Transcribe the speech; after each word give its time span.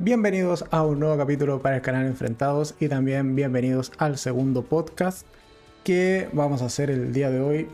Bienvenidos 0.00 0.64
a 0.70 0.84
un 0.84 1.00
nuevo 1.00 1.16
capítulo 1.16 1.60
para 1.60 1.74
el 1.74 1.82
canal 1.82 2.06
Enfrentados 2.06 2.76
y 2.78 2.86
también 2.86 3.34
bienvenidos 3.34 3.90
al 3.98 4.16
segundo 4.16 4.62
podcast 4.62 5.26
que 5.82 6.28
vamos 6.32 6.62
a 6.62 6.66
hacer 6.66 6.88
el 6.88 7.12
día 7.12 7.30
de 7.30 7.40
hoy. 7.40 7.68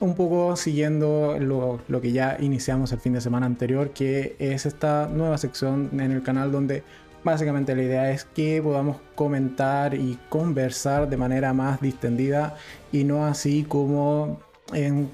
Un 0.00 0.14
poco 0.14 0.56
siguiendo 0.56 1.36
lo, 1.38 1.80
lo, 1.86 2.00
que 2.00 2.12
ya 2.12 2.38
iniciamos 2.40 2.92
el 2.92 3.00
fin 3.00 3.12
de 3.12 3.20
semana 3.20 3.44
anterior, 3.44 3.90
que 3.90 4.36
es 4.38 4.64
esta 4.64 5.06
nueva 5.06 5.36
sección 5.36 5.90
en 5.92 6.12
el 6.12 6.22
canal 6.22 6.50
donde 6.50 6.82
básicamente 7.22 7.76
la 7.76 7.82
idea 7.82 8.10
es 8.10 8.24
que 8.24 8.62
podamos 8.62 8.96
comentar 9.14 9.92
y 9.92 10.18
conversar 10.30 11.10
de 11.10 11.18
manera 11.18 11.52
más 11.52 11.82
distendida 11.82 12.56
y 12.90 13.04
no 13.04 13.26
así 13.26 13.64
como 13.68 14.40
en, 14.72 15.10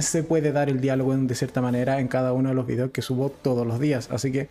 se 0.00 0.24
puede 0.24 0.50
dar 0.50 0.68
el 0.70 0.80
diálogo 0.80 1.16
de 1.16 1.34
cierta 1.36 1.62
manera 1.62 2.00
en 2.00 2.08
cada 2.08 2.32
uno 2.32 2.48
de 2.48 2.56
los 2.56 2.66
videos 2.66 2.90
que 2.90 3.00
subo 3.00 3.30
todos 3.30 3.64
los 3.64 3.78
días. 3.78 4.08
Así 4.10 4.32
que 4.32 4.48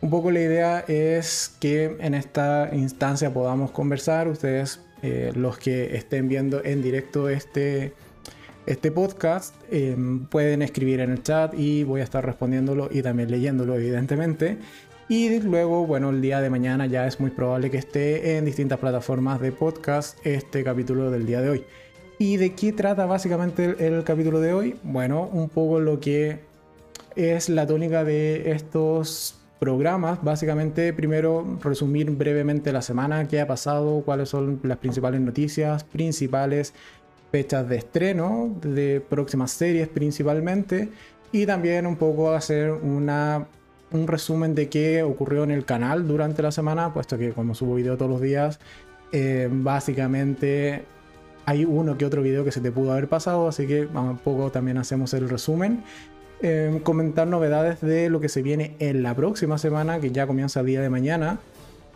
un 0.00 0.10
poco 0.10 0.30
la 0.30 0.40
idea 0.40 0.84
es 0.86 1.56
que 1.60 1.96
en 2.00 2.14
esta 2.14 2.70
instancia 2.72 3.32
podamos 3.32 3.70
conversar, 3.70 4.28
ustedes 4.28 4.80
eh, 5.02 5.32
los 5.34 5.58
que 5.58 5.96
estén 5.96 6.28
viendo 6.28 6.64
en 6.64 6.82
directo 6.82 7.28
este, 7.28 7.92
este 8.66 8.90
podcast 8.90 9.54
em, 9.70 10.26
pueden 10.26 10.62
escribir 10.62 11.00
en 11.00 11.10
el 11.10 11.22
chat 11.22 11.54
y 11.54 11.84
voy 11.84 12.00
a 12.00 12.04
estar 12.04 12.24
respondiéndolo 12.24 12.88
y 12.90 13.02
también 13.02 13.30
leyéndolo 13.30 13.74
evidentemente. 13.74 14.58
Y 15.08 15.38
luego, 15.40 15.86
bueno, 15.86 16.10
el 16.10 16.20
día 16.20 16.40
de 16.40 16.50
mañana 16.50 16.86
ya 16.86 17.06
es 17.06 17.20
muy 17.20 17.30
probable 17.30 17.70
que 17.70 17.78
esté 17.78 18.36
en 18.36 18.44
distintas 18.44 18.78
plataformas 18.78 19.40
de 19.40 19.52
podcast 19.52 20.18
este 20.26 20.64
capítulo 20.64 21.10
del 21.10 21.26
día 21.26 21.40
de 21.40 21.50
hoy. 21.50 21.64
¿Y 22.18 22.38
de 22.38 22.54
qué 22.54 22.72
trata 22.72 23.06
básicamente 23.06 23.76
el, 23.78 23.94
el 23.94 24.04
capítulo 24.04 24.40
de 24.40 24.52
hoy? 24.52 24.76
Bueno, 24.82 25.28
un 25.32 25.48
poco 25.48 25.78
lo 25.78 26.00
que 26.00 26.40
es 27.14 27.48
la 27.48 27.66
tónica 27.66 28.02
de 28.02 28.50
estos 28.50 29.45
programas, 29.58 30.22
básicamente 30.22 30.92
primero 30.92 31.58
resumir 31.62 32.10
brevemente 32.10 32.72
la 32.72 32.82
semana 32.82 33.26
que 33.26 33.40
ha 33.40 33.46
pasado, 33.46 34.02
cuáles 34.04 34.28
son 34.28 34.60
las 34.62 34.78
principales 34.78 35.20
noticias, 35.20 35.84
principales 35.84 36.74
fechas 37.32 37.68
de 37.68 37.76
estreno 37.76 38.54
de 38.62 39.00
próximas 39.00 39.50
series 39.50 39.88
principalmente 39.88 40.90
y 41.32 41.46
también 41.46 41.86
un 41.86 41.96
poco 41.96 42.32
hacer 42.32 42.70
una, 42.70 43.46
un 43.92 44.06
resumen 44.06 44.54
de 44.54 44.68
qué 44.68 45.02
ocurrió 45.02 45.44
en 45.44 45.50
el 45.50 45.64
canal 45.64 46.06
durante 46.06 46.42
la 46.42 46.52
semana, 46.52 46.92
puesto 46.92 47.18
que 47.18 47.32
como 47.32 47.54
subo 47.54 47.74
video 47.74 47.96
todos 47.96 48.10
los 48.10 48.20
días, 48.20 48.60
eh, 49.12 49.48
básicamente 49.50 50.84
hay 51.46 51.64
uno 51.64 51.96
que 51.96 52.04
otro 52.04 52.22
video 52.22 52.44
que 52.44 52.52
se 52.52 52.60
te 52.60 52.72
pudo 52.72 52.92
haber 52.92 53.08
pasado, 53.08 53.48
así 53.48 53.66
que 53.66 53.86
un 53.86 54.18
poco 54.18 54.50
también 54.50 54.78
hacemos 54.78 55.14
el 55.14 55.28
resumen 55.28 55.82
Em, 56.42 56.80
comentar 56.80 57.26
novedades 57.26 57.80
de 57.80 58.10
lo 58.10 58.20
que 58.20 58.28
se 58.28 58.42
viene 58.42 58.76
en 58.78 59.02
la 59.02 59.14
próxima 59.14 59.56
semana, 59.56 60.00
que 60.00 60.10
ya 60.12 60.26
comienza 60.26 60.60
el 60.60 60.66
día 60.66 60.82
de 60.82 60.90
mañana. 60.90 61.40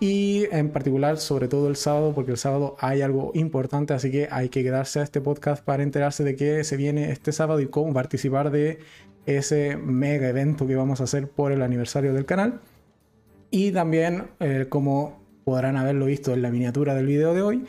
Y 0.01 0.47
en 0.51 0.71
particular, 0.71 1.19
sobre 1.19 1.47
todo 1.47 1.69
el 1.69 1.77
sábado, 1.77 2.15
porque 2.15 2.31
el 2.31 2.39
sábado 2.39 2.75
hay 2.81 3.03
algo 3.03 3.33
importante, 3.35 3.93
así 3.93 4.11
que 4.11 4.29
hay 4.31 4.49
que 4.49 4.63
quedarse 4.63 5.01
a 5.01 5.03
este 5.03 5.21
podcast 5.21 5.63
para 5.63 5.83
enterarse 5.83 6.25
de 6.25 6.37
qué 6.37 6.65
se 6.65 6.79
viene 6.79 7.11
este 7.13 7.33
sábado 7.33 7.61
y 7.61 7.67
cómo 7.67 7.93
participar 7.93 8.51
de 8.51 8.79
ese 9.27 9.77
mega 9.77 10.31
evento 10.31 10.67
que 10.67 10.75
vamos 10.75 11.03
a 11.03 11.05
hacer 11.05 11.29
por 11.29 11.53
el 11.53 11.61
aniversario 11.61 12.15
del 12.15 12.25
canal. 12.25 12.61
Y 13.51 13.73
también, 13.73 14.29
eh, 14.41 14.67
como 14.71 15.21
podrán 15.45 15.77
haberlo 15.77 16.07
visto 16.07 16.33
en 16.33 16.41
la 16.41 16.51
miniatura 16.51 16.95
del 16.95 17.07
video 17.07 17.35
de 17.35 17.43
hoy, 17.43 17.67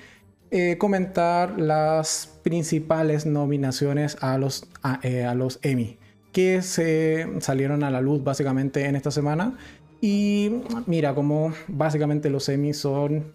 eh, 0.51 0.77
comentar 0.77 1.59
las 1.59 2.39
principales 2.43 3.25
nominaciones 3.25 4.17
a 4.21 4.37
los, 4.37 4.69
a 4.83 5.01
eh, 5.03 5.29
los 5.35 5.59
Emmy 5.63 5.97
que 6.31 6.61
se 6.61 7.27
salieron 7.39 7.83
a 7.83 7.89
la 7.89 8.01
luz 8.01 8.23
básicamente 8.23 8.85
en 8.85 8.95
esta 8.95 9.11
semana. 9.11 9.57
Y 10.01 10.61
mira, 10.87 11.13
como 11.13 11.53
básicamente 11.67 12.29
los 12.29 12.49
Emmy 12.49 12.73
son 12.73 13.33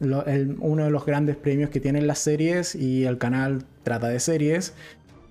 uno 0.00 0.84
de 0.84 0.90
los 0.90 1.06
grandes 1.06 1.36
premios 1.36 1.70
que 1.70 1.80
tienen 1.80 2.06
las 2.06 2.18
series 2.18 2.74
y 2.74 3.04
el 3.04 3.18
canal 3.18 3.64
trata 3.82 4.08
de 4.08 4.20
series, 4.20 4.74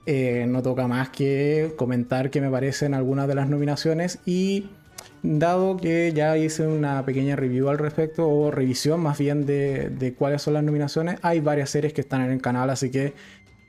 eh, 0.07 0.45
no 0.47 0.61
toca 0.61 0.87
más 0.87 1.09
que 1.09 1.73
comentar 1.77 2.29
que 2.29 2.41
me 2.41 2.49
parecen 2.49 2.93
algunas 2.93 3.27
de 3.27 3.35
las 3.35 3.49
nominaciones 3.49 4.19
y 4.25 4.69
dado 5.23 5.77
que 5.77 6.13
ya 6.13 6.37
hice 6.37 6.67
una 6.67 7.03
pequeña 7.05 7.35
review 7.35 7.69
al 7.69 7.79
respecto 7.79 8.27
o 8.27 8.51
revisión 8.51 8.99
más 8.99 9.17
bien 9.17 9.45
de, 9.45 9.89
de 9.89 10.13
cuáles 10.13 10.43
son 10.43 10.53
las 10.53 10.63
nominaciones, 10.63 11.17
hay 11.23 11.39
varias 11.39 11.71
series 11.71 11.93
que 11.93 12.01
están 12.01 12.21
en 12.21 12.31
el 12.31 12.41
canal, 12.41 12.69
así 12.69 12.91
que 12.91 13.13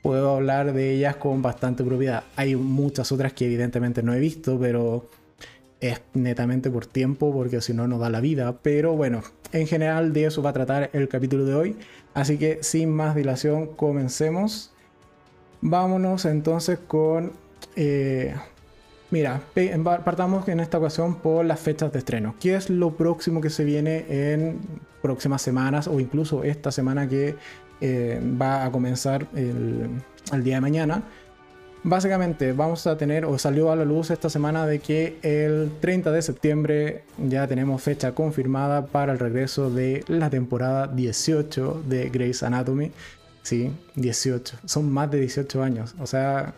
puedo 0.07 0.35
hablar 0.35 0.71
de 0.71 0.93
ellas 0.93 1.17
con 1.17 1.41
bastante 1.41 1.83
propiedad. 1.83 2.23
Hay 2.37 2.55
muchas 2.55 3.11
otras 3.11 3.33
que 3.33 3.43
evidentemente 3.43 4.01
no 4.01 4.13
he 4.13 4.19
visto, 4.21 4.57
pero 4.57 5.05
es 5.81 5.99
netamente 6.13 6.71
por 6.71 6.85
tiempo, 6.85 7.33
porque 7.33 7.59
si 7.59 7.73
no, 7.73 7.89
no 7.89 7.99
da 7.99 8.09
la 8.09 8.21
vida. 8.21 8.57
Pero 8.61 8.95
bueno, 8.95 9.21
en 9.51 9.67
general 9.67 10.13
de 10.13 10.23
eso 10.23 10.41
va 10.41 10.51
a 10.51 10.53
tratar 10.53 10.91
el 10.93 11.09
capítulo 11.09 11.43
de 11.43 11.55
hoy. 11.55 11.75
Así 12.13 12.37
que 12.37 12.59
sin 12.61 12.89
más 12.89 13.15
dilación, 13.15 13.67
comencemos. 13.75 14.71
Vámonos 15.59 16.23
entonces 16.23 16.79
con... 16.87 17.33
Eh, 17.75 18.33
mira, 19.11 19.41
partamos 20.05 20.47
en 20.47 20.61
esta 20.61 20.77
ocasión 20.77 21.15
por 21.15 21.43
las 21.43 21.59
fechas 21.59 21.91
de 21.91 21.99
estreno. 21.99 22.33
¿Qué 22.39 22.55
es 22.55 22.69
lo 22.69 22.95
próximo 22.95 23.41
que 23.41 23.49
se 23.49 23.65
viene 23.65 24.05
en 24.07 24.57
próximas 25.01 25.41
semanas 25.41 25.89
o 25.89 25.99
incluso 25.99 26.45
esta 26.45 26.71
semana 26.71 27.09
que 27.09 27.35
eh, 27.81 28.19
va 28.41 28.65
a 28.65 28.71
comenzar 28.71 29.27
el, 29.35 29.89
día 30.43 30.55
de 30.55 30.61
mañana. 30.61 31.03
Básicamente 31.83 32.51
vamos 32.51 32.85
a 32.87 32.97
tener, 32.97 33.25
o 33.25 33.37
salió 33.37 33.71
a 33.71 33.75
la 33.75 33.85
luz 33.85 34.09
esta 34.11 34.29
semana 34.29 34.65
de 34.65 34.79
que 34.79 35.17
el 35.21 35.71
30 35.79 36.11
de 36.11 36.21
septiembre 36.21 37.03
ya 37.17 37.47
tenemos 37.47 37.81
fecha 37.81 38.13
confirmada 38.13 38.87
para 38.87 39.13
el 39.13 39.19
regreso 39.19 39.69
de 39.69 40.03
la 40.07 40.29
temporada 40.29 40.87
18 40.87 41.83
de 41.87 42.09
Grey's 42.09 42.43
Anatomy. 42.43 42.91
Sí, 43.43 43.71
18. 43.95 44.57
Son 44.65 44.91
más 44.91 45.09
de 45.11 45.21
18 45.21 45.63
años. 45.63 45.95
O 45.99 46.07
sea, 46.07 46.55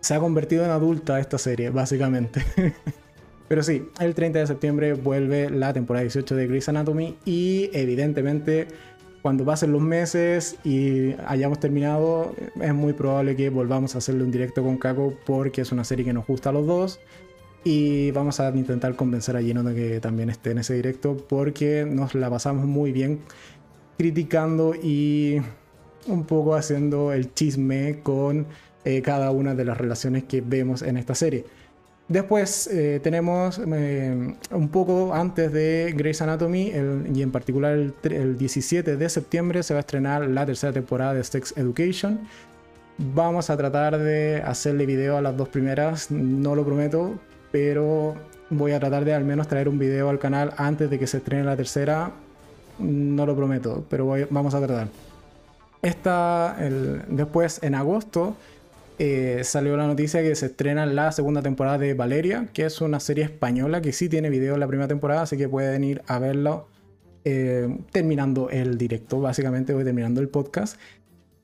se 0.00 0.14
ha 0.14 0.18
convertido 0.18 0.64
en 0.64 0.70
adulta 0.70 1.20
esta 1.20 1.36
serie, 1.36 1.68
básicamente. 1.70 2.42
Pero 3.48 3.64
sí, 3.64 3.88
el 3.98 4.14
30 4.14 4.38
de 4.38 4.46
septiembre 4.46 4.92
vuelve 4.92 5.50
la 5.50 5.72
temporada 5.72 6.02
18 6.02 6.36
de 6.36 6.46
Grey's 6.46 6.68
Anatomy 6.68 7.18
y 7.24 7.68
evidentemente 7.72 8.68
cuando 9.22 9.44
pasen 9.44 9.72
los 9.72 9.82
meses 9.82 10.56
y 10.64 11.14
hayamos 11.26 11.60
terminado, 11.60 12.34
es 12.60 12.74
muy 12.74 12.92
probable 12.92 13.36
que 13.36 13.50
volvamos 13.50 13.94
a 13.94 13.98
hacerle 13.98 14.24
un 14.24 14.30
directo 14.30 14.62
con 14.62 14.78
Kako 14.78 15.14
porque 15.26 15.60
es 15.60 15.72
una 15.72 15.84
serie 15.84 16.04
que 16.04 16.12
nos 16.12 16.26
gusta 16.26 16.50
a 16.50 16.52
los 16.52 16.66
dos. 16.66 17.00
Y 17.62 18.10
vamos 18.12 18.40
a 18.40 18.48
intentar 18.50 18.96
convencer 18.96 19.36
a 19.36 19.42
Gino 19.42 19.62
de 19.62 19.74
que 19.74 20.00
también 20.00 20.30
esté 20.30 20.52
en 20.52 20.58
ese 20.58 20.74
directo 20.74 21.16
porque 21.28 21.84
nos 21.84 22.14
la 22.14 22.30
pasamos 22.30 22.64
muy 22.64 22.90
bien 22.92 23.20
criticando 23.98 24.74
y 24.74 25.42
un 26.06 26.24
poco 26.24 26.54
haciendo 26.54 27.12
el 27.12 27.34
chisme 27.34 28.00
con 28.02 28.46
eh, 28.86 29.02
cada 29.02 29.30
una 29.30 29.54
de 29.54 29.66
las 29.66 29.76
relaciones 29.76 30.24
que 30.24 30.40
vemos 30.40 30.80
en 30.80 30.96
esta 30.96 31.14
serie. 31.14 31.44
Después 32.10 32.66
eh, 32.66 32.98
tenemos 33.04 33.60
eh, 33.64 34.34
un 34.50 34.68
poco 34.70 35.14
antes 35.14 35.52
de 35.52 35.94
Grey's 35.96 36.20
Anatomy 36.20 36.72
y 37.14 37.22
en 37.22 37.30
particular 37.30 37.72
el, 38.02 38.36
17 38.36 38.96
de 38.96 39.08
septiembre 39.08 39.62
se 39.62 39.74
va 39.74 39.78
a 39.78 39.82
estrenar 39.82 40.26
la 40.28 40.44
tercera 40.44 40.72
temporada 40.72 41.14
de 41.14 41.22
Sex 41.22 41.56
Education. 41.56 42.26
Vamos 42.98 43.48
a 43.48 43.56
tratar 43.56 43.96
de 43.96 44.42
hacerle 44.44 44.86
video 44.86 45.18
a 45.18 45.20
las 45.20 45.36
dos 45.36 45.50
primeras, 45.50 46.10
no 46.10 46.56
lo 46.56 46.64
prometo, 46.64 47.14
pero 47.52 48.16
voy 48.50 48.72
a 48.72 48.80
tratar 48.80 49.04
de 49.04 49.14
al 49.14 49.22
menos 49.22 49.46
traer 49.46 49.68
un 49.68 49.78
video 49.78 50.08
al 50.10 50.18
canal 50.18 50.52
antes 50.56 50.90
de 50.90 50.98
que 50.98 51.06
se 51.06 51.18
estrene 51.18 51.44
la 51.44 51.56
tercera. 51.56 52.10
No 52.80 53.24
lo 53.24 53.36
prometo, 53.36 53.84
pero 53.88 54.12
vamos 54.30 54.52
a 54.54 54.58
tratar. 54.58 54.88
Esta, 55.80 56.56
después 57.06 57.62
en 57.62 57.76
agosto 57.76 58.34
eh, 59.02 59.44
salió 59.44 59.78
la 59.78 59.86
noticia 59.86 60.20
que 60.20 60.34
se 60.34 60.44
estrena 60.44 60.84
la 60.84 61.10
segunda 61.10 61.40
temporada 61.40 61.78
de 61.78 61.94
Valeria, 61.94 62.48
que 62.52 62.66
es 62.66 62.82
una 62.82 63.00
serie 63.00 63.24
española 63.24 63.80
que 63.80 63.94
sí 63.94 64.10
tiene 64.10 64.28
video 64.28 64.52
en 64.52 64.60
la 64.60 64.66
primera 64.66 64.88
temporada, 64.88 65.22
así 65.22 65.38
que 65.38 65.48
pueden 65.48 65.84
ir 65.84 66.02
a 66.06 66.18
verlo 66.18 66.68
eh, 67.24 67.78
terminando 67.92 68.50
el 68.50 68.76
directo, 68.76 69.18
básicamente 69.18 69.72
voy 69.72 69.84
terminando 69.84 70.20
el 70.20 70.28
podcast. 70.28 70.78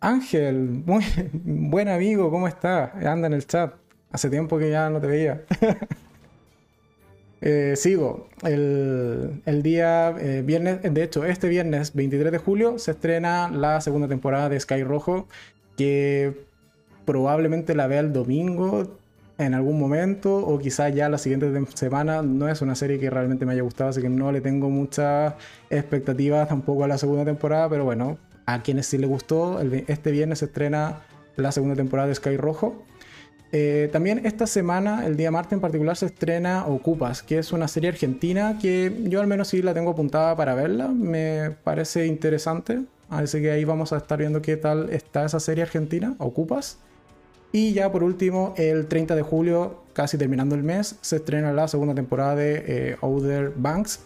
Ángel, 0.01 0.83
muy 0.85 1.03
buen 1.33 1.89
amigo, 1.89 2.31
¿cómo 2.31 2.47
está? 2.47 2.93
Anda 3.11 3.27
en 3.29 3.33
el 3.33 3.47
chat. 3.47 3.73
Hace 4.11 4.29
tiempo 4.29 4.59
que 4.59 4.69
ya 4.69 4.91
no 4.91 5.01
te 5.01 5.07
veía. 5.07 5.43
Eh, 7.43 7.75
sigo. 7.77 8.29
El, 8.43 9.43
el 9.45 9.63
día 9.63 10.11
viernes, 10.43 10.79
de 10.83 11.03
hecho, 11.03 11.25
este 11.27 11.49
viernes 11.51 11.93
23 11.95 12.33
de 12.33 12.39
julio 12.39 12.79
se 12.79 12.93
estrena 12.93 13.51
la 13.51 13.83
segunda 13.83 14.09
temporada 14.09 14.49
de 14.49 14.59
Sky 14.59 14.83
Rojo, 14.83 15.29
que 15.77 16.46
probablemente 17.07 17.75
la 17.75 17.87
vea 17.87 18.01
el 18.01 18.13
domingo 18.13 18.99
en 19.39 19.55
algún 19.55 19.79
momento 19.79 20.37
o 20.37 20.59
quizás 20.59 20.95
ya 20.95 21.09
la 21.09 21.19
siguiente 21.19 21.51
semana. 21.75 22.23
No 22.23 22.49
es 22.49 22.61
una 22.61 22.75
serie 22.75 22.99
que 22.99 23.09
realmente 23.09 23.47
me 23.47 23.53
haya 23.53 23.63
gustado, 23.63 23.91
así 23.91 24.03
que 24.03 24.09
no 24.11 24.33
le 24.33 24.41
tengo 24.43 24.69
muchas 24.69 25.35
expectativas 25.71 26.49
tampoco 26.49 26.85
a 26.85 26.89
la 26.89 26.99
segunda 26.99 27.25
temporada, 27.25 27.69
pero 27.69 27.85
bueno, 27.85 28.19
a 28.47 28.63
quienes 28.63 28.87
sí 28.87 28.99
le 28.99 29.07
gustó, 29.07 29.61
este 29.61 30.11
viernes 30.11 30.41
se 30.41 30.47
estrena 30.47 31.01
la 31.37 31.53
segunda 31.53 31.77
temporada 31.77 32.09
de 32.09 32.15
Sky 32.15 32.37
Rojo. 32.37 32.83
Eh, 33.53 33.89
también 33.93 34.27
esta 34.27 34.47
semana, 34.47 35.07
el 35.07 35.17
día 35.17 35.31
martes 35.31 35.53
en 35.53 35.61
particular, 35.61 35.97
se 35.97 36.07
estrena 36.07 36.67
Ocupas, 36.67 37.23
que 37.23 37.39
es 37.39 37.53
una 37.53 37.69
serie 37.69 37.91
argentina 37.91 38.59
que 38.61 39.05
yo 39.05 39.21
al 39.21 39.27
menos 39.27 39.49
sí 39.49 39.63
la 39.63 39.73
tengo 39.73 39.93
apuntada 39.93 40.37
para 40.37 40.55
verla. 40.55 40.89
Me 40.89 41.53
parece 41.63 42.07
interesante. 42.07 42.83
Así 43.09 43.41
que 43.41 43.53
ahí 43.53 43.65
vamos 43.65 43.93
a 43.93 43.99
estar 43.99 44.19
viendo 44.19 44.43
qué 44.43 44.57
tal 44.57 44.91
está 44.91 45.25
esa 45.25 45.39
serie 45.39 45.63
argentina, 45.63 46.17
Ocupas. 46.19 46.81
Y 47.53 47.73
ya 47.73 47.91
por 47.91 48.03
último, 48.03 48.55
el 48.57 48.87
30 48.87 49.15
de 49.15 49.23
julio, 49.23 49.83
casi 49.93 50.19
terminando 50.19 50.55
el 50.55 50.63
mes, 50.63 50.97
se 51.01 51.17
estrena 51.17 51.53
la 51.53 51.69
segunda 51.69 51.95
temporada 51.95 52.35
de 52.35 52.97
eh, 53.01 53.53
Banks, 53.57 54.01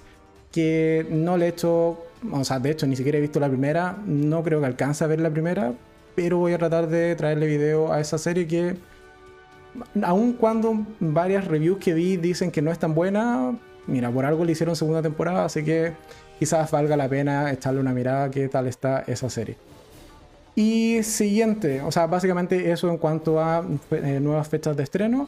que 0.52 1.06
no 1.10 1.36
le 1.36 1.46
he 1.46 1.48
hecho, 1.48 1.98
o 2.30 2.44
sea, 2.44 2.58
de 2.58 2.70
hecho 2.70 2.86
ni 2.86 2.96
siquiera 2.96 3.18
he 3.18 3.20
visto 3.20 3.40
la 3.40 3.48
primera, 3.48 3.98
no 4.06 4.42
creo 4.42 4.60
que 4.60 4.66
alcance 4.66 5.04
a 5.04 5.06
ver 5.06 5.20
la 5.20 5.30
primera, 5.30 5.72
pero 6.14 6.38
voy 6.38 6.52
a 6.52 6.58
tratar 6.58 6.88
de 6.88 7.14
traerle 7.16 7.46
video 7.46 7.92
a 7.92 8.00
esa 8.00 8.18
serie 8.18 8.46
que, 8.46 8.76
aun 10.02 10.34
cuando 10.34 10.86
varias 10.98 11.46
reviews 11.46 11.78
que 11.78 11.94
vi 11.94 12.16
dicen 12.16 12.50
que 12.50 12.62
no 12.62 12.70
es 12.70 12.78
tan 12.78 12.94
buena, 12.94 13.56
mira, 13.86 14.10
por 14.10 14.24
algo 14.24 14.44
le 14.44 14.52
hicieron 14.52 14.76
segunda 14.76 15.02
temporada, 15.02 15.44
así 15.44 15.64
que 15.64 15.92
quizás 16.38 16.70
valga 16.70 16.96
la 16.96 17.08
pena 17.08 17.50
echarle 17.52 17.80
una 17.80 17.92
mirada 17.92 18.30
qué 18.30 18.48
tal 18.48 18.66
está 18.66 19.04
esa 19.06 19.30
serie. 19.30 19.56
Y 20.60 21.02
siguiente, 21.04 21.80
o 21.80 21.90
sea, 21.90 22.06
básicamente 22.06 22.70
eso 22.70 22.90
en 22.90 22.98
cuanto 22.98 23.40
a 23.40 23.64
eh, 23.92 24.20
nuevas 24.20 24.46
fechas 24.46 24.76
de 24.76 24.82
estreno. 24.82 25.26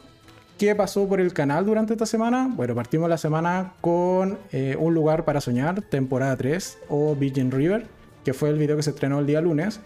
¿Qué 0.59 0.75
pasó 0.75 1.09
por 1.09 1.19
el 1.19 1.33
canal 1.33 1.65
durante 1.65 1.93
esta 1.93 2.05
semana? 2.05 2.51
Bueno, 2.55 2.75
partimos 2.75 3.09
la 3.09 3.17
semana 3.17 3.73
con 3.81 4.37
eh, 4.51 4.75
Un 4.79 4.93
lugar 4.93 5.25
para 5.25 5.41
soñar, 5.41 5.81
temporada 5.81 6.37
3, 6.37 6.77
o 6.87 7.15
Virgin 7.15 7.49
River, 7.49 7.87
que 8.23 8.35
fue 8.35 8.49
el 8.49 8.59
video 8.59 8.77
que 8.77 8.83
se 8.83 8.91
estrenó 8.91 9.17
el 9.17 9.25
día 9.25 9.41
lunes. 9.41 9.79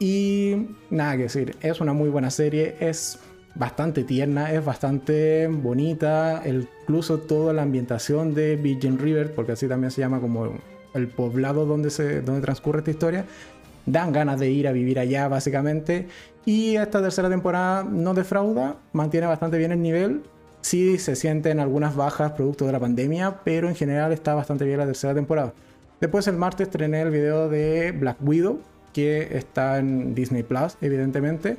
Y 0.00 0.66
nada 0.90 1.16
que 1.16 1.22
decir, 1.22 1.54
es 1.60 1.80
una 1.80 1.92
muy 1.92 2.08
buena 2.08 2.32
serie, 2.32 2.74
es 2.80 3.20
bastante 3.54 4.02
tierna, 4.02 4.52
es 4.52 4.64
bastante 4.64 5.46
bonita, 5.46 6.42
incluso 6.44 7.18
toda 7.18 7.52
la 7.52 7.62
ambientación 7.62 8.34
de 8.34 8.56
Virgin 8.56 8.98
River, 8.98 9.36
porque 9.36 9.52
así 9.52 9.68
también 9.68 9.92
se 9.92 10.00
llama 10.00 10.20
como 10.20 10.52
el 10.94 11.06
poblado 11.06 11.64
donde, 11.64 11.90
se, 11.90 12.22
donde 12.22 12.40
transcurre 12.40 12.80
esta 12.80 12.90
historia, 12.90 13.24
dan 13.86 14.12
ganas 14.12 14.38
de 14.38 14.50
ir 14.50 14.68
a 14.68 14.72
vivir 14.72 14.98
allá 14.98 15.28
básicamente. 15.28 16.08
Y 16.44 16.76
esta 16.76 17.02
tercera 17.02 17.28
temporada 17.28 17.84
no 17.84 18.14
defrauda, 18.14 18.76
mantiene 18.92 19.26
bastante 19.26 19.58
bien 19.58 19.72
el 19.72 19.82
nivel. 19.82 20.22
Sí 20.62 20.98
se 20.98 21.16
sienten 21.16 21.60
algunas 21.60 21.96
bajas 21.96 22.32
producto 22.32 22.66
de 22.66 22.72
la 22.72 22.80
pandemia, 22.80 23.40
pero 23.44 23.68
en 23.68 23.74
general 23.74 24.12
está 24.12 24.34
bastante 24.34 24.64
bien 24.64 24.78
la 24.78 24.86
tercera 24.86 25.14
temporada. 25.14 25.52
Después 26.00 26.26
el 26.28 26.36
martes 26.36 26.68
estrené 26.68 27.02
el 27.02 27.10
video 27.10 27.48
de 27.48 27.92
Black 27.92 28.16
Widow, 28.20 28.60
que 28.92 29.36
está 29.36 29.78
en 29.78 30.14
Disney 30.14 30.42
Plus, 30.42 30.76
evidentemente. 30.80 31.56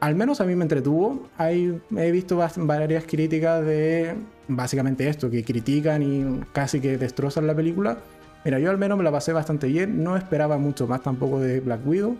Al 0.00 0.14
menos 0.14 0.40
a 0.40 0.44
mí 0.44 0.54
me 0.54 0.64
entretuvo. 0.64 1.28
He 1.38 2.10
visto 2.10 2.42
varias 2.56 3.04
críticas 3.04 3.64
de 3.64 4.14
básicamente 4.48 5.08
esto, 5.08 5.30
que 5.30 5.44
critican 5.44 6.02
y 6.02 6.40
casi 6.52 6.80
que 6.80 6.98
destrozan 6.98 7.46
la 7.46 7.54
película. 7.54 7.98
Mira, 8.44 8.58
yo 8.58 8.70
al 8.70 8.78
menos 8.78 8.98
me 8.98 9.04
la 9.04 9.10
pasé 9.10 9.32
bastante 9.32 9.66
bien, 9.68 10.04
no 10.04 10.16
esperaba 10.16 10.58
mucho 10.58 10.86
más 10.86 11.02
tampoco 11.02 11.40
de 11.40 11.60
Black 11.60 11.86
Widow, 11.86 12.16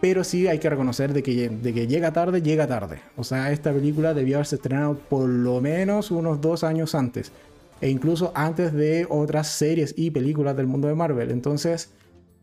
pero 0.00 0.24
sí 0.24 0.46
hay 0.46 0.58
que 0.58 0.70
reconocer 0.70 1.12
de 1.12 1.22
que, 1.22 1.48
de 1.48 1.74
que 1.74 1.86
llega 1.86 2.12
tarde, 2.12 2.42
llega 2.42 2.66
tarde. 2.66 3.00
O 3.16 3.24
sea, 3.24 3.52
esta 3.52 3.72
película 3.72 4.14
debió 4.14 4.36
haberse 4.36 4.56
estrenado 4.56 4.94
por 4.94 5.28
lo 5.28 5.60
menos 5.60 6.10
unos 6.10 6.40
dos 6.40 6.64
años 6.64 6.94
antes, 6.94 7.32
e 7.80 7.90
incluso 7.90 8.32
antes 8.34 8.72
de 8.72 9.06
otras 9.08 9.48
series 9.48 9.94
y 9.96 10.10
películas 10.10 10.56
del 10.56 10.66
mundo 10.66 10.88
de 10.88 10.94
Marvel. 10.94 11.30
Entonces, 11.30 11.90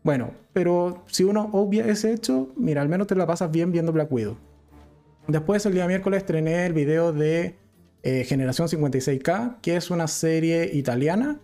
bueno, 0.04 0.32
pero 0.52 1.02
si 1.06 1.24
uno 1.24 1.48
obvia 1.52 1.86
ese 1.86 2.12
hecho, 2.12 2.52
mira, 2.56 2.82
al 2.82 2.88
menos 2.88 3.06
te 3.06 3.16
la 3.16 3.26
pasas 3.26 3.50
bien 3.50 3.72
viendo 3.72 3.92
Black 3.92 4.12
Widow. 4.12 4.36
Después, 5.26 5.64
el 5.66 5.72
día 5.72 5.86
miércoles, 5.86 6.18
estrené 6.18 6.66
el 6.66 6.74
video 6.74 7.12
de 7.12 7.56
eh, 8.02 8.24
Generación 8.24 8.68
56K, 8.68 9.56
que 9.62 9.76
es 9.76 9.90
una 9.90 10.06
serie 10.06 10.70
italiana 10.74 11.40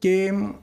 que 0.00 0.54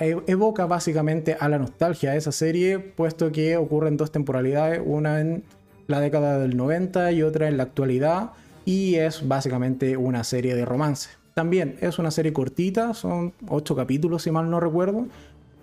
e, 0.00 0.16
evoca 0.26 0.66
básicamente 0.66 1.36
a 1.38 1.48
la 1.48 1.58
nostalgia 1.58 2.12
de 2.12 2.18
esa 2.18 2.32
serie, 2.32 2.78
puesto 2.78 3.30
que 3.32 3.56
ocurre 3.56 3.88
en 3.88 3.96
dos 3.96 4.10
temporalidades, 4.10 4.80
una 4.84 5.20
en 5.20 5.44
la 5.86 6.00
década 6.00 6.38
del 6.38 6.56
90 6.56 7.12
y 7.12 7.22
otra 7.22 7.48
en 7.48 7.56
la 7.56 7.64
actualidad, 7.64 8.32
y 8.64 8.96
es 8.96 9.26
básicamente 9.26 9.96
una 9.96 10.24
serie 10.24 10.54
de 10.54 10.64
romance. 10.64 11.10
También 11.34 11.76
es 11.80 11.98
una 11.98 12.10
serie 12.10 12.32
cortita, 12.32 12.94
son 12.94 13.34
ocho 13.48 13.76
capítulos 13.76 14.22
si 14.22 14.30
mal 14.30 14.50
no 14.50 14.58
recuerdo, 14.58 15.06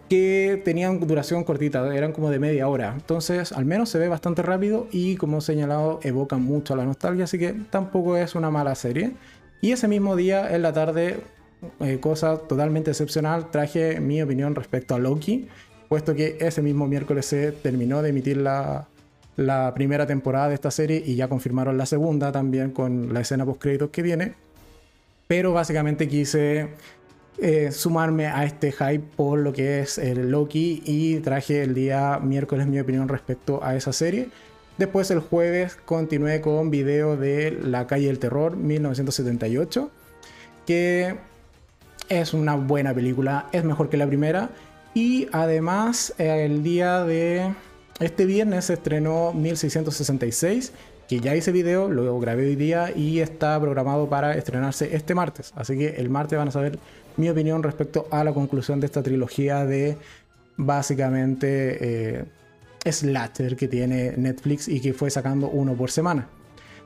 que 0.10 0.62
tenían 0.64 1.00
duración 1.00 1.44
cortita, 1.44 1.96
eran 1.96 2.12
como 2.12 2.30
de 2.30 2.40
media 2.40 2.68
hora. 2.68 2.94
Entonces, 2.94 3.52
al 3.52 3.66
menos 3.66 3.90
se 3.90 3.98
ve 3.98 4.08
bastante 4.08 4.44
rápido 4.44 4.88
y 4.92 5.16
como 5.16 5.40
he 5.40 5.42
señalado, 5.42 6.00
evoca 6.04 6.38
mucho 6.38 6.76
a 6.76 6.78
la 6.78 6.86
nostalgia, 6.86 7.24
así 7.24 7.40
que 7.40 7.54
tampoco 7.72 8.16
es 8.18 8.36
una 8.36 8.52
mala 8.52 8.76
serie. 8.76 9.14
Y 9.62 9.72
ese 9.72 9.88
mismo 9.88 10.16
día, 10.16 10.54
en 10.54 10.62
la 10.62 10.74
tarde, 10.74 11.22
eh, 11.80 12.00
cosa 12.00 12.38
totalmente 12.38 12.92
excepcional, 12.92 13.52
traje 13.52 14.00
mi 14.00 14.22
opinión 14.22 14.56
respecto 14.56 14.96
a 14.96 15.00
Loki, 15.00 15.48
puesto 15.90 16.16
que 16.16 16.38
ese 16.40 16.62
mismo 16.62 16.88
miércoles 16.88 17.26
se 17.26 17.52
terminó 17.52 18.02
de 18.02 18.10
emitir 18.10 18.38
la, 18.38 18.88
la 19.36 19.74
primera 19.74 20.06
temporada 20.06 20.50
de 20.50 20.56
esta 20.56 20.72
serie 20.72 21.02
y 21.06 21.16
ya 21.16 21.28
confirmaron 21.28 21.78
la 21.78 21.86
segunda 21.86 22.32
también 22.32 22.72
con 22.72 23.14
la 23.14 23.22
escena 23.22 23.46
post 23.46 23.62
créditos 23.62 23.90
que 23.90 24.02
viene. 24.02 24.34
Pero 25.28 25.54
básicamente 25.54 26.08
quise 26.08 26.70
eh, 27.40 27.72
sumarme 27.72 28.28
a 28.28 28.46
este 28.46 28.72
hype 28.72 29.04
por 29.16 29.40
lo 29.40 29.54
que 29.54 29.80
es 29.80 29.98
el 29.98 30.30
Loki 30.30 30.84
y 30.86 31.18
traje 31.20 31.64
el 31.64 31.74
día 31.74 32.20
miércoles 32.22 32.68
mi 32.68 32.80
opinión 32.80 33.08
respecto 33.08 33.64
a 33.64 33.76
esa 33.76 33.92
serie. 33.92 34.30
Después 34.78 35.10
el 35.12 35.20
jueves 35.20 35.76
continué 35.86 36.42
con 36.42 36.70
video 36.70 37.18
de 37.18 37.52
La 37.52 37.88
calle 37.88 38.08
del 38.08 38.20
terror 38.20 38.56
1978, 38.56 39.92
que 40.66 41.16
es 42.22 42.34
una 42.34 42.56
buena 42.56 42.94
película, 42.94 43.48
es 43.52 43.64
mejor 43.64 43.90
que 43.90 43.98
la 43.98 44.08
primera. 44.08 44.50
Y 44.94 45.28
además, 45.32 46.14
el 46.18 46.64
día 46.64 47.04
de 47.04 47.54
este 48.00 48.26
viernes 48.26 48.66
se 48.66 48.74
estrenó 48.74 49.34
1666, 49.34 50.72
que 51.08 51.20
ya 51.20 51.36
hice 51.36 51.52
video, 51.52 51.90
lo 51.90 52.20
grabé 52.20 52.48
hoy 52.48 52.56
día 52.56 52.96
y 52.96 53.20
está 53.20 53.60
programado 53.60 54.10
para 54.10 54.36
estrenarse 54.36 54.96
este 54.96 55.16
martes. 55.16 55.52
Así 55.56 55.78
que 55.78 55.90
el 55.96 56.10
martes 56.10 56.38
van 56.38 56.48
a 56.48 56.52
saber 56.52 56.80
mi 57.18 57.30
opinión 57.30 57.64
respecto 57.64 58.08
a 58.12 58.24
la 58.24 58.34
conclusión 58.34 58.80
de 58.80 58.86
esta 58.86 59.04
trilogía 59.04 59.66
de 59.66 59.98
básicamente 60.58 62.20
eh, 62.20 62.26
Slatter 62.86 63.56
que 63.56 63.68
tiene 63.68 64.14
Netflix 64.18 64.68
y 64.68 64.80
que 64.80 64.94
fue 64.94 65.10
sacando 65.10 65.50
uno 65.50 65.74
por 65.74 65.92
semana. 65.92 66.28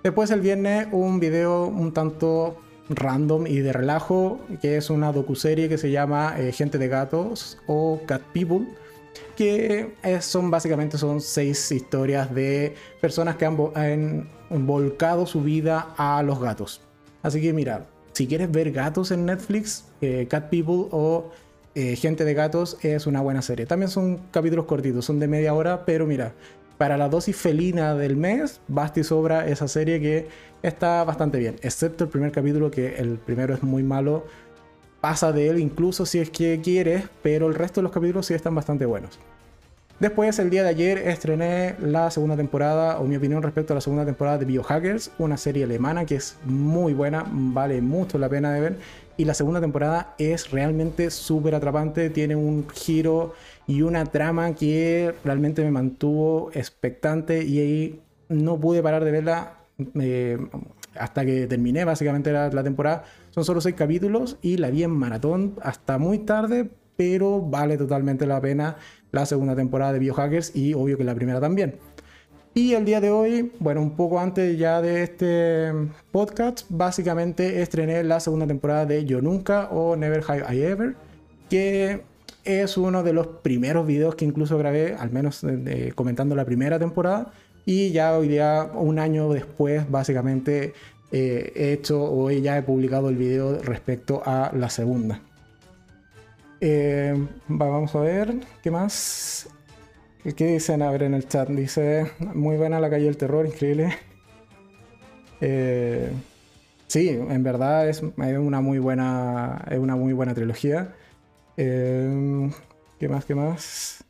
Después 0.03 0.31
el 0.31 0.41
viernes 0.41 0.87
un 0.91 1.19
video 1.19 1.65
un 1.65 1.93
tanto 1.93 2.61
random 2.89 3.47
y 3.47 3.59
de 3.59 3.73
relajo, 3.73 4.39
que 4.61 4.77
es 4.77 4.89
una 4.89 5.11
docuserie 5.11 5.69
que 5.69 5.77
se 5.77 5.91
llama 5.91 6.35
eh, 6.37 6.51
Gente 6.51 6.77
de 6.77 6.87
Gatos 6.87 7.57
o 7.67 7.99
Cat 8.05 8.21
People, 8.33 8.67
que 9.35 9.93
son 10.21 10.49
básicamente 10.49 10.97
son 10.97 11.21
seis 11.21 11.71
historias 11.71 12.33
de 12.33 12.75
personas 13.01 13.35
que 13.35 13.45
han, 13.45 14.29
volcado 14.49 15.25
su 15.25 15.41
vida 15.43 15.93
a 15.97 16.23
los 16.23 16.39
gatos. 16.39 16.81
Así 17.21 17.41
que 17.41 17.53
mira, 17.53 17.85
si 18.13 18.27
quieres 18.27 18.49
ver 18.51 18.71
gatos 18.71 19.11
en 19.11 19.25
Netflix, 19.25 19.85
eh, 20.01 20.25
Cat 20.29 20.49
People 20.49 20.87
o 20.91 21.31
eh, 21.75 21.95
Gente 21.95 22.25
de 22.25 22.33
Gatos 22.33 22.77
es 22.81 23.05
una 23.05 23.21
buena 23.21 23.41
serie. 23.41 23.65
También 23.65 23.91
son 23.91 24.17
capítulos 24.31 24.65
cortitos, 24.65 25.05
son 25.05 25.19
de 25.19 25.27
media 25.27 25.53
hora, 25.53 25.85
pero 25.85 26.07
mira, 26.07 26.33
para 26.77 26.97
la 26.97 27.09
dosis 27.09 27.35
felina 27.35 27.95
del 27.95 28.15
mes, 28.15 28.61
basta 28.67 28.99
y 28.99 29.03
sobra 29.03 29.47
esa 29.47 29.67
serie 29.67 29.99
que 29.99 30.27
está 30.61 31.03
bastante 31.03 31.37
bien, 31.37 31.55
excepto 31.61 32.03
el 32.03 32.09
primer 32.09 32.31
capítulo 32.31 32.71
que 32.71 32.95
el 32.95 33.17
primero 33.17 33.53
es 33.53 33.63
muy 33.63 33.83
malo, 33.83 34.25
pasa 35.01 35.31
de 35.31 35.49
él 35.49 35.59
incluso 35.59 36.05
si 36.05 36.19
es 36.19 36.29
que 36.29 36.59
quieres, 36.61 37.05
pero 37.21 37.47
el 37.47 37.55
resto 37.55 37.81
de 37.81 37.83
los 37.83 37.91
capítulos 37.91 38.25
sí 38.25 38.33
están 38.33 38.55
bastante 38.55 38.85
buenos. 38.85 39.19
Después, 39.99 40.37
el 40.37 40.51
día 40.51 40.61
de 40.61 40.69
ayer, 40.69 40.99
estrené 40.99 41.73
la 41.79 42.11
segunda 42.11 42.35
temporada, 42.37 42.99
o 42.99 43.05
mi 43.05 43.15
opinión 43.15 43.41
respecto 43.41 43.73
a 43.73 43.75
la 43.75 43.81
segunda 43.81 44.05
temporada 44.05 44.37
de 44.37 44.45
Biohackers, 44.45 45.09
una 45.17 45.37
serie 45.37 45.63
alemana 45.63 46.05
que 46.05 46.13
es 46.13 46.37
muy 46.45 46.93
buena, 46.93 47.25
vale 47.27 47.81
mucho 47.81 48.19
la 48.19 48.29
pena 48.29 48.53
de 48.53 48.61
ver. 48.61 48.77
Y 49.17 49.25
la 49.25 49.33
segunda 49.33 49.59
temporada 49.59 50.13
es 50.19 50.51
realmente 50.51 51.09
súper 51.09 51.55
atrapante, 51.55 52.11
tiene 52.11 52.35
un 52.35 52.69
giro 52.69 53.33
y 53.65 53.81
una 53.81 54.05
trama 54.05 54.53
que 54.53 55.15
realmente 55.25 55.63
me 55.63 55.71
mantuvo 55.71 56.51
expectante 56.53 57.43
y 57.43 57.59
ahí 57.59 58.01
no 58.29 58.59
pude 58.59 58.83
parar 58.83 59.03
de 59.03 59.09
verla 59.09 59.53
eh, 59.99 60.37
hasta 60.95 61.25
que 61.25 61.47
terminé 61.47 61.85
básicamente 61.85 62.31
la, 62.31 62.63
temporada. 62.63 63.03
Son 63.29 63.45
solo 63.45 63.61
seis 63.61 63.75
capítulos 63.75 64.37
y 64.41 64.57
la 64.57 64.69
vi 64.71 64.83
en 64.83 64.91
maratón 64.91 65.55
hasta 65.61 65.97
muy 65.97 66.19
tarde, 66.19 66.69
pero 66.95 67.41
vale 67.41 67.77
totalmente 67.77 68.25
la 68.25 68.41
pena 68.41 68.77
la 69.11 69.25
segunda 69.25 69.55
temporada 69.55 69.93
de 69.93 69.99
Biohackers 69.99 70.55
y 70.55 70.73
obvio 70.73 70.97
que 70.97 71.03
la 71.03 71.15
primera 71.15 71.39
también. 71.39 71.75
Y 72.55 72.73
el 72.73 72.85
día 72.85 72.99
de 72.99 73.11
hoy, 73.11 73.51
bueno, 73.59 73.81
un 73.83 73.95
poco 73.95 74.19
antes 74.19 74.57
ya 74.57 74.81
de 74.81 75.03
este 75.03 75.71
podcast, 76.11 76.65
básicamente 76.69 77.61
estrené 77.61 78.03
la 78.03 78.19
segunda 78.19 78.47
temporada 78.47 78.87
de 78.87 79.05
Yo 79.05 79.21
Nunca 79.21 79.69
o 79.69 79.95
Never 79.95 80.23
Have 80.27 80.55
I 80.55 80.63
Ever, 80.63 80.95
que 81.51 82.01
es 82.43 82.77
uno 82.77 83.03
de 83.03 83.13
los 83.13 83.27
primeros 83.27 83.85
videos 83.85 84.15
que 84.15 84.25
incluso 84.25 84.57
grabé, 84.57 84.95
al 84.95 85.11
menos 85.11 85.45
comentando 85.93 86.35
la 86.35 86.45
primera 86.45 86.79
temporada, 86.79 87.31
Y 87.69 87.91
ya 87.91 88.17
hoy 88.17 88.29
día, 88.29 88.71
un 88.75 88.97
año 88.97 89.27
después, 89.27 89.91
básicamente 89.91 90.73
eh, 91.11 91.51
he 91.53 91.73
hecho 91.73 92.01
o 92.01 92.31
ya 92.31 92.57
he 92.57 92.61
publicado 92.61 93.09
el 93.09 93.17
video 93.17 93.61
respecto 93.61 94.23
a 94.25 94.53
la 94.55 94.69
segunda. 94.69 95.19
Eh, 96.61 97.13
vamos 97.49 97.93
a 97.93 97.99
ver, 97.99 98.35
¿qué 98.63 98.71
más? 98.71 99.49
¿Qué 100.23 100.47
dicen 100.47 100.81
a 100.81 100.91
ver 100.91 101.03
en 101.03 101.13
el 101.13 101.27
chat? 101.27 101.49
Dice, 101.49 102.09
muy 102.33 102.55
buena 102.55 102.79
la 102.79 102.89
calle 102.89 103.03
del 103.03 103.17
terror, 103.17 103.45
increíble. 103.45 103.93
Eh, 105.41 106.09
sí, 106.87 107.09
en 107.09 107.43
verdad 107.43 107.89
es, 107.89 108.01
una 108.01 108.61
muy 108.61 108.79
buena, 108.79 109.65
es 109.69 109.77
una 109.77 109.97
muy 109.97 110.13
buena 110.13 110.33
trilogía. 110.33 110.95
¿Qué 111.57 112.49
más? 113.09 113.25
¿Qué 113.25 113.35
más? 113.35 114.05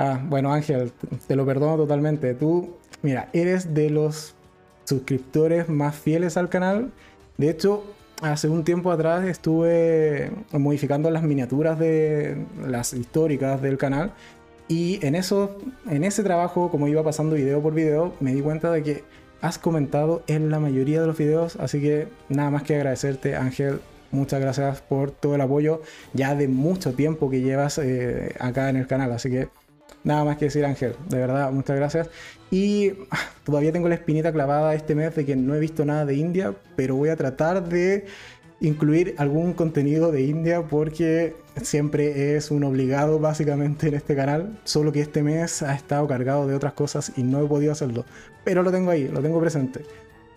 Ah, 0.00 0.20
bueno, 0.24 0.52
Ángel, 0.52 0.92
te 1.26 1.34
lo 1.34 1.44
perdono 1.44 1.76
totalmente. 1.76 2.32
Tú, 2.34 2.77
mira, 3.02 3.28
eres 3.32 3.74
de 3.74 3.90
los 3.90 4.34
suscriptores 4.84 5.68
más 5.68 5.96
fieles 5.96 6.36
al 6.36 6.48
canal. 6.48 6.90
De 7.36 7.50
hecho, 7.50 7.84
hace 8.22 8.48
un 8.48 8.64
tiempo 8.64 8.90
atrás 8.90 9.24
estuve 9.26 10.30
modificando 10.52 11.10
las 11.10 11.22
miniaturas 11.22 11.78
de 11.78 12.44
las 12.66 12.92
históricas 12.92 13.62
del 13.62 13.78
canal 13.78 14.12
y 14.68 15.04
en 15.04 15.14
eso, 15.14 15.56
en 15.88 16.04
ese 16.04 16.22
trabajo, 16.22 16.70
como 16.70 16.88
iba 16.88 17.02
pasando 17.02 17.36
video 17.36 17.62
por 17.62 17.74
video, 17.74 18.14
me 18.20 18.34
di 18.34 18.42
cuenta 18.42 18.70
de 18.70 18.82
que 18.82 19.04
has 19.40 19.58
comentado 19.58 20.22
en 20.26 20.50
la 20.50 20.60
mayoría 20.60 21.00
de 21.00 21.06
los 21.06 21.16
videos, 21.16 21.56
así 21.56 21.80
que 21.80 22.08
nada 22.28 22.50
más 22.50 22.64
que 22.64 22.76
agradecerte, 22.76 23.34
Ángel. 23.34 23.80
Muchas 24.10 24.40
gracias 24.40 24.80
por 24.80 25.10
todo 25.10 25.34
el 25.34 25.40
apoyo 25.42 25.82
ya 26.14 26.34
de 26.34 26.48
mucho 26.48 26.94
tiempo 26.94 27.28
que 27.28 27.42
llevas 27.42 27.78
eh, 27.78 28.34
acá 28.40 28.70
en 28.70 28.76
el 28.76 28.86
canal, 28.86 29.12
así 29.12 29.30
que 29.30 29.48
nada 30.02 30.24
más 30.24 30.38
que 30.38 30.46
decir, 30.46 30.64
Ángel. 30.64 30.94
De 31.08 31.18
verdad, 31.18 31.50
muchas 31.52 31.76
gracias. 31.76 32.08
Y 32.50 32.92
todavía 33.44 33.72
tengo 33.72 33.88
la 33.88 33.94
espinita 33.94 34.32
clavada 34.32 34.74
este 34.74 34.94
mes 34.94 35.14
de 35.14 35.24
que 35.24 35.36
no 35.36 35.54
he 35.54 35.60
visto 35.60 35.84
nada 35.84 36.06
de 36.06 36.14
India, 36.14 36.54
pero 36.76 36.96
voy 36.96 37.10
a 37.10 37.16
tratar 37.16 37.68
de 37.68 38.06
incluir 38.60 39.14
algún 39.18 39.52
contenido 39.52 40.10
de 40.10 40.22
India 40.22 40.62
porque 40.62 41.36
siempre 41.62 42.36
es 42.36 42.50
un 42.50 42.64
obligado 42.64 43.18
básicamente 43.18 43.88
en 43.88 43.94
este 43.94 44.16
canal, 44.16 44.58
solo 44.64 44.92
que 44.92 45.00
este 45.00 45.22
mes 45.22 45.62
ha 45.62 45.74
estado 45.74 46.06
cargado 46.08 46.46
de 46.46 46.54
otras 46.54 46.72
cosas 46.72 47.12
y 47.16 47.22
no 47.22 47.44
he 47.44 47.46
podido 47.46 47.72
hacerlo, 47.72 48.04
pero 48.44 48.62
lo 48.62 48.72
tengo 48.72 48.90
ahí, 48.90 49.08
lo 49.08 49.20
tengo 49.20 49.40
presente. 49.40 49.82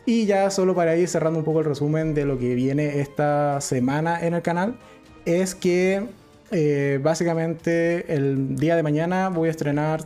Y 0.05 0.25
ya 0.25 0.49
solo 0.49 0.75
para 0.75 0.95
ir 0.97 1.07
cerrando 1.07 1.39
un 1.39 1.45
poco 1.45 1.59
el 1.59 1.65
resumen 1.65 2.13
de 2.13 2.25
lo 2.25 2.37
que 2.37 2.55
viene 2.55 2.99
esta 2.99 3.61
semana 3.61 4.25
en 4.25 4.33
el 4.33 4.41
canal, 4.41 4.77
es 5.25 5.53
que 5.53 6.07
eh, 6.51 6.99
básicamente 7.01 8.13
el 8.13 8.55
día 8.55 8.75
de 8.75 8.83
mañana 8.83 9.29
voy 9.29 9.47
a 9.47 9.51
estrenar 9.51 10.03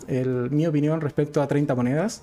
mi 0.51 0.67
opinión 0.67 1.01
respecto 1.01 1.41
a 1.41 1.47
30 1.47 1.73
monedas 1.75 2.21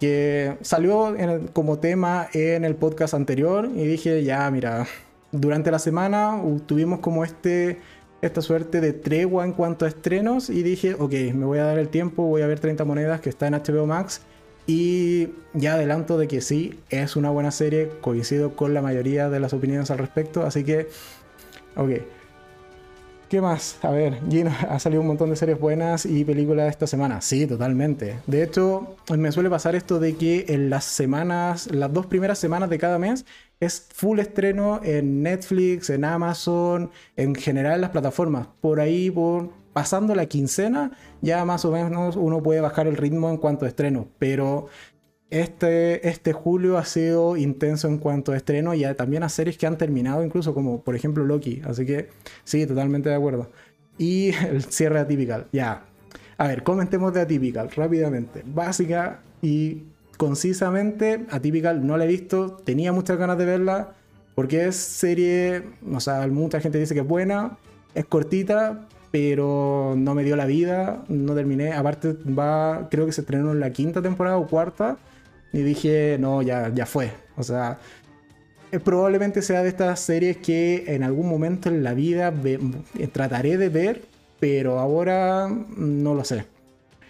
que 0.00 0.56
salió 0.60 1.16
como 1.52 1.78
tema 1.78 2.28
en 2.32 2.64
el 2.64 2.76
podcast 2.76 3.14
anterior 3.14 3.68
y 3.74 3.84
dije, 3.84 4.22
ya, 4.22 4.50
mira, 4.50 4.86
durante 5.32 5.70
la 5.70 5.78
semana 5.78 6.40
tuvimos 6.66 7.00
como 7.00 7.24
este, 7.24 7.80
esta 8.22 8.40
suerte 8.40 8.80
de 8.80 8.92
tregua 8.92 9.44
en 9.44 9.52
cuanto 9.52 9.84
a 9.84 9.88
estrenos 9.88 10.50
y 10.50 10.62
dije, 10.62 10.94
ok, 10.94 11.12
me 11.34 11.44
voy 11.44 11.58
a 11.58 11.64
dar 11.64 11.78
el 11.78 11.88
tiempo, 11.88 12.24
voy 12.24 12.42
a 12.42 12.46
ver 12.46 12.60
30 12.60 12.84
monedas 12.84 13.20
que 13.20 13.28
está 13.28 13.48
en 13.48 13.54
HBO 13.54 13.86
Max 13.86 14.22
y 14.66 15.30
ya 15.54 15.74
adelanto 15.74 16.18
de 16.18 16.28
que 16.28 16.40
sí, 16.40 16.78
es 16.90 17.16
una 17.16 17.30
buena 17.30 17.50
serie, 17.50 17.90
coincido 18.00 18.54
con 18.54 18.74
la 18.74 18.82
mayoría 18.82 19.30
de 19.30 19.40
las 19.40 19.52
opiniones 19.52 19.90
al 19.90 19.98
respecto, 19.98 20.44
así 20.44 20.62
que, 20.62 20.88
ok. 21.74 21.90
¿Qué 23.28 23.42
más? 23.42 23.78
A 23.82 23.90
ver, 23.90 24.20
Gino, 24.30 24.50
ha 24.70 24.78
salido 24.78 25.02
un 25.02 25.08
montón 25.08 25.28
de 25.28 25.36
series 25.36 25.60
buenas 25.60 26.06
y 26.06 26.24
películas 26.24 26.70
esta 26.70 26.86
semana. 26.86 27.20
Sí, 27.20 27.46
totalmente. 27.46 28.20
De 28.26 28.42
hecho, 28.42 28.96
me 29.14 29.30
suele 29.32 29.50
pasar 29.50 29.74
esto 29.74 30.00
de 30.00 30.16
que 30.16 30.46
en 30.48 30.70
las 30.70 30.84
semanas, 30.84 31.68
las 31.70 31.92
dos 31.92 32.06
primeras 32.06 32.38
semanas 32.38 32.70
de 32.70 32.78
cada 32.78 32.98
mes, 32.98 33.26
es 33.60 33.86
full 33.92 34.18
estreno 34.20 34.80
en 34.82 35.22
Netflix, 35.22 35.90
en 35.90 36.06
Amazon, 36.06 36.90
en 37.16 37.34
general 37.34 37.74
en 37.74 37.80
las 37.82 37.90
plataformas. 37.90 38.48
Por 38.62 38.80
ahí, 38.80 39.10
por 39.10 39.50
pasando 39.74 40.14
la 40.14 40.24
quincena, 40.26 40.92
ya 41.20 41.44
más 41.44 41.66
o 41.66 41.70
menos 41.70 42.16
uno 42.16 42.42
puede 42.42 42.62
bajar 42.62 42.86
el 42.86 42.96
ritmo 42.96 43.28
en 43.28 43.36
cuanto 43.36 43.66
a 43.66 43.68
estreno. 43.68 44.08
Pero 44.18 44.68
este, 45.30 46.08
este 46.08 46.32
julio 46.32 46.78
ha 46.78 46.84
sido 46.84 47.36
intenso 47.36 47.88
en 47.88 47.98
cuanto 47.98 48.32
a 48.32 48.36
estreno 48.36 48.74
y 48.74 48.84
también 48.94 49.22
a 49.22 49.28
series 49.28 49.58
que 49.58 49.66
han 49.66 49.76
terminado, 49.76 50.24
incluso 50.24 50.54
como 50.54 50.82
por 50.82 50.94
ejemplo 50.94 51.24
Loki. 51.24 51.62
Así 51.64 51.84
que 51.84 52.08
sí, 52.44 52.66
totalmente 52.66 53.08
de 53.08 53.14
acuerdo. 53.14 53.50
Y 53.98 54.32
el 54.50 54.62
cierre 54.64 55.00
Atypical, 55.00 55.46
ya. 55.52 55.84
A 56.38 56.48
ver, 56.48 56.62
comentemos 56.62 57.12
de 57.12 57.20
Atypical 57.20 57.70
rápidamente. 57.70 58.42
Básica 58.46 59.20
y 59.42 59.84
concisamente, 60.16 61.26
Atypical 61.30 61.86
no 61.86 61.96
la 61.96 62.04
he 62.04 62.08
visto, 62.08 62.56
tenía 62.64 62.92
muchas 62.92 63.18
ganas 63.18 63.38
de 63.38 63.44
verla, 63.44 63.94
porque 64.34 64.66
es 64.66 64.76
serie, 64.76 65.64
o 65.92 66.00
sea, 66.00 66.26
mucha 66.28 66.60
gente 66.60 66.78
dice 66.78 66.94
que 66.94 67.00
es 67.00 67.06
buena, 67.06 67.58
es 67.94 68.04
cortita, 68.04 68.86
pero 69.10 69.94
no 69.96 70.14
me 70.14 70.22
dio 70.22 70.36
la 70.36 70.46
vida, 70.46 71.02
no 71.08 71.34
terminé, 71.34 71.72
aparte 71.72 72.16
va, 72.26 72.88
creo 72.90 73.06
que 73.06 73.12
se 73.12 73.22
estrenó 73.22 73.52
en 73.52 73.60
la 73.60 73.72
quinta 73.72 74.02
temporada 74.02 74.36
o 74.36 74.46
cuarta, 74.46 74.98
y 75.52 75.62
dije, 75.62 76.16
no, 76.18 76.42
ya, 76.42 76.72
ya 76.74 76.86
fue, 76.86 77.10
o 77.36 77.42
sea, 77.42 77.78
eh, 78.70 78.80
probablemente 78.80 79.40
sea 79.42 79.62
de 79.62 79.68
estas 79.70 80.00
series 80.00 80.36
que 80.36 80.84
en 80.88 81.02
algún 81.02 81.28
momento 81.28 81.68
en 81.68 81.82
la 81.82 81.94
vida 81.94 82.32
trataré 83.12 83.56
de 83.56 83.68
ver, 83.68 84.02
pero 84.40 84.78
ahora 84.78 85.48
no 85.76 86.14
lo 86.14 86.24
sé. 86.24 86.44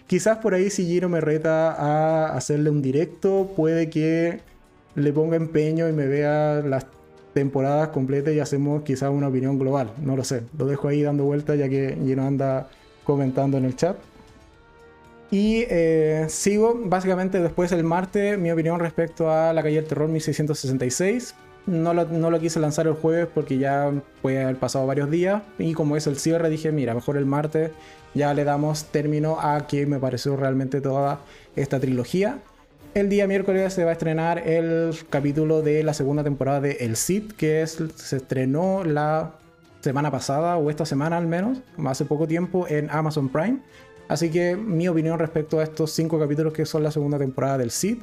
Quizás 0.07 0.39
por 0.39 0.55
ahí 0.55 0.71
si 0.71 0.87
Giro 0.87 1.09
me 1.09 1.21
reta 1.21 1.73
a 1.73 2.37
hacerle 2.37 2.71
un 2.71 2.81
directo, 2.81 3.53
puede 3.55 3.91
que 3.91 4.41
le 4.95 5.13
ponga 5.13 5.37
empeño 5.37 5.89
y 5.89 5.93
me 5.93 6.07
vea 6.07 6.63
las 6.65 6.87
temporadas 7.35 7.89
completas 7.89 8.33
y 8.35 8.41
hacemos 8.41 8.83
quizás 8.83 9.11
una 9.11 9.29
opinión 9.29 9.59
global. 9.59 9.91
No 10.03 10.17
lo 10.17 10.25
sé. 10.25 10.43
Lo 10.57 10.67
dejo 10.67 10.89
ahí 10.89 11.03
dando 11.03 11.25
vueltas 11.25 11.59
ya 11.59 11.69
que 11.69 11.97
Gino 12.05 12.27
anda 12.27 12.69
comentando 13.05 13.59
en 13.59 13.65
el 13.65 13.77
chat. 13.77 13.97
Y 15.31 15.65
eh, 15.69 16.27
sigo 16.29 16.81
básicamente 16.85 17.41
después 17.41 17.71
el 17.73 17.85
martes 17.85 18.39
mi 18.39 18.51
opinión 18.51 18.81
respecto 18.81 19.31
a 19.31 19.53
la 19.53 19.63
calle 19.63 19.77
del 19.77 19.85
terror 19.87 20.09
1666. 20.09 21.35
No 21.67 21.93
lo, 21.93 22.07
no 22.07 22.31
lo, 22.31 22.41
quise 22.41 22.61
lanzar 22.61 22.87
el 22.87 22.95
jueves 22.95 23.29
porque 23.35 23.59
ya 23.59 23.93
puede 24.23 24.43
haber 24.43 24.57
pasado 24.57 24.87
varios 24.87 25.11
días. 25.11 25.43
Y 25.59 25.75
como 25.75 25.97
es 25.97 26.07
el 26.07 26.17
cierre, 26.17 26.49
dije, 26.49 26.73
mira, 26.73 26.95
mejor 26.95 27.19
el 27.19 27.27
martes 27.27 27.73
ya 28.15 28.33
le 28.33 28.45
damos 28.45 28.85
término 28.85 29.39
a 29.39 29.67
que 29.67 29.85
me 29.85 29.99
pareció 29.99 30.35
realmente 30.37 30.81
toda 30.81 31.21
esta 31.57 31.79
trilogía. 31.79 32.39
El 32.95 33.11
día 33.11 33.27
miércoles 33.27 33.75
se 33.75 33.85
va 33.85 33.91
a 33.91 33.93
estrenar 33.93 34.49
el 34.49 34.95
capítulo 35.11 35.61
de 35.61 35.83
la 35.83 35.93
segunda 35.93 36.25
temporada 36.25 36.61
de 36.63 36.79
El 36.81 36.97
Cid, 36.97 37.33
que 37.33 37.61
es, 37.61 37.79
se 37.97 38.17
estrenó 38.17 38.83
la 38.83 39.35
semana 39.81 40.11
pasada, 40.11 40.57
o 40.57 40.71
esta 40.71 40.87
semana 40.87 41.19
al 41.19 41.27
menos, 41.27 41.59
hace 41.87 42.05
poco 42.07 42.27
tiempo, 42.27 42.67
en 42.67 42.91
Amazon 42.91 43.29
Prime. 43.29 43.61
Así 44.09 44.31
que 44.31 44.57
mi 44.57 44.89
opinión 44.89 45.19
respecto 45.19 45.61
a 45.61 45.63
estos 45.63 45.93
cinco 45.93 46.19
capítulos 46.19 46.53
que 46.53 46.65
son 46.65 46.83
la 46.83 46.91
segunda 46.91 47.19
temporada 47.19 47.59
del 47.59 47.71
Cid. 47.71 47.99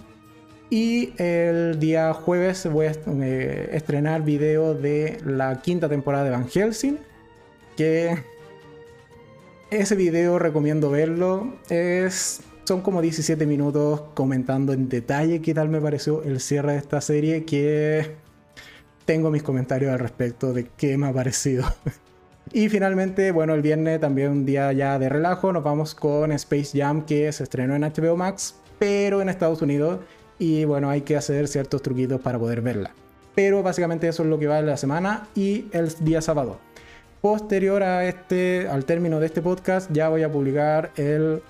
Y 0.70 1.14
el 1.18 1.80
día 1.80 2.14
jueves 2.14 2.68
voy 2.72 2.88
a 2.88 2.92
eh, 2.92 3.70
estrenar 3.74 4.24
video 4.24 4.74
de 4.74 5.20
la 5.26 5.62
quinta 5.62 5.90
temporada 5.90 6.24
de 6.24 6.30
Van 6.32 6.48
Helsing, 6.48 6.98
que 7.78 8.18
ese 9.70 9.96
video 9.96 10.40
recomiendo 10.40 10.90
verlo. 10.90 11.56
Es, 11.70 12.42
son 12.64 12.82
como 12.82 13.02
17 13.02 13.46
minutos 13.46 14.04
comentando 14.14 14.74
en 14.74 14.90
detalle 14.90 15.42
qué 15.42 15.54
tal 15.54 15.70
me 15.70 15.82
pareció 15.82 16.24
el 16.24 16.40
cierre 16.40 16.74
de 16.74 16.78
esta 16.80 17.02
serie. 17.02 17.46
Que 17.46 18.16
tengo 19.06 19.30
mis 19.30 19.44
comentarios 19.44 19.92
al 19.92 20.00
respecto 20.00 20.54
de 20.54 20.68
qué 20.78 20.98
me 20.98 21.08
ha 21.08 21.14
parecido. 21.14 21.66
y 22.52 22.70
finalmente, 22.70 23.32
bueno, 23.32 23.54
el 23.54 23.62
viernes 23.62 24.00
también 24.00 24.32
un 24.32 24.46
día 24.46 24.72
ya 24.72 24.98
de 25.00 25.10
relajo. 25.10 25.52
Nos 25.52 25.64
vamos 25.64 25.96
con 25.96 26.32
Space 26.32 26.78
Jam 26.78 27.06
que 27.06 27.32
se 27.32 27.44
estrenó 27.44 27.76
en 27.76 27.82
HBO 27.82 28.16
Max, 28.16 28.56
pero 28.80 29.22
en 29.22 29.30
Estados 29.30 29.62
Unidos. 29.62 30.00
Y 30.40 30.66
bueno, 30.66 30.90
hay 30.90 31.02
que 31.02 31.16
hacer 31.16 31.48
ciertos 31.48 31.82
truquitos 31.82 32.22
para 32.22 32.38
poder 32.40 32.62
verla. 32.62 32.92
Pero 33.34 33.64
básicamente 33.64 34.08
eso 34.08 34.24
es 34.24 34.30
lo 34.30 34.40
que 34.40 34.48
va 34.48 34.60
en 34.60 34.68
la 34.68 34.78
semana 34.78 35.28
y 35.36 35.66
el 35.72 35.90
día 36.02 36.22
sábado 36.22 36.60
posterior 37.26 37.82
a 37.82 38.06
este, 38.06 38.68
al 38.70 38.86
término 38.86 39.20
de 39.20 39.26
este 39.26 39.42
podcast, 39.42 39.92
ya 39.92 40.10
voy 40.10 40.22
a 40.22 40.32
publicar 40.32 40.92
el, 40.96 41.42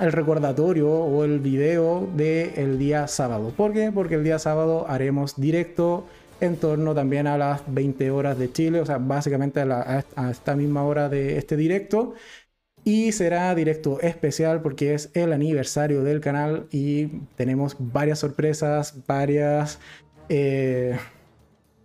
el 0.00 0.12
recordatorio 0.12 0.90
o 0.90 1.24
el 1.24 1.38
video 1.38 2.06
del 2.14 2.78
día 2.78 3.08
sábado. 3.08 3.50
¿Por 3.56 3.72
qué? 3.72 3.90
Porque 3.90 4.16
el 4.16 4.22
día 4.22 4.38
sábado 4.38 4.84
haremos 4.86 5.40
directo 5.40 6.04
en 6.40 6.56
torno 6.56 6.94
también 6.94 7.26
a 7.26 7.38
las 7.38 7.62
20 7.66 8.10
horas 8.10 8.38
de 8.38 8.52
Chile, 8.52 8.80
o 8.80 8.86
sea, 8.86 8.98
básicamente 8.98 9.60
a, 9.60 10.04
a 10.16 10.30
esta 10.30 10.56
misma 10.56 10.84
hora 10.84 11.08
de 11.08 11.38
este 11.38 11.56
directo. 11.56 12.14
Y 12.84 13.12
será 13.12 13.54
directo 13.54 14.00
especial 14.00 14.62
porque 14.62 14.94
es 14.94 15.10
el 15.14 15.32
aniversario 15.32 16.02
del 16.04 16.20
canal 16.20 16.66
y 16.70 17.06
tenemos 17.36 17.76
varias 17.78 18.20
sorpresas, 18.20 19.06
varias... 19.06 19.78
Eh, 20.28 20.96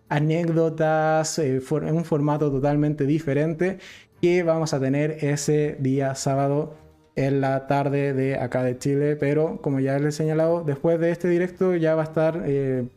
anécdotas 0.08 1.38
eh, 1.38 1.60
en 1.70 1.96
un 1.96 2.04
formato 2.04 2.50
totalmente 2.50 3.04
diferente 3.04 3.78
que 4.20 4.42
vamos 4.42 4.74
a 4.74 4.80
tener 4.80 5.24
ese 5.24 5.76
día 5.80 6.14
sábado 6.14 6.74
en 7.16 7.40
la 7.40 7.66
tarde 7.66 8.12
de 8.12 8.36
acá 8.36 8.62
de 8.62 8.78
Chile, 8.78 9.16
pero 9.16 9.60
como 9.60 9.80
ya 9.80 9.98
les 9.98 10.14
he 10.14 10.18
señalado, 10.18 10.64
después 10.64 10.98
de 10.98 11.10
este 11.10 11.28
directo 11.28 11.74
ya 11.76 11.94
va 11.94 12.02
a 12.02 12.04
estar 12.04 12.42
eh, 12.46 12.88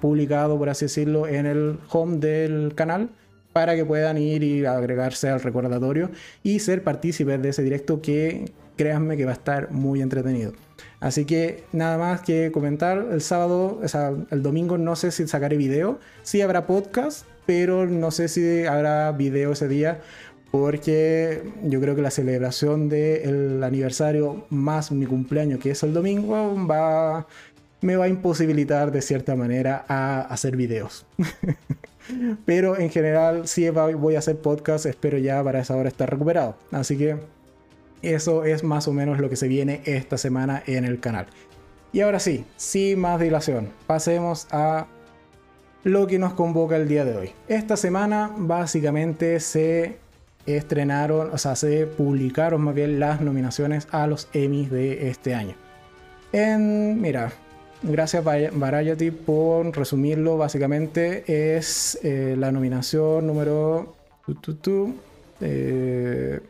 publicado, 0.00 0.58
por 0.58 0.68
así 0.68 0.86
decirlo, 0.86 1.26
en 1.26 1.46
el 1.46 1.78
home 1.90 2.18
del 2.18 2.74
canal 2.74 3.10
para 3.52 3.74
que 3.74 3.84
puedan 3.84 4.18
ir 4.18 4.42
y 4.42 4.64
agregarse 4.64 5.28
al 5.28 5.40
recordatorio 5.40 6.10
y 6.42 6.58
ser 6.58 6.82
partícipes 6.82 7.40
de 7.42 7.50
ese 7.50 7.62
directo 7.62 8.00
que 8.00 8.50
créanme 8.76 9.16
que 9.16 9.24
va 9.24 9.32
a 9.32 9.34
estar 9.34 9.70
muy 9.70 10.00
entretenido. 10.00 10.52
Así 11.00 11.24
que 11.24 11.64
nada 11.72 11.98
más 11.98 12.22
que 12.22 12.50
comentar, 12.52 13.06
el 13.10 13.20
sábado, 13.20 13.80
o 13.82 13.88
sea, 13.88 14.12
el 14.30 14.42
domingo 14.42 14.78
no 14.78 14.96
sé 14.96 15.10
si 15.10 15.26
sacaré 15.26 15.56
video, 15.56 15.98
sí 16.22 16.40
habrá 16.40 16.66
podcast, 16.66 17.26
pero 17.44 17.86
no 17.86 18.10
sé 18.10 18.28
si 18.28 18.64
habrá 18.64 19.12
video 19.12 19.52
ese 19.52 19.68
día 19.68 20.00
porque 20.52 21.42
yo 21.62 21.80
creo 21.80 21.96
que 21.96 22.02
la 22.02 22.10
celebración 22.10 22.90
del 22.90 23.64
aniversario 23.64 24.44
más 24.50 24.92
mi 24.92 25.06
cumpleaños, 25.06 25.58
que 25.60 25.70
es 25.70 25.82
el 25.82 25.94
domingo, 25.94 26.54
va, 26.66 27.26
me 27.82 27.96
va 27.96 28.06
a 28.06 28.08
imposibilitar 28.08 28.90
de 28.92 29.02
cierta 29.02 29.36
manera 29.36 29.84
a 29.88 30.22
hacer 30.22 30.56
videos. 30.56 31.04
Pero 32.46 32.78
en 32.78 32.90
general 32.90 33.46
sí 33.46 33.68
voy 33.70 34.16
a 34.16 34.18
hacer 34.18 34.38
podcast, 34.38 34.86
espero 34.86 35.18
ya 35.18 35.42
para 35.42 35.60
esa 35.60 35.76
hora 35.76 35.88
estar 35.88 36.10
recuperado. 36.10 36.56
Así 36.70 36.96
que 36.96 37.18
eso 38.02 38.44
es 38.44 38.64
más 38.64 38.88
o 38.88 38.92
menos 38.92 39.18
lo 39.18 39.28
que 39.28 39.36
se 39.36 39.48
viene 39.48 39.82
esta 39.84 40.18
semana 40.18 40.62
en 40.66 40.84
el 40.84 40.98
canal. 41.00 41.26
Y 41.92 42.00
ahora 42.00 42.18
sí, 42.18 42.44
sin 42.56 43.00
más 43.00 43.20
dilación, 43.20 43.68
pasemos 43.86 44.48
a 44.50 44.86
lo 45.84 46.06
que 46.06 46.18
nos 46.18 46.34
convoca 46.34 46.76
el 46.76 46.88
día 46.88 47.04
de 47.04 47.16
hoy. 47.16 47.32
Esta 47.48 47.76
semana 47.76 48.32
básicamente 48.36 49.38
se 49.40 49.98
estrenaron, 50.46 51.30
o 51.32 51.38
sea, 51.38 51.54
se 51.54 51.86
publicaron 51.86 52.62
más 52.62 52.74
bien 52.74 52.98
las 52.98 53.20
nominaciones 53.20 53.86
a 53.90 54.06
los 54.06 54.28
Emmys 54.32 54.70
de 54.70 55.08
este 55.08 55.34
año. 55.34 55.54
En, 56.32 57.00
mira, 57.00 57.32
gracias 57.82 58.24
Variety 58.24 59.10
por 59.10 59.76
resumirlo, 59.76 60.36
básicamente 60.36 61.56
es 61.56 61.98
eh, 62.02 62.36
la 62.38 62.52
nominación 62.52 63.26
número... 63.26 63.94
Eh, 65.40 66.40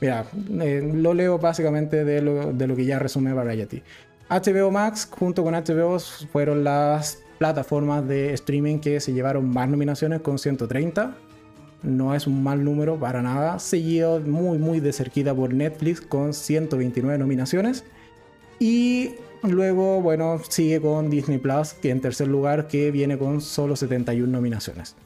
mira, 0.00 0.26
eh, 0.60 0.92
lo 0.94 1.14
leo 1.14 1.38
básicamente 1.38 2.04
de 2.04 2.20
lo, 2.20 2.52
de 2.52 2.66
lo 2.66 2.74
que 2.74 2.84
ya 2.84 2.98
resume 2.98 3.32
Variety. 3.32 3.82
HBO 4.28 4.70
Max 4.70 5.08
junto 5.10 5.44
con 5.44 5.54
HBO 5.54 5.98
fueron 6.30 6.64
las 6.64 7.22
plataformas 7.38 8.06
de 8.08 8.32
streaming 8.34 8.78
que 8.78 9.00
se 9.00 9.12
llevaron 9.12 9.48
más 9.48 9.68
nominaciones 9.68 10.20
con 10.20 10.38
130 10.38 11.14
no 11.82 12.14
es 12.14 12.26
un 12.26 12.42
mal 12.42 12.64
número 12.64 12.98
para 12.98 13.22
nada, 13.22 13.58
seguido 13.58 14.20
muy 14.20 14.58
muy 14.58 14.80
de 14.80 14.92
cerquita 14.92 15.34
por 15.34 15.52
Netflix 15.52 16.00
con 16.00 16.32
129 16.32 17.18
nominaciones. 17.18 17.84
Y 18.58 19.14
luego, 19.42 20.00
bueno, 20.00 20.40
sigue 20.48 20.80
con 20.80 21.10
Disney 21.10 21.38
Plus, 21.38 21.74
que 21.74 21.90
en 21.90 22.00
tercer 22.00 22.28
lugar, 22.28 22.68
que 22.68 22.90
viene 22.90 23.18
con 23.18 23.40
solo 23.40 23.76
71 23.76 24.30
nominaciones. 24.30 24.96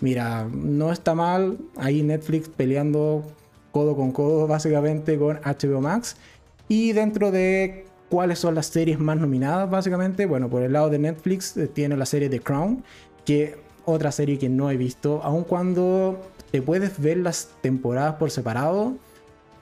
Mira, 0.00 0.48
no 0.50 0.92
está 0.92 1.14
mal, 1.14 1.58
ahí 1.76 2.02
Netflix 2.02 2.48
peleando 2.48 3.24
codo 3.72 3.94
con 3.96 4.12
codo 4.12 4.46
básicamente 4.46 5.18
con 5.18 5.38
HBO 5.42 5.80
Max. 5.80 6.16
Y 6.68 6.92
dentro 6.92 7.30
de 7.30 7.84
cuáles 8.08 8.38
son 8.38 8.54
las 8.54 8.66
series 8.66 8.98
más 8.98 9.18
nominadas 9.18 9.70
básicamente, 9.70 10.26
bueno, 10.26 10.48
por 10.48 10.62
el 10.62 10.72
lado 10.72 10.90
de 10.90 10.98
Netflix 10.98 11.56
eh, 11.56 11.66
tiene 11.66 11.96
la 11.96 12.06
serie 12.06 12.28
The 12.28 12.40
Crown, 12.40 12.82
que 13.24 13.56
otra 13.84 14.12
serie 14.12 14.38
que 14.38 14.48
no 14.48 14.70
he 14.70 14.76
visto, 14.76 15.20
aun 15.22 15.44
cuando 15.44 16.18
te 16.50 16.62
puedes 16.62 17.00
ver 17.00 17.18
las 17.18 17.50
temporadas 17.60 18.14
por 18.14 18.30
separado, 18.30 18.94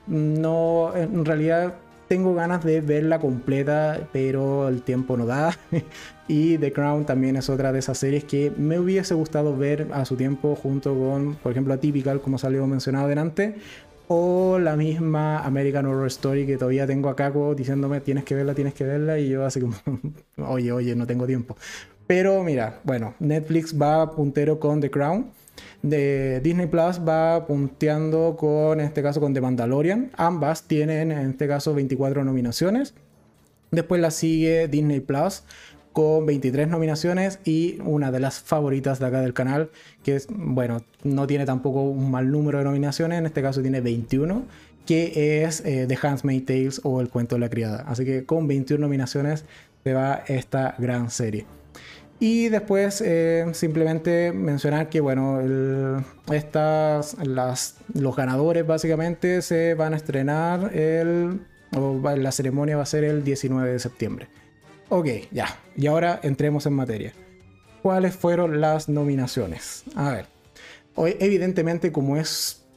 no, 0.06 0.92
en 0.96 1.24
realidad 1.24 1.74
tengo 2.08 2.34
ganas 2.34 2.64
de 2.64 2.80
verla 2.80 3.20
completa, 3.20 4.08
pero 4.12 4.68
el 4.68 4.82
tiempo 4.82 5.16
no 5.16 5.26
da. 5.26 5.56
y 6.28 6.58
The 6.58 6.72
Crown 6.72 7.04
también 7.04 7.36
es 7.36 7.48
otra 7.50 7.72
de 7.72 7.78
esas 7.78 7.98
series 7.98 8.24
que 8.24 8.50
me 8.56 8.78
hubiese 8.78 9.14
gustado 9.14 9.56
ver 9.56 9.88
a 9.92 10.04
su 10.04 10.16
tiempo 10.16 10.56
junto 10.56 10.98
con, 10.98 11.36
por 11.36 11.52
ejemplo, 11.52 11.74
Atypical, 11.74 12.20
como 12.20 12.38
salió 12.38 12.66
mencionado 12.66 13.08
delante, 13.08 13.56
o 14.08 14.58
la 14.58 14.74
misma 14.74 15.40
American 15.40 15.84
Horror 15.86 16.06
Story 16.06 16.46
que 16.46 16.56
todavía 16.56 16.86
tengo 16.86 17.10
acá 17.10 17.30
diciéndome 17.54 18.00
tienes 18.00 18.24
que 18.24 18.34
verla, 18.34 18.54
tienes 18.54 18.72
que 18.72 18.84
verla, 18.84 19.18
y 19.18 19.28
yo 19.28 19.44
así 19.44 19.60
como, 19.60 19.74
oye, 20.48 20.72
oye, 20.72 20.96
no 20.96 21.06
tengo 21.06 21.26
tiempo. 21.26 21.56
Pero 22.06 22.42
mira, 22.42 22.80
bueno, 22.84 23.14
Netflix 23.18 23.78
va 23.78 24.10
puntero 24.12 24.58
con 24.58 24.80
The 24.80 24.90
Crown. 24.90 25.26
De 25.82 26.40
Disney 26.40 26.66
Plus 26.66 27.00
va 27.06 27.46
punteando 27.46 28.36
con, 28.36 28.80
en 28.80 28.86
este 28.86 29.02
caso, 29.02 29.20
con 29.20 29.34
The 29.34 29.40
Mandalorian. 29.40 30.10
Ambas 30.16 30.64
tienen, 30.64 31.12
en 31.12 31.30
este 31.30 31.46
caso, 31.48 31.74
24 31.74 32.24
nominaciones. 32.24 32.94
Después 33.70 34.00
la 34.00 34.10
sigue 34.10 34.68
Disney 34.68 35.00
Plus 35.00 35.42
con 35.92 36.26
23 36.26 36.68
nominaciones 36.68 37.40
y 37.44 37.78
una 37.84 38.10
de 38.10 38.20
las 38.20 38.38
favoritas 38.38 38.98
de 38.98 39.06
acá 39.06 39.20
del 39.20 39.34
canal, 39.34 39.70
que 40.04 40.16
es, 40.16 40.28
bueno, 40.30 40.84
no 41.02 41.26
tiene 41.26 41.44
tampoco 41.44 41.82
un 41.82 42.10
mal 42.10 42.30
número 42.30 42.58
de 42.58 42.64
nominaciones, 42.64 43.18
en 43.18 43.26
este 43.26 43.42
caso 43.42 43.62
tiene 43.62 43.80
21, 43.80 44.44
que 44.86 45.42
es 45.44 45.60
eh, 45.66 45.86
The 45.88 45.98
Handmaid's 46.00 46.46
Tales 46.46 46.80
o 46.84 47.00
El 47.00 47.08
cuento 47.08 47.34
de 47.34 47.40
la 47.40 47.50
criada. 47.50 47.84
Así 47.88 48.04
que 48.04 48.24
con 48.24 48.46
21 48.46 48.80
nominaciones 48.80 49.44
se 49.84 49.92
va 49.92 50.22
esta 50.28 50.76
gran 50.78 51.10
serie. 51.10 51.57
Y 52.20 52.48
después 52.48 53.00
eh, 53.04 53.46
simplemente 53.52 54.32
mencionar 54.32 54.88
que 54.88 55.00
bueno, 55.00 55.40
estas, 56.32 57.16
los 57.94 58.16
ganadores 58.16 58.66
básicamente 58.66 59.40
se 59.42 59.74
van 59.74 59.94
a 59.94 59.96
estrenar 59.96 60.74
el, 60.74 61.40
la 61.70 62.32
ceremonia 62.32 62.76
va 62.76 62.82
a 62.82 62.86
ser 62.86 63.04
el 63.04 63.22
19 63.22 63.72
de 63.72 63.78
septiembre. 63.78 64.28
Ok, 64.88 65.06
ya. 65.30 65.60
Y 65.76 65.86
ahora 65.86 66.18
entremos 66.22 66.66
en 66.66 66.72
materia. 66.72 67.12
¿Cuáles 67.82 68.16
fueron 68.16 68.60
las 68.60 68.88
nominaciones? 68.88 69.84
A 69.94 70.10
ver. 70.10 70.26
Hoy, 70.96 71.16
evidentemente, 71.20 71.92
como 71.92 72.16
es 72.16 72.67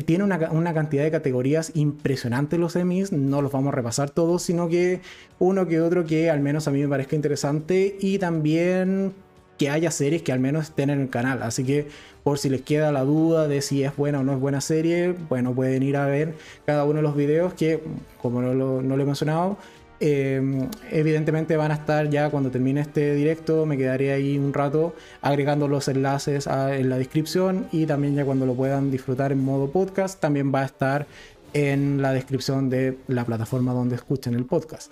tiene 0.00 0.24
una, 0.24 0.74
cantidad 0.74 1.02
de 1.02 1.10
categorías 1.10 1.72
impresionantes 1.74 2.58
los 2.58 2.76
Emmys, 2.76 3.12
no 3.12 3.42
los 3.42 3.52
vamos 3.52 3.72
a 3.72 3.76
repasar 3.76 4.10
todos, 4.10 4.42
sino 4.42 4.68
que 4.68 5.00
uno 5.38 5.66
que 5.66 5.80
otro 5.80 6.06
que 6.06 6.30
al 6.30 6.40
menos 6.40 6.66
a 6.66 6.70
mí 6.70 6.80
me 6.80 6.88
parezca 6.88 7.14
interesante 7.14 7.96
y 8.00 8.18
también 8.18 9.12
que 9.58 9.68
haya 9.68 9.90
series 9.90 10.22
que 10.22 10.32
al 10.32 10.40
menos 10.40 10.68
estén 10.68 10.90
en 10.90 11.00
el 11.00 11.10
canal. 11.10 11.42
Así 11.42 11.62
que 11.62 11.88
por 12.24 12.38
si 12.38 12.48
les 12.48 12.62
queda 12.62 12.90
la 12.90 13.02
duda 13.04 13.48
de 13.48 13.60
si 13.60 13.84
es 13.84 13.94
buena 13.94 14.20
o 14.20 14.24
no 14.24 14.32
es 14.32 14.40
buena 14.40 14.60
serie, 14.60 15.14
bueno, 15.28 15.54
pueden 15.54 15.82
ir 15.82 15.96
a 15.96 16.06
ver 16.06 16.34
cada 16.64 16.84
uno 16.84 16.96
de 16.96 17.02
los 17.02 17.14
videos 17.14 17.52
que, 17.52 17.82
como 18.20 18.40
no 18.40 18.54
lo 18.54 19.02
he 19.02 19.06
mencionado, 19.06 19.58
Em, 20.04 20.68
evidentemente 20.90 21.56
van 21.56 21.70
a 21.70 21.74
estar 21.74 22.10
ya 22.10 22.28
cuando 22.28 22.50
termine 22.50 22.80
este 22.80 23.14
directo, 23.14 23.66
me 23.66 23.76
quedaré 23.76 24.10
ahí 24.10 24.36
un 24.36 24.52
rato 24.52 24.96
agregando 25.20 25.68
los 25.68 25.86
enlaces 25.86 26.48
en 26.48 26.90
la 26.90 26.98
descripción 26.98 27.68
y 27.70 27.86
también 27.86 28.16
ya 28.16 28.24
cuando 28.24 28.44
lo 28.44 28.56
puedan 28.56 28.90
disfrutar 28.90 29.30
en 29.30 29.44
modo 29.44 29.70
podcast, 29.70 30.18
también 30.18 30.52
va 30.52 30.62
a 30.62 30.64
estar 30.64 31.06
en 31.52 32.02
la 32.02 32.12
descripción 32.12 32.68
de 32.68 32.98
la 33.06 33.24
plataforma 33.24 33.72
donde 33.72 33.94
escuchen 33.94 34.34
el 34.34 34.44
podcast. 34.44 34.90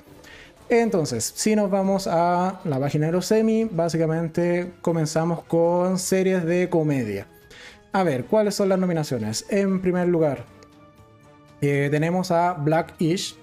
Entonces, 0.68 1.32
si 1.34 1.56
nos 1.56 1.72
vamos 1.72 2.06
a 2.06 2.60
la 2.62 2.78
página 2.78 3.06
de 3.06 3.12
los 3.12 3.26
semi, 3.26 3.64
básicamente 3.64 4.74
comenzamos 4.80 5.42
con 5.42 5.98
series 5.98 6.44
de 6.44 6.68
comedia. 6.68 7.26
A 7.90 8.04
ver, 8.04 8.26
¿cuáles 8.26 8.54
son 8.54 8.68
las 8.68 8.78
nominaciones? 8.78 9.44
En 9.48 9.82
primer 9.82 10.06
lugar, 10.06 10.44
eh, 11.60 11.88
tenemos 11.90 12.30
a 12.30 12.52
Black-ish, 12.52 13.40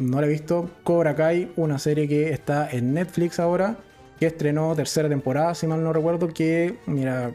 no 0.00 0.20
la 0.20 0.26
he 0.26 0.30
visto. 0.30 0.68
Cobra 0.82 1.14
Kai, 1.14 1.52
una 1.56 1.78
serie 1.78 2.08
que 2.08 2.30
está 2.32 2.68
en 2.70 2.94
Netflix 2.94 3.38
ahora, 3.38 3.76
que 4.18 4.26
estrenó 4.26 4.74
tercera 4.74 5.08
temporada, 5.08 5.54
si 5.54 5.66
mal 5.66 5.84
no 5.84 5.92
recuerdo, 5.92 6.28
que, 6.28 6.76
mira, 6.86 7.32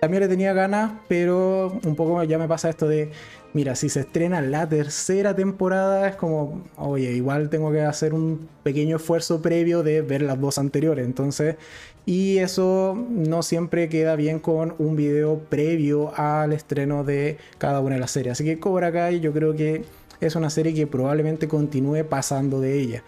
también 0.00 0.22
le 0.22 0.28
tenía 0.28 0.52
ganas, 0.52 0.92
pero 1.08 1.78
un 1.84 1.96
poco 1.96 2.22
ya 2.22 2.38
me 2.38 2.48
pasa 2.48 2.70
esto 2.70 2.88
de, 2.88 3.10
mira, 3.52 3.74
si 3.74 3.88
se 3.88 4.00
estrena 4.00 4.40
la 4.40 4.68
tercera 4.68 5.34
temporada, 5.34 6.08
es 6.08 6.16
como, 6.16 6.62
oye, 6.76 7.12
igual 7.12 7.50
tengo 7.50 7.72
que 7.72 7.82
hacer 7.82 8.14
un 8.14 8.48
pequeño 8.62 8.96
esfuerzo 8.96 9.42
previo 9.42 9.82
de 9.82 10.02
ver 10.02 10.22
las 10.22 10.40
dos 10.40 10.58
anteriores, 10.58 11.04
entonces, 11.06 11.56
y 12.04 12.38
eso 12.38 12.94
no 13.10 13.42
siempre 13.42 13.88
queda 13.88 14.14
bien 14.14 14.38
con 14.38 14.74
un 14.78 14.94
video 14.94 15.40
previo 15.40 16.12
al 16.16 16.52
estreno 16.52 17.02
de 17.02 17.36
cada 17.58 17.80
una 17.80 17.96
de 17.96 18.00
las 18.00 18.12
series. 18.12 18.32
Así 18.32 18.44
que 18.44 18.60
Cobra 18.60 18.92
Kai, 18.92 19.18
yo 19.18 19.32
creo 19.32 19.56
que 19.56 19.82
es 20.20 20.36
una 20.36 20.50
serie 20.50 20.74
que 20.74 20.86
probablemente 20.86 21.48
continúe 21.48 22.04
pasando 22.08 22.60
de 22.60 22.80
ella. 22.80 23.04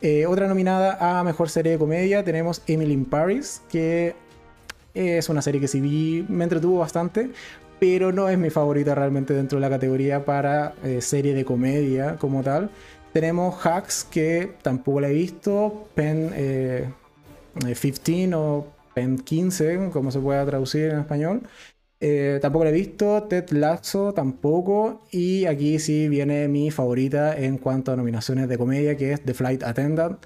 Eh, 0.00 0.26
otra 0.26 0.48
nominada 0.48 1.20
a 1.20 1.22
Mejor 1.22 1.48
Serie 1.48 1.72
de 1.72 1.78
Comedia 1.78 2.24
tenemos 2.24 2.62
Emily 2.66 2.92
in 2.92 3.04
Paris, 3.04 3.62
que 3.70 4.14
es 4.94 5.28
una 5.28 5.42
serie 5.42 5.60
que 5.60 5.68
sí 5.68 5.80
vi, 5.80 6.26
me 6.28 6.44
entretuvo 6.44 6.80
bastante, 6.80 7.30
pero 7.78 8.12
no 8.12 8.28
es 8.28 8.38
mi 8.38 8.50
favorita 8.50 8.94
realmente 8.94 9.34
dentro 9.34 9.58
de 9.58 9.62
la 9.62 9.70
categoría 9.70 10.24
para 10.24 10.74
eh, 10.84 11.00
serie 11.00 11.34
de 11.34 11.44
comedia 11.44 12.16
como 12.16 12.42
tal. 12.42 12.70
Tenemos 13.12 13.66
Hacks, 13.66 14.04
que 14.10 14.54
tampoco 14.62 15.00
la 15.00 15.08
he 15.08 15.12
visto, 15.12 15.88
Pen 15.94 16.30
15 17.60 18.30
eh, 18.30 18.34
o 18.34 18.66
Pen 18.94 19.18
15, 19.18 19.90
como 19.92 20.10
se 20.10 20.20
pueda 20.20 20.46
traducir 20.46 20.90
en 20.90 21.00
español. 21.00 21.42
Eh, 22.04 22.40
tampoco 22.42 22.64
la 22.64 22.70
he 22.70 22.72
visto, 22.72 23.22
Ted 23.28 23.50
Lasso 23.50 24.12
tampoco, 24.12 25.02
y 25.12 25.44
aquí 25.44 25.78
sí 25.78 26.08
viene 26.08 26.48
mi 26.48 26.72
favorita 26.72 27.38
en 27.38 27.58
cuanto 27.58 27.92
a 27.92 27.96
nominaciones 27.96 28.48
de 28.48 28.58
comedia, 28.58 28.96
que 28.96 29.12
es 29.12 29.20
The 29.22 29.34
Flight 29.34 29.62
Attendant. 29.62 30.18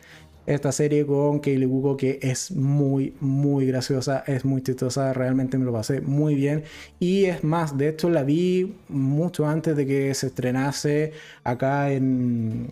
Esta 0.46 0.72
serie 0.72 1.04
con 1.04 1.38
Kaylee 1.38 1.68
Cuoco 1.68 1.98
que 1.98 2.18
es 2.22 2.50
muy, 2.50 3.14
muy 3.20 3.66
graciosa, 3.66 4.24
es 4.26 4.46
muy 4.46 4.62
chistosa, 4.62 5.12
realmente 5.12 5.58
me 5.58 5.66
lo 5.66 5.72
pasé 5.74 6.00
muy 6.00 6.34
bien. 6.34 6.64
Y 6.98 7.26
es 7.26 7.44
más, 7.44 7.76
de 7.76 7.90
hecho 7.90 8.08
la 8.08 8.22
vi 8.22 8.74
mucho 8.88 9.46
antes 9.46 9.76
de 9.76 9.84
que 9.84 10.14
se 10.14 10.28
estrenase 10.28 11.12
acá 11.44 11.92
en, 11.92 12.70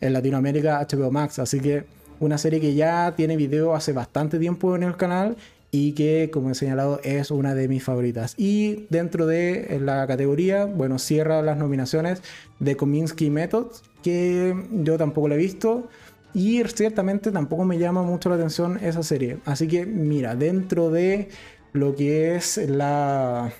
en 0.00 0.12
Latinoamérica 0.14 0.80
HBO 0.90 1.10
Max, 1.10 1.38
así 1.38 1.60
que 1.60 1.84
una 2.18 2.38
serie 2.38 2.60
que 2.60 2.74
ya 2.74 3.14
tiene 3.14 3.36
video 3.36 3.74
hace 3.74 3.92
bastante 3.92 4.38
tiempo 4.38 4.74
en 4.74 4.84
el 4.84 4.96
canal 4.96 5.36
y 5.70 5.92
que, 5.92 6.30
como 6.32 6.50
he 6.50 6.54
señalado, 6.54 7.00
es 7.04 7.30
una 7.30 7.54
de 7.54 7.68
mis 7.68 7.84
favoritas. 7.84 8.34
Y 8.36 8.86
dentro 8.88 9.26
de 9.26 9.78
la 9.82 10.06
categoría, 10.06 10.64
bueno, 10.64 10.98
cierra 10.98 11.42
las 11.42 11.58
nominaciones 11.58 12.22
de 12.58 12.76
Kominsky 12.76 13.28
Method, 13.28 13.66
que 14.02 14.54
yo 14.72 14.96
tampoco 14.96 15.28
la 15.28 15.34
he 15.34 15.38
visto. 15.38 15.88
Y 16.34 16.62
ciertamente 16.64 17.32
tampoco 17.32 17.64
me 17.64 17.78
llama 17.78 18.02
mucho 18.02 18.28
la 18.28 18.36
atención 18.36 18.78
esa 18.82 19.02
serie. 19.02 19.38
Así 19.44 19.66
que 19.66 19.86
mira, 19.86 20.36
dentro 20.36 20.90
de 20.90 21.28
lo 21.72 21.94
que 21.94 22.36
es 22.36 22.56
la, 22.56 23.52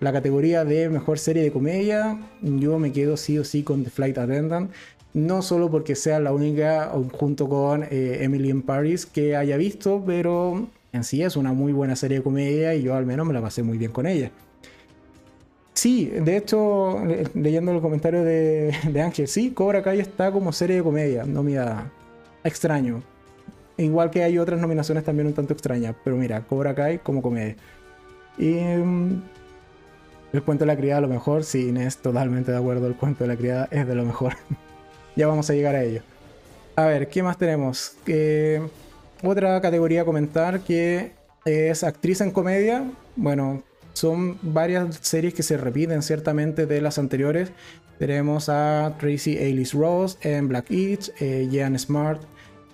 la 0.00 0.12
categoría 0.12 0.64
de 0.64 0.88
mejor 0.88 1.18
serie 1.18 1.42
de 1.42 1.52
comedia, 1.52 2.18
yo 2.42 2.78
me 2.78 2.92
quedo 2.92 3.16
sí 3.16 3.38
o 3.38 3.44
sí 3.44 3.62
con 3.62 3.84
The 3.84 3.90
Flight 3.90 4.18
Attendant. 4.18 4.70
No 5.14 5.42
solo 5.42 5.70
porque 5.70 5.94
sea 5.94 6.18
la 6.20 6.32
única, 6.32 6.90
junto 7.12 7.48
con 7.48 7.84
eh, 7.84 8.18
Emily 8.22 8.50
in 8.50 8.62
Paris, 8.62 9.06
que 9.06 9.36
haya 9.36 9.56
visto, 9.56 10.02
pero 10.04 10.68
en 10.94 11.02
sí 11.02 11.22
es 11.22 11.36
una 11.36 11.52
muy 11.52 11.72
buena 11.72 11.96
serie 11.96 12.18
de 12.18 12.22
comedia 12.22 12.72
y 12.74 12.82
yo 12.82 12.94
al 12.94 13.04
menos 13.04 13.26
me 13.26 13.34
la 13.34 13.42
pasé 13.42 13.64
muy 13.64 13.78
bien 13.78 13.90
con 13.90 14.06
ella. 14.06 14.30
Sí, 15.74 16.06
de 16.06 16.36
hecho, 16.36 17.02
leyendo 17.34 17.72
el 17.72 17.80
comentario 17.80 18.22
de, 18.22 18.72
Ángel, 19.04 19.26
sí, 19.26 19.50
Cobra 19.50 19.82
Kai 19.82 19.98
está 19.98 20.30
como 20.30 20.52
serie 20.52 20.76
de 20.76 20.82
comedia, 20.84 21.24
no 21.24 21.42
mira, 21.42 21.90
extraño. 22.44 23.02
Igual 23.76 24.12
que 24.12 24.22
hay 24.22 24.38
otras 24.38 24.60
nominaciones 24.60 25.02
también 25.02 25.26
un 25.26 25.32
tanto 25.32 25.52
extrañas, 25.52 25.96
pero 26.04 26.16
mira, 26.16 26.42
Cobra 26.42 26.76
Kai 26.76 26.98
como 26.98 27.20
comedia. 27.20 27.56
Y 28.38 28.52
mm, 28.52 29.22
el 30.32 30.42
cuento 30.44 30.62
de 30.62 30.66
la 30.66 30.76
criada, 30.76 30.98
a 30.98 31.00
lo 31.02 31.08
mejor, 31.08 31.42
sí, 31.42 31.70
Inés, 31.70 31.96
totalmente 31.96 32.52
de 32.52 32.58
acuerdo, 32.58 32.86
el 32.86 32.94
cuento 32.94 33.24
de 33.24 33.28
la 33.28 33.36
criada 33.36 33.68
es 33.72 33.84
de 33.84 33.96
lo 33.96 34.04
mejor. 34.04 34.34
ya 35.16 35.26
vamos 35.26 35.50
a 35.50 35.54
llegar 35.54 35.74
a 35.74 35.82
ello. 35.82 36.02
A 36.76 36.84
ver, 36.84 37.08
¿qué 37.08 37.20
más 37.20 37.36
tenemos? 37.36 37.96
Eh, 38.06 38.62
otra 39.28 39.60
categoría 39.60 40.02
a 40.02 40.04
comentar 40.04 40.60
que 40.60 41.12
es 41.44 41.84
actriz 41.84 42.20
en 42.20 42.30
comedia. 42.30 42.90
Bueno, 43.16 43.62
son 43.92 44.38
varias 44.42 44.98
series 45.02 45.34
que 45.34 45.42
se 45.42 45.56
repiten 45.56 46.02
ciertamente 46.02 46.66
de 46.66 46.80
las 46.80 46.98
anteriores. 46.98 47.52
Tenemos 47.98 48.48
a 48.48 48.96
Tracy 48.98 49.38
Ellis 49.38 49.72
Ross 49.72 50.18
en 50.22 50.48
Black 50.48 50.70
Eats, 50.70 51.12
eh, 51.20 51.48
Smart 51.78 52.22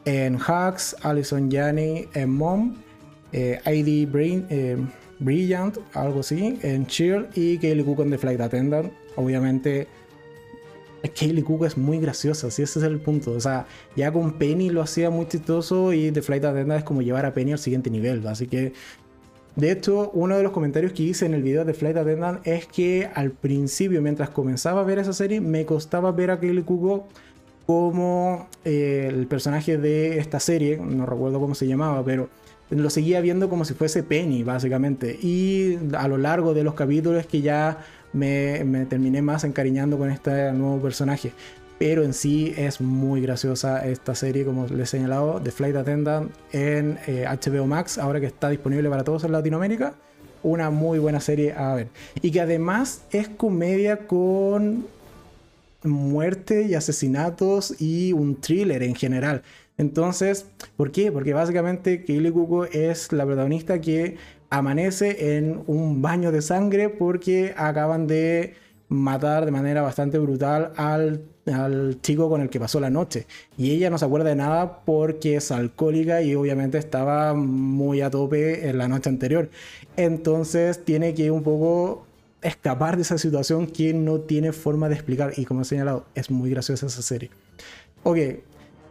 en 0.06 0.38
Hacks, 0.38 0.96
Alison 1.02 1.50
Janney 1.50 2.08
en 2.14 2.30
Mom, 2.30 2.76
eh, 3.32 3.60
ID 3.66 4.08
eh, 4.48 4.76
Brilliant, 5.18 5.76
algo 5.92 6.20
así, 6.20 6.58
en 6.62 6.86
Cheer 6.86 7.28
y 7.34 7.58
Kaylee 7.58 7.84
Cook 7.84 8.00
en 8.00 8.10
The 8.10 8.18
Flight 8.18 8.40
Attendant. 8.40 8.90
Obviamente, 9.16 9.86
Kaylee 11.08 11.42
Cook 11.42 11.64
es 11.64 11.78
muy 11.78 11.98
graciosa, 11.98 12.50
sí, 12.50 12.62
ese 12.62 12.78
es 12.78 12.84
el 12.84 13.00
punto. 13.00 13.32
O 13.32 13.40
sea, 13.40 13.66
ya 13.96 14.12
con 14.12 14.32
Penny 14.34 14.70
lo 14.70 14.82
hacía 14.82 15.10
muy 15.10 15.26
chistoso 15.26 15.92
y 15.92 16.12
The 16.12 16.22
Flight 16.22 16.44
Attendant 16.44 16.78
es 16.80 16.84
como 16.84 17.02
llevar 17.02 17.26
a 17.26 17.32
Penny 17.32 17.52
al 17.52 17.58
siguiente 17.58 17.90
nivel. 17.90 18.26
Así 18.26 18.46
que 18.46 18.72
de 19.56 19.72
hecho, 19.72 20.10
uno 20.14 20.36
de 20.36 20.42
los 20.42 20.52
comentarios 20.52 20.92
que 20.92 21.02
hice 21.02 21.26
en 21.26 21.34
el 21.34 21.42
video 21.42 21.64
de 21.64 21.74
Flight 21.74 21.96
Attendant 21.96 22.46
es 22.46 22.66
que 22.66 23.10
al 23.14 23.32
principio, 23.32 24.00
mientras 24.00 24.30
comenzaba 24.30 24.80
a 24.80 24.84
ver 24.84 24.98
esa 24.98 25.12
serie, 25.12 25.40
me 25.40 25.66
costaba 25.66 26.12
ver 26.12 26.30
a 26.30 26.38
Kelly 26.38 26.62
Kuko 26.62 27.08
como 27.66 28.48
eh, 28.64 29.06
el 29.10 29.26
personaje 29.26 29.76
de 29.76 30.18
esta 30.18 30.40
serie, 30.40 30.78
no 30.78 31.06
recuerdo 31.06 31.40
cómo 31.40 31.54
se 31.54 31.66
llamaba, 31.66 32.04
pero 32.04 32.28
lo 32.70 32.90
seguía 32.90 33.20
viendo 33.20 33.48
como 33.48 33.64
si 33.64 33.74
fuese 33.74 34.02
Penny, 34.02 34.44
básicamente. 34.44 35.18
Y 35.20 35.78
a 35.96 36.06
lo 36.08 36.16
largo 36.16 36.54
de 36.54 36.64
los 36.64 36.74
capítulos 36.74 37.26
que 37.26 37.40
ya 37.40 37.78
me, 38.12 38.86
terminé 38.86 39.22
más 39.22 39.44
encariñando 39.44 39.98
con 39.98 40.10
este 40.10 40.52
nuevo 40.52 40.80
personaje 40.80 41.32
pero 41.78 42.04
en 42.04 42.12
sí 42.12 42.52
es 42.58 42.82
muy 42.82 43.22
graciosa 43.22 43.86
esta 43.88 44.14
serie, 44.14 44.44
como 44.44 44.66
les 44.66 44.80
he 44.80 44.98
señalado, 44.98 45.40
The 45.40 45.50
Flight 45.50 45.76
Attendant 45.76 46.30
en 46.52 46.98
HBO 47.06 47.64
eh, 47.64 47.66
Max, 47.66 47.96
ahora 47.96 48.20
que 48.20 48.26
está 48.26 48.50
disponible 48.50 48.90
para 48.90 49.02
todos 49.02 49.24
en 49.24 49.32
Latinoamérica. 49.32 49.94
Una 50.42 50.68
muy 50.68 50.98
buena 50.98 51.20
serie 51.20 51.54
a 51.54 51.74
ver. 51.74 51.88
Y 52.20 52.32
que 52.32 52.42
además 52.42 53.04
es 53.12 53.30
comedia 53.30 54.06
con 54.06 54.84
muerte 55.82 56.66
y 56.68 56.74
asesinatos 56.74 57.80
y 57.80 58.12
un 58.12 58.36
thriller 58.36 58.82
en 58.82 58.94
general. 58.94 59.42
Entonces, 59.78 60.44
¿por 60.76 60.92
qué? 60.92 61.10
Porque 61.10 61.32
básicamente 61.32 62.04
Kaylee 62.04 62.32
Cuoco 62.32 62.66
es 62.66 63.10
la 63.12 63.24
protagonista 63.24 63.80
que 63.80 64.16
amanece 64.50 65.36
en 65.36 65.62
un 65.66 66.02
baño 66.02 66.32
de 66.32 66.42
sangre 66.42 66.88
porque 66.88 67.54
acaban 67.56 68.06
de 68.06 68.54
matar 68.88 69.44
de 69.44 69.52
manera 69.52 69.82
bastante 69.82 70.18
brutal 70.18 70.72
al 70.76 71.22
al 71.52 72.00
chico 72.00 72.28
con 72.28 72.40
el 72.40 72.50
que 72.50 72.60
pasó 72.60 72.80
la 72.80 72.90
noche. 72.90 73.26
Y 73.56 73.70
ella 73.72 73.90
no 73.90 73.98
se 73.98 74.04
acuerda 74.04 74.30
de 74.30 74.36
nada 74.36 74.80
porque 74.84 75.36
es 75.36 75.50
alcohólica 75.50 76.22
y 76.22 76.34
obviamente 76.34 76.78
estaba 76.78 77.34
muy 77.34 78.00
a 78.00 78.10
tope 78.10 78.68
en 78.68 78.78
la 78.78 78.88
noche 78.88 79.08
anterior. 79.08 79.50
Entonces 79.96 80.84
tiene 80.84 81.14
que 81.14 81.30
un 81.30 81.42
poco 81.42 82.06
escapar 82.42 82.96
de 82.96 83.02
esa 83.02 83.18
situación 83.18 83.66
que 83.66 83.92
no 83.92 84.20
tiene 84.20 84.52
forma 84.52 84.88
de 84.88 84.94
explicar. 84.94 85.32
Y 85.36 85.44
como 85.44 85.62
he 85.62 85.64
señalado, 85.64 86.06
es 86.14 86.30
muy 86.30 86.50
graciosa 86.50 86.86
esa 86.86 87.02
serie. 87.02 87.30
Ok, 88.02 88.18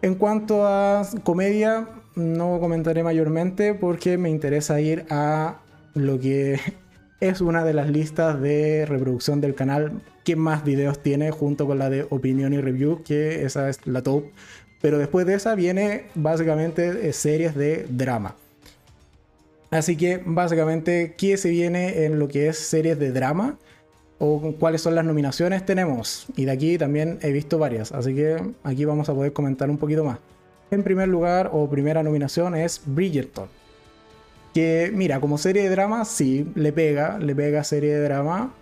en 0.02 0.16
cuanto 0.16 0.66
a 0.66 1.08
comedia, 1.24 1.88
no 2.20 2.60
comentaré 2.60 3.04
mayormente 3.04 3.74
porque 3.74 4.18
me 4.18 4.30
interesa 4.30 4.80
ir 4.82 5.06
a 5.10 5.62
lo 5.94 6.20
que 6.20 6.60
es 7.20 7.42
una 7.42 7.64
de 7.64 7.74
las 7.74 7.90
listas 7.90 8.40
de 8.40 8.86
reproducción 8.86 9.42
del 9.42 9.56
canal 9.56 10.02
que 10.24 10.36
más 10.36 10.64
videos 10.64 11.00
tiene 11.02 11.32
junto 11.32 11.66
con 11.66 11.80
la 11.80 11.90
de 11.90 12.06
opinión 12.10 12.54
y 12.54 12.62
review, 12.62 13.02
que 13.04 13.46
esa 13.46 13.70
es 13.70 13.86
la 13.88 14.04
top. 14.04 14.26
Pero 14.82 14.98
después 14.98 15.26
de 15.26 15.34
esa 15.34 15.56
viene 15.56 16.06
básicamente 16.16 17.10
eh, 17.10 17.14
series 17.14 17.56
de 17.56 17.86
drama. 17.90 18.36
Así 19.72 19.98
que 19.98 20.22
básicamente, 20.26 21.16
¿qué 21.18 21.38
se 21.38 21.50
viene 21.50 22.06
en 22.06 22.18
lo 22.18 22.28
que 22.28 22.48
es 22.48 22.58
series 22.58 22.98
de 22.98 23.12
drama? 23.12 23.58
¿O 24.18 24.54
cuáles 24.60 24.82
son 24.82 24.96
las 24.96 25.06
nominaciones? 25.06 25.66
Tenemos. 25.66 26.28
Y 26.36 26.46
de 26.46 26.52
aquí 26.52 26.78
también 26.78 27.20
he 27.22 27.32
visto 27.32 27.58
varias. 27.58 27.92
Así 27.92 28.16
que 28.16 28.42
aquí 28.64 28.86
vamos 28.86 29.10
a 29.10 29.14
poder 29.14 29.32
comentar 29.32 29.70
un 29.70 29.78
poquito 29.78 30.04
más. 30.04 30.20
En 30.72 30.84
primer 30.84 31.08
lugar, 31.08 31.50
o 31.52 31.70
primera 31.70 32.04
nominación 32.04 32.56
es 32.56 32.82
Bridgerton. 32.86 33.48
Que 34.54 34.92
mira, 34.94 35.20
como 35.20 35.38
serie 35.38 35.64
de 35.64 35.70
drama, 35.70 36.06
sí, 36.06 36.52
le 36.56 36.72
pega, 36.72 37.18
le 37.20 37.36
pega 37.36 37.64
serie 37.64 37.94
de 37.94 38.04
drama. 38.04 38.54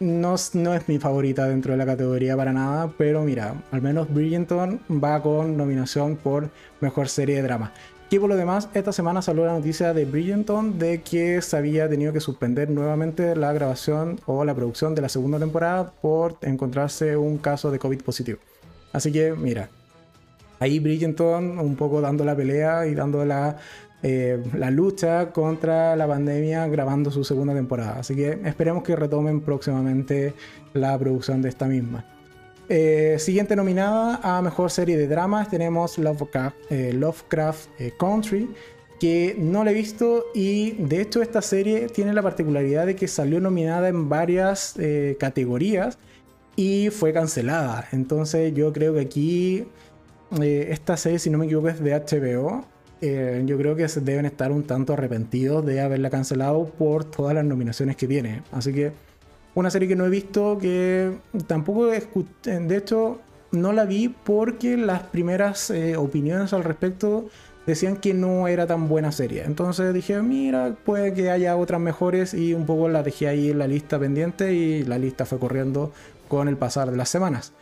No, 0.00 0.34
no 0.54 0.74
es 0.74 0.88
mi 0.88 0.98
favorita 0.98 1.46
dentro 1.46 1.72
de 1.72 1.78
la 1.78 1.86
categoría 1.86 2.36
para 2.36 2.52
nada, 2.52 2.92
pero 2.98 3.22
mira, 3.22 3.54
al 3.70 3.82
menos 3.82 4.12
Bridgerton 4.12 4.80
va 4.90 5.22
con 5.22 5.56
nominación 5.56 6.16
por 6.16 6.50
mejor 6.80 7.08
serie 7.08 7.36
de 7.36 7.42
drama. 7.42 7.72
Y 8.12 8.18
por 8.18 8.28
lo 8.28 8.36
demás, 8.36 8.68
esta 8.74 8.92
semana 8.92 9.22
salió 9.22 9.46
la 9.46 9.54
noticia 9.54 9.94
de 9.94 10.04
Bridgerton 10.04 10.78
de 10.78 11.00
que 11.00 11.40
se 11.40 11.56
había 11.56 11.88
tenido 11.88 12.12
que 12.12 12.20
suspender 12.20 12.68
nuevamente 12.68 13.34
la 13.36 13.54
grabación 13.54 14.20
o 14.26 14.44
la 14.44 14.54
producción 14.54 14.94
de 14.94 15.00
la 15.00 15.08
segunda 15.08 15.38
temporada 15.38 15.92
por 15.92 16.36
encontrarse 16.42 17.16
un 17.16 17.38
caso 17.38 17.70
de 17.70 17.78
COVID 17.78 18.02
positivo. 18.02 18.38
Así 18.92 19.10
que 19.12 19.32
mira, 19.32 19.70
ahí 20.62 20.78
Bridgerton 20.78 21.58
un 21.58 21.76
poco 21.76 22.00
dando 22.00 22.24
la 22.24 22.34
pelea 22.34 22.86
y 22.86 22.94
dando 22.94 23.24
la 23.24 23.56
eh, 24.04 24.42
la 24.54 24.68
lucha 24.70 25.30
contra 25.30 25.94
la 25.94 26.08
pandemia 26.08 26.66
grabando 26.66 27.10
su 27.10 27.22
segunda 27.22 27.54
temporada. 27.54 28.00
Así 28.00 28.16
que 28.16 28.40
esperemos 28.44 28.82
que 28.82 28.96
retomen 28.96 29.40
próximamente 29.40 30.34
la 30.74 30.98
producción 30.98 31.40
de 31.40 31.48
esta 31.48 31.66
misma. 31.66 32.04
Eh, 32.68 33.16
siguiente 33.20 33.54
nominada 33.54 34.18
a 34.22 34.42
mejor 34.42 34.70
serie 34.70 34.96
de 34.96 35.06
dramas 35.06 35.48
tenemos 35.48 35.98
Lovecraft, 35.98 36.56
eh, 36.70 36.92
Lovecraft 36.92 37.68
Country, 37.98 38.50
que 38.98 39.36
no 39.38 39.62
la 39.62 39.70
he 39.70 39.74
visto 39.74 40.24
y 40.34 40.72
de 40.72 41.00
hecho 41.00 41.22
esta 41.22 41.42
serie 41.42 41.86
tiene 41.88 42.12
la 42.12 42.22
particularidad 42.22 42.86
de 42.86 42.96
que 42.96 43.06
salió 43.06 43.40
nominada 43.40 43.88
en 43.88 44.08
varias 44.08 44.74
categorías 45.18 45.98
y 46.56 46.90
fue 46.90 47.12
cancelada. 47.12 47.88
Entonces 47.92 48.52
yo 48.54 48.72
creo 48.72 48.94
que 48.94 49.00
aquí 49.00 49.66
esta 50.40 50.96
serie, 50.96 51.18
si 51.18 51.30
no 51.30 51.38
me 51.38 51.46
equivoco, 51.46 51.68
es 51.68 51.80
de 51.80 51.94
HBO 51.94 52.64
eh, 53.04 53.42
yo 53.46 53.58
creo 53.58 53.74
que 53.74 53.88
se 53.88 54.00
deben 54.00 54.26
estar 54.26 54.52
un 54.52 54.62
tanto 54.62 54.92
arrepentidos 54.92 55.66
de 55.66 55.80
haberla 55.80 56.08
cancelado 56.08 56.66
por 56.66 57.04
todas 57.04 57.34
las 57.34 57.44
nominaciones 57.44 57.96
que 57.96 58.06
tiene. 58.06 58.42
Así 58.52 58.72
que 58.72 58.92
una 59.56 59.70
serie 59.70 59.88
que 59.88 59.96
no 59.96 60.06
he 60.06 60.08
visto, 60.08 60.56
que 60.58 61.10
tampoco 61.48 61.86
de 61.86 62.76
hecho 62.76 63.20
no 63.50 63.72
la 63.72 63.86
vi 63.86 64.08
porque 64.08 64.76
las 64.76 65.02
primeras 65.02 65.68
eh, 65.70 65.96
opiniones 65.96 66.52
al 66.52 66.62
respecto 66.62 67.28
decían 67.66 67.96
que 67.96 68.14
no 68.14 68.46
era 68.46 68.68
tan 68.68 68.88
buena 68.88 69.10
serie. 69.10 69.42
Entonces 69.44 69.92
dije, 69.92 70.22
mira, 70.22 70.76
puede 70.84 71.12
que 71.12 71.28
haya 71.28 71.56
otras 71.56 71.80
mejores 71.80 72.34
y 72.34 72.54
un 72.54 72.66
poco 72.66 72.88
la 72.88 73.02
dejé 73.02 73.26
ahí 73.26 73.50
en 73.50 73.58
la 73.58 73.66
lista 73.66 73.98
pendiente 73.98 74.54
y 74.54 74.84
la 74.84 74.98
lista 74.98 75.26
fue 75.26 75.40
corriendo 75.40 75.92
con 76.28 76.46
el 76.46 76.56
pasar 76.56 76.92
de 76.92 76.96
las 76.96 77.08
semanas. 77.08 77.52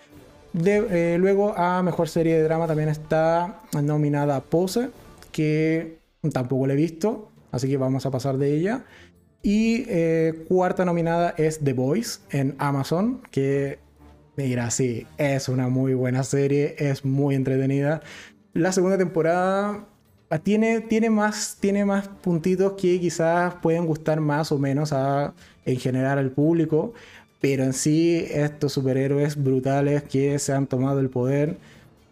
De, 0.53 1.15
eh, 1.15 1.19
luego 1.19 1.57
a 1.57 1.83
mejor 1.83 2.09
serie 2.09 2.37
de 2.37 2.43
drama 2.43 2.67
también 2.67 2.89
está 2.89 3.61
nominada 3.83 4.41
Pose, 4.41 4.91
que 5.31 5.99
tampoco 6.33 6.67
la 6.67 6.73
he 6.73 6.77
visto, 6.77 7.31
así 7.53 7.69
que 7.69 7.77
vamos 7.77 8.05
a 8.07 8.11
pasar 8.11 8.37
de 8.37 8.55
ella. 8.55 8.85
Y 9.43 9.85
eh, 9.89 10.45
cuarta 10.49 10.85
nominada 10.85 11.35
es 11.39 11.61
The 11.61 11.73
Voice 11.73 12.21
en 12.31 12.57
Amazon, 12.59 13.23
que 13.31 13.79
mira, 14.37 14.71
sí, 14.71 15.07
es 15.19 15.49
una 15.49 15.69
muy 15.69 15.95
buena 15.95 16.25
serie, 16.25 16.75
es 16.79 17.05
muy 17.05 17.35
entretenida. 17.35 18.03
La 18.53 18.73
segunda 18.73 18.99
temporada 18.99 19.87
ah, 20.29 20.39
tiene, 20.39 20.81
tiene, 20.81 21.11
más, 21.11 21.57
tiene 21.61 21.85
más 21.85 22.09
puntitos 22.09 22.73
que 22.73 23.01
quizás 23.01 23.55
pueden 23.63 23.87
gustar 23.87 24.21
más 24.21 24.53
o 24.53 24.59
menos 24.59 24.93
a, 24.93 25.35
en 25.65 25.79
general 25.79 26.19
al 26.19 26.33
público, 26.33 26.93
pero 27.41 27.65
en 27.65 27.73
sí 27.73 28.27
estos 28.31 28.73
superhéroes 28.73 29.43
brutales 29.43 30.03
que 30.03 30.39
se 30.39 30.53
han 30.53 30.67
tomado 30.67 31.01
el 31.01 31.09
poder, 31.09 31.57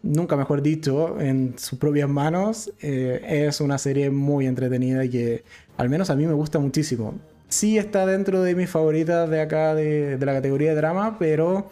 nunca 0.02 0.36
mejor 0.36 0.62
dicho, 0.62 1.20
en 1.20 1.54
sus 1.58 1.78
propias 1.78 2.08
manos, 2.08 2.72
eh, 2.80 3.46
es 3.46 3.60
una 3.60 3.78
serie 3.78 4.10
muy 4.10 4.46
entretenida 4.46 5.04
y 5.04 5.10
que 5.10 5.44
al 5.76 5.90
menos 5.90 6.10
a 6.10 6.16
mí 6.16 6.26
me 6.26 6.32
gusta 6.32 6.58
muchísimo. 6.58 7.14
Sí 7.48 7.78
está 7.78 8.06
dentro 8.06 8.42
de 8.42 8.54
mis 8.54 8.70
favoritas 8.70 9.28
de 9.28 9.40
acá 9.40 9.74
de, 9.74 10.18
la 10.20 10.34
categoría 10.34 10.70
de 10.70 10.76
drama, 10.76 11.18
pero 11.18 11.70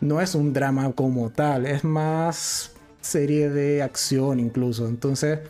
no 0.00 0.20
es 0.20 0.34
un 0.34 0.52
drama 0.52 0.92
como 0.92 1.30
tal, 1.30 1.66
es 1.66 1.84
más 1.84 2.72
serie 3.00 3.50
de 3.50 3.82
acción 3.82 4.38
incluso. 4.40 4.86
Entonces, 4.88 5.40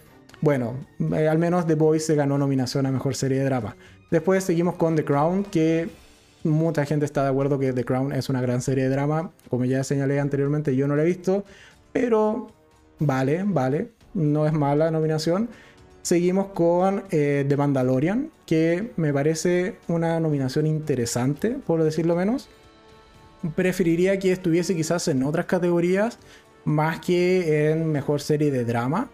bueno, 0.41 0.87
eh, 1.15 1.29
al 1.29 1.39
menos 1.39 1.67
The 1.67 1.75
Boys 1.75 2.07
se 2.07 2.15
ganó 2.15 2.39
nominación 2.39 2.87
a 2.87 2.91
Mejor 2.91 3.15
Serie 3.15 3.39
de 3.39 3.45
Drama. 3.45 3.77
Después 4.11 4.45
seguimos 4.45 4.77
con 4.77 4.97
The 4.97 5.05
Crown, 5.05 5.45
que 5.45 5.89
mucha 6.45 6.85
gente 6.85 7.05
está 7.05 7.25
de 7.25 7.31
acuerdo 7.31 7.59
que 7.59 7.73
The 7.73 7.85
Crown 7.85 8.13
es 8.13 8.29
una 8.29 8.41
gran 8.41 8.63
serie 8.63 8.85
de 8.85 8.91
drama. 8.91 9.33
Como 9.51 9.65
ya 9.65 9.83
señalé 9.83 10.21
anteriormente, 10.21 10.77
yo 10.77 10.87
no 10.87 10.95
la 10.95 11.03
he 11.03 11.07
visto, 11.07 11.45
pero 11.93 12.49
vale, 12.99 13.43
vale, 13.45 13.89
no 14.15 14.47
es 14.47 14.53
mala 14.53 14.91
nominación. 14.91 15.49
Seguimos 16.03 16.49
con 16.49 17.05
eh, 17.11 17.47
The 17.49 17.57
Mandalorian, 17.57 18.31
que 18.47 18.93
me 18.97 19.13
parece 19.13 19.77
una 19.89 20.21
nominación 20.21 20.67
interesante, 20.67 21.57
por 21.67 21.83
decirlo 21.83 22.15
menos. 22.15 22.49
Preferiría 23.57 24.19
que 24.19 24.33
estuviese 24.33 24.77
quizás 24.77 25.09
en 25.09 25.23
otras 25.23 25.47
categorías, 25.47 26.19
más 26.65 27.01
que 27.01 27.71
en 27.71 27.91
mejor 27.91 28.21
serie 28.21 28.51
de 28.51 28.65
drama. 28.65 29.09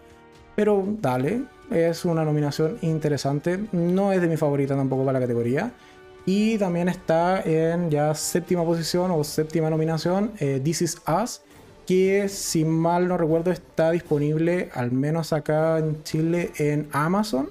Pero 0.55 0.85
dale, 1.01 1.43
es 1.71 2.03
una 2.03 2.25
nominación 2.25 2.77
interesante. 2.81 3.57
No 3.71 4.11
es 4.11 4.21
de 4.21 4.27
mi 4.27 4.35
favorita 4.35 4.75
tampoco 4.75 5.05
para 5.05 5.19
la 5.19 5.25
categoría. 5.25 5.71
Y 6.25 6.57
también 6.57 6.87
está 6.87 7.41
en 7.41 7.89
ya 7.89 8.13
séptima 8.13 8.63
posición 8.63 9.11
o 9.11 9.23
séptima 9.23 9.69
nominación, 9.69 10.31
eh, 10.39 10.61
This 10.63 10.81
Is 10.83 11.01
Us, 11.07 11.41
que 11.87 12.29
si 12.29 12.63
mal 12.63 13.07
no 13.07 13.17
recuerdo 13.17 13.51
está 13.51 13.91
disponible 13.91 14.69
al 14.73 14.91
menos 14.91 15.33
acá 15.33 15.79
en 15.79 16.03
Chile 16.03 16.51
en 16.57 16.87
Amazon. 16.91 17.49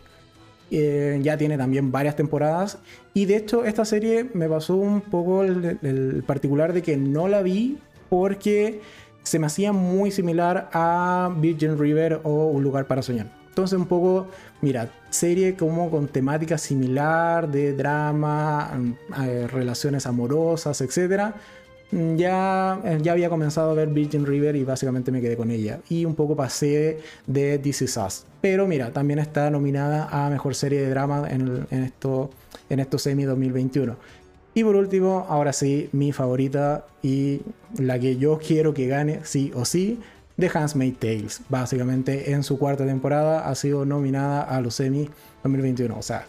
Eh, 0.71 1.19
ya 1.21 1.37
tiene 1.37 1.59
también 1.59 1.91
varias 1.91 2.15
temporadas. 2.15 2.79
Y 3.13 3.25
de 3.25 3.37
hecho 3.37 3.65
esta 3.65 3.85
serie 3.85 4.31
me 4.35 4.49
pasó 4.49 4.77
un 4.77 5.01
poco 5.01 5.43
el, 5.43 6.23
particular 6.27 6.73
de 6.73 6.83
que 6.83 6.97
no 6.97 7.27
la 7.27 7.43
vi 7.43 7.79
porque 8.09 8.81
se 9.25 9.39
me 9.41 9.47
hacía 9.47 9.73
muy 9.73 10.13
similar 10.13 10.71
a 10.73 11.35
Virgin 11.37 11.79
River 11.79 12.21
o 12.23 12.47
Un 12.47 12.63
lugar 12.63 12.87
para 12.87 13.03
soñar. 13.03 13.40
Entonces 13.51 13.79
un 13.79 13.87
poco, 13.87 14.27
mira, 14.63 14.91
serie 15.11 15.55
como 15.55 15.91
con 15.91 16.09
temática 16.09 16.57
similar 16.57 17.51
de 17.51 17.75
drama, 17.75 18.73
mm, 18.75 19.23
eh, 19.23 19.47
relaciones 19.49 20.07
amorosas, 20.07 20.81
etcétera 20.81 21.35
Mm, 21.93 22.17
ya, 22.17 22.81
eh, 22.85 22.99
ya 23.03 23.13
había 23.13 23.29
comenzado 23.29 23.71
a 23.71 23.75
ver 23.75 23.89
Virgin 23.89 24.25
River 24.25 24.55
y 24.55 24.65
básicamente 24.65 25.11
me 25.11 25.21
quedé 25.21 25.37
con 25.37 25.51
ella. 25.51 25.81
Y 25.89 26.05
un 26.05 26.15
poco 26.15 26.37
pasé 26.37 27.01
de 27.27 27.59
This 27.59 27.83
Is 27.83 27.97
Us. 27.97 28.25
Pero 28.41 28.67
mira, 28.67 28.93
también 28.93 29.19
está 29.19 29.51
nominada 29.51 30.09
a 30.11 30.31
Mejor 30.31 30.55
Serie 30.55 30.81
de 30.81 30.91
Drama 30.91 31.29
en, 31.29 31.67
en, 31.71 31.83
esto, 31.83 32.31
en 32.69 32.81
estos 32.81 33.03
semi 33.03 33.25
2021. 33.25 33.97
Y 34.55 34.65
por 34.65 34.77
último, 34.77 35.27
ahora 35.29 35.53
sí, 35.53 35.89
mi 35.93 36.13
favorita 36.13 36.87
y 37.03 37.41
la 37.79 37.99
que 37.99 38.17
yo 38.17 38.39
quiero 38.39 38.75
que 38.75 38.87
gane 38.87 39.21
sí 39.25 39.53
o 39.55 39.65
sí, 39.65 40.01
The 40.41 40.51
Handmaid's 40.53 40.99
Tales. 40.99 41.41
Básicamente 41.49 42.33
en 42.33 42.43
su 42.43 42.59
cuarta 42.59 42.85
temporada 42.85 43.49
ha 43.49 43.55
sido 43.55 43.85
nominada 43.85 44.43
a 44.43 44.61
los 44.61 44.75
semi 44.75 45.09
2021. 45.45 45.97
O 45.97 46.03
sea, 46.03 46.27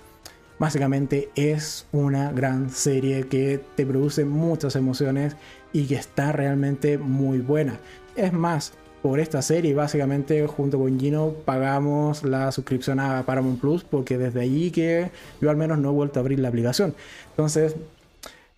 Básicamente 0.61 1.31
es 1.33 1.87
una 1.91 2.31
gran 2.31 2.69
serie 2.69 3.23
que 3.23 3.59
te 3.75 3.83
produce 3.83 4.25
muchas 4.25 4.75
emociones 4.75 5.35
y 5.73 5.87
que 5.87 5.95
está 5.95 6.31
realmente 6.33 6.99
muy 6.99 7.39
buena. 7.39 7.79
Es 8.15 8.31
más, 8.31 8.73
por 9.01 9.19
esta 9.19 9.41
serie, 9.41 9.73
básicamente 9.73 10.45
junto 10.45 10.77
con 10.77 10.99
Gino 10.99 11.33
pagamos 11.45 12.23
la 12.23 12.51
suscripción 12.51 12.99
a 12.99 13.25
Paramount 13.25 13.59
Plus 13.59 13.83
porque 13.83 14.19
desde 14.19 14.41
allí 14.41 14.69
que 14.69 15.09
yo 15.41 15.49
al 15.49 15.57
menos 15.57 15.79
no 15.79 15.89
he 15.89 15.93
vuelto 15.93 16.19
a 16.19 16.21
abrir 16.21 16.37
la 16.39 16.49
aplicación. 16.49 16.93
Entonces, 17.31 17.75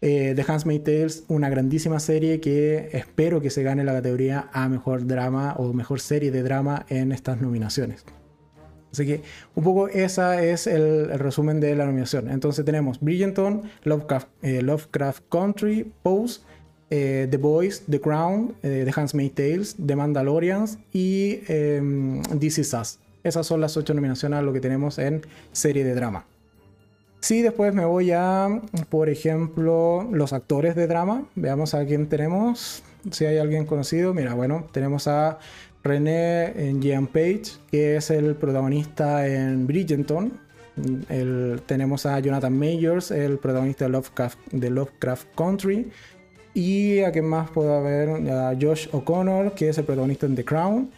eh, 0.06 0.34
The 0.36 0.44
Handmaid's 0.46 0.84
Tales, 0.84 1.24
una 1.30 1.50
grandísima 1.50 1.98
serie 2.02 2.42
que 2.42 2.90
espero 2.92 3.40
que 3.40 3.50
se 3.50 3.64
gane 3.64 3.86
la 3.86 3.94
categoría 3.94 4.50
a 4.52 4.68
mejor 4.68 5.08
drama 5.08 5.54
o 5.58 5.72
mejor 5.72 6.02
serie 6.02 6.30
de 6.30 6.44
drama 6.44 6.86
en 6.90 7.14
estas 7.14 7.40
nominaciones. 7.40 8.04
Así 8.92 9.06
que 9.06 9.22
un 9.56 9.64
poco 9.64 9.88
ese 9.88 10.52
es 10.52 10.68
el, 10.68 11.18
resumen 11.18 11.62
de 11.62 11.74
la 11.76 11.86
nominación. 11.86 12.30
Entonces 12.30 12.66
tenemos 12.66 13.00
Bridgerton, 13.00 13.64
Lovecraft, 13.84 14.28
eh, 14.42 14.62
Lovecraft 14.62 15.24
Country, 15.30 15.90
Pose, 16.04 16.42
eh, 16.90 17.28
The 17.32 17.38
Boys, 17.38 17.84
The 17.90 18.02
Crown, 18.02 18.56
eh, 18.62 18.84
The 18.86 19.00
Handmaid's 19.00 19.36
Tales, 19.36 19.76
The 19.84 19.96
Mandalorians 19.96 20.80
y 20.92 21.40
em, 21.48 22.22
This 22.40 22.58
Is 22.58 22.74
Us. 22.74 23.00
Esas 23.24 23.48
son 23.48 23.62
las 23.62 23.78
ocho 23.78 23.94
nominaciones 23.94 24.40
a 24.40 24.42
lo 24.42 24.52
que 24.52 24.60
tenemos 24.60 25.00
en 25.00 25.22
serie 25.54 25.86
de 25.86 25.96
drama. 25.96 26.26
Si 27.24 27.42
después 27.42 27.74
me 27.74 27.86
voy 27.86 28.12
a, 28.12 28.50
por 28.90 29.08
ejemplo, 29.08 30.06
los 30.12 30.34
actores 30.34 30.76
de 30.76 30.88
drama. 30.88 31.24
Veamos 31.36 31.74
a 31.74 31.86
quién 31.86 32.10
tenemos. 32.10 32.84
Si 33.12 33.24
hay 33.24 33.38
alguien 33.38 33.66
conocido. 33.66 34.14
Mira, 34.14 34.34
bueno, 34.34 34.68
tenemos 34.74 35.08
a 35.08 35.40
René 35.86 36.54
Jean 36.82 37.08
Page, 37.08 37.44
que 37.72 37.96
es 37.96 38.10
el 38.10 38.36
protagonista 38.36 39.26
en 39.26 39.66
Bridgerton. 39.66 40.38
tenemos 41.66 42.06
a 42.06 42.20
Jonathan 42.20 42.60
Majors, 42.60 43.10
el 43.12 43.38
protagonista 43.38 43.86
de 43.86 43.92
Lovecraft, 43.92 44.40
de 44.52 44.70
Lovecraft 44.70 45.28
Country. 45.34 45.92
Y 46.54 47.04
a 47.04 47.14
quien 47.14 47.24
más 47.24 47.50
puedo 47.52 47.82
ver, 47.84 48.10
a 48.30 48.54
Josh 48.60 48.90
O'Connor, 48.92 49.54
que 49.54 49.70
es 49.70 49.78
el 49.78 49.86
protagonista 49.86 50.26
en 50.26 50.36
The 50.36 50.44
Crown. 50.44 50.92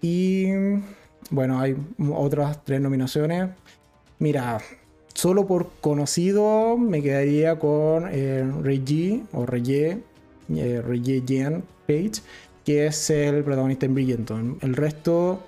Y 0.00 0.46
bueno, 1.30 1.58
hay 1.58 1.74
otras 2.14 2.62
tres 2.62 2.80
nominaciones. 2.80 3.48
Mira, 4.20 4.60
solo 5.14 5.46
por 5.46 5.70
conocido 5.80 6.76
me 6.76 7.02
quedaría 7.02 7.58
con 7.58 8.08
eh, 8.10 8.44
Reggie 8.62 9.22
o 9.32 9.46
Reggie, 9.46 9.98
eh, 10.54 10.82
Reggie 10.86 11.22
Jean 11.24 11.62
Page, 11.86 12.22
que 12.64 12.86
es 12.86 13.10
el 13.10 13.42
protagonista 13.44 13.86
en 13.86 13.94
Bridgerton. 13.94 14.58
El 14.62 14.74
resto 14.74 15.40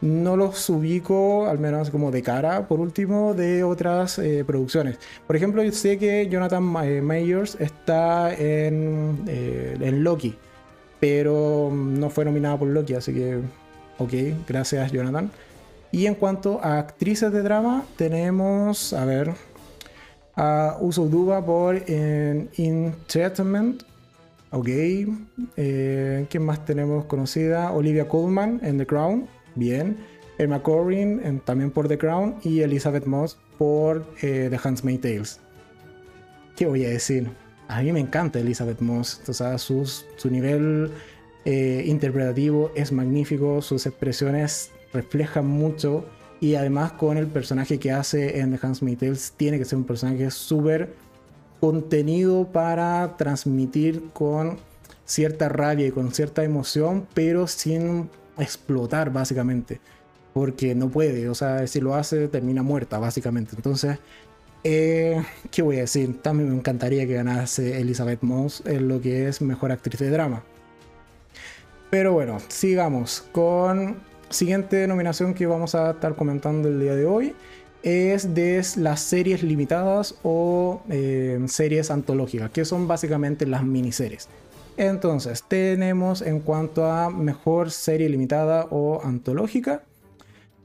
no 0.00 0.36
los 0.36 0.68
ubico, 0.70 1.46
al 1.46 1.58
menos 1.58 1.90
como 1.90 2.10
de 2.10 2.22
cara, 2.22 2.66
por 2.66 2.80
último, 2.80 3.34
de 3.34 3.64
otras 3.64 4.18
eh, 4.18 4.44
producciones. 4.46 4.98
Por 5.26 5.36
ejemplo, 5.36 5.62
yo 5.62 5.72
sé 5.72 5.98
que 5.98 6.28
Jonathan 6.28 6.62
Mayers 6.62 7.56
está 7.60 8.32
en, 8.34 9.24
eh, 9.26 9.76
en, 9.80 10.02
Loki, 10.02 10.34
pero 10.98 11.70
no 11.72 12.08
fue 12.10 12.24
nominado 12.24 12.60
por 12.60 12.68
Loki, 12.68 12.94
así 12.94 13.12
que, 13.12 13.38
ok, 13.98 14.12
gracias 14.48 14.90
Jonathan. 14.92 15.30
Y 15.92 16.06
en 16.06 16.14
cuanto 16.14 16.60
a 16.62 16.78
actrices 16.78 17.32
de 17.32 17.42
drama, 17.42 17.84
tenemos, 17.96 18.92
a 18.92 19.04
ver, 19.04 19.32
a 20.36 20.76
Uso 20.80 21.06
Duba 21.06 21.44
por 21.44 21.76
Entertainment, 21.76 23.82
Ok. 24.52 24.68
Eh, 25.56 26.26
¿Quién 26.28 26.44
más 26.44 26.64
tenemos 26.64 27.04
conocida? 27.04 27.70
Olivia 27.72 28.08
Colman 28.08 28.60
en 28.62 28.78
The 28.78 28.86
Crown. 28.86 29.28
Bien. 29.54 29.96
Emma 30.38 30.62
Corrin 30.62 31.40
también 31.44 31.70
por 31.70 31.86
The 31.86 31.98
Crown. 31.98 32.36
Y 32.42 32.60
Elizabeth 32.60 33.06
Moss 33.06 33.38
por 33.58 34.06
eh, 34.22 34.48
The 34.50 34.58
Handmaid's 34.62 35.02
Tales. 35.02 35.40
¿Qué 36.56 36.66
voy 36.66 36.84
a 36.84 36.88
decir? 36.88 37.30
A 37.68 37.82
mí 37.82 37.92
me 37.92 38.00
encanta 38.00 38.40
Elizabeth 38.40 38.80
Moss. 38.80 39.20
O 39.28 39.32
sea, 39.32 39.56
su 39.58 40.04
nivel 40.28 40.90
eh, 41.44 41.84
interpretativo 41.86 42.72
es 42.74 42.90
magnífico. 42.90 43.62
Sus 43.62 43.86
expresiones 43.86 44.72
reflejan 44.92 45.46
mucho. 45.46 46.04
Y 46.40 46.54
además 46.54 46.92
con 46.92 47.18
el 47.18 47.26
personaje 47.26 47.78
que 47.78 47.92
hace 47.92 48.40
en 48.40 48.56
The 48.56 48.66
Handmaid's 48.66 48.98
Tales 48.98 49.34
tiene 49.36 49.58
que 49.58 49.64
ser 49.64 49.78
un 49.78 49.84
personaje 49.84 50.30
súper 50.30 50.94
contenido 51.60 52.46
para 52.50 53.16
transmitir 53.18 54.04
con 54.14 54.58
cierta 55.04 55.48
rabia 55.50 55.86
y 55.86 55.90
con 55.90 56.12
cierta 56.12 56.42
emoción, 56.42 57.06
pero 57.12 57.46
sin 57.46 58.08
explotar 58.38 59.12
básicamente. 59.12 59.80
porque 60.32 60.74
no 60.74 60.88
puede, 60.88 61.28
o 61.28 61.34
sea, 61.34 61.66
si 61.66 61.80
lo 61.80 61.94
hace 61.94 62.28
termina 62.28 62.62
muerta 62.62 62.98
básicamente. 62.98 63.52
Entonces, 63.56 63.98
eh, 64.64 65.22
¿qué 65.50 65.62
voy 65.62 65.78
a 65.78 65.80
decir? 65.80 66.20
También 66.22 66.50
me 66.50 66.56
encantaría 66.56 67.06
que 67.06 67.14
ganase 67.14 67.80
Elizabeth 67.80 68.22
Moss 68.22 68.62
en 68.66 68.88
lo 68.88 69.00
que 69.00 69.28
es 69.28 69.40
mejor 69.40 69.72
actriz 69.72 69.98
de 70.00 70.10
drama. 70.10 70.42
Pero 71.90 72.12
bueno, 72.12 72.38
sigamos 72.48 73.22
con 73.32 73.96
siguiente 74.30 74.86
nominación 74.86 75.34
que 75.34 75.46
vamos 75.46 75.74
a 75.74 75.90
estar 75.90 76.14
comentando 76.14 76.68
el 76.68 76.80
día 76.80 76.94
de 76.94 77.04
hoy 77.04 77.34
es 77.82 78.34
de 78.34 78.62
las 78.76 79.00
series 79.00 79.42
limitadas 79.42 80.14
o 80.22 80.82
eh, 80.88 81.40
series 81.46 81.90
antológicas, 81.90 82.50
que 82.50 82.64
son 82.64 82.86
básicamente 82.86 83.46
las 83.46 83.64
miniseries. 83.64 84.28
Entonces, 84.76 85.44
tenemos 85.46 86.22
en 86.22 86.40
cuanto 86.40 86.86
a 86.90 87.10
mejor 87.10 87.70
serie 87.70 88.08
limitada 88.08 88.66
o 88.70 89.02
antológica. 89.02 89.82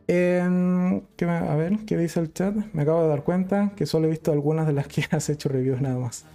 a 0.08 1.56
ver, 1.56 1.80
¿qué 1.86 1.97
dice 1.97 2.19
el 2.19 2.32
chat? 2.34 2.56
Me 2.73 2.84
acabo 2.84 3.04
de 3.04 3.10
dar 3.10 3.23
cuenta 3.23 3.71
que 3.75 3.86
solo 3.86 4.08
he 4.08 4.12
visto 4.12 4.32
algunas 4.32 4.67
de 4.67 4.73
las 4.73 4.88
que 4.88 5.04
has 5.12 5.30
hecho 5.30 5.49
reviews 5.49 5.82
nada 5.82 5.97
más. 5.97 6.25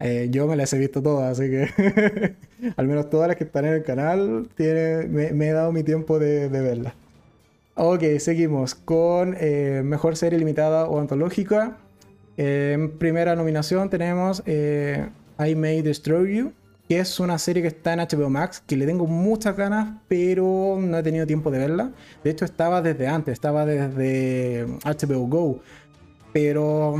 Eh, 0.00 0.28
yo 0.30 0.46
me 0.46 0.56
las 0.56 0.72
he 0.72 0.78
visto 0.78 1.02
todas, 1.02 1.38
así 1.38 1.50
que 1.50 2.34
al 2.76 2.86
menos 2.86 3.10
todas 3.10 3.28
las 3.28 3.36
que 3.36 3.44
están 3.44 3.64
en 3.64 3.74
el 3.74 3.82
canal 3.82 4.48
me, 4.58 5.48
he 5.48 5.52
dado 5.52 5.72
mi 5.72 5.82
tiempo 5.82 6.18
de, 6.18 6.48
verlas. 6.48 6.94
Ok, 7.74 8.02
seguimos 8.18 8.74
con 8.74 9.36
eh, 9.38 9.82
Mejor 9.84 10.16
Serie 10.16 10.38
Limitada 10.38 10.86
o 10.86 11.00
Antológica. 11.00 11.78
En 12.36 12.98
primera 12.98 13.34
nominación 13.34 13.90
tenemos 13.90 14.42
eh, 14.46 15.08
I 15.44 15.54
May 15.56 15.82
Destroy 15.82 16.36
You, 16.36 16.52
que 16.88 17.00
es 17.00 17.18
una 17.18 17.36
serie 17.38 17.62
que 17.62 17.68
está 17.68 17.92
en 17.92 18.00
HBO 18.00 18.30
Max, 18.30 18.62
que 18.64 18.76
le 18.76 18.86
tengo 18.86 19.06
muchas 19.06 19.56
ganas, 19.56 19.96
pero 20.06 20.78
no 20.80 20.98
he 20.98 21.02
tenido 21.02 21.26
tiempo 21.26 21.50
de 21.50 21.58
verla. 21.58 21.92
De 22.22 22.30
hecho, 22.30 22.44
estaba 22.44 22.82
desde 22.82 23.08
antes, 23.08 23.32
estaba 23.32 23.66
desde 23.66 24.66
HBO 24.84 25.26
Go. 25.26 25.60
Pero 26.32 26.96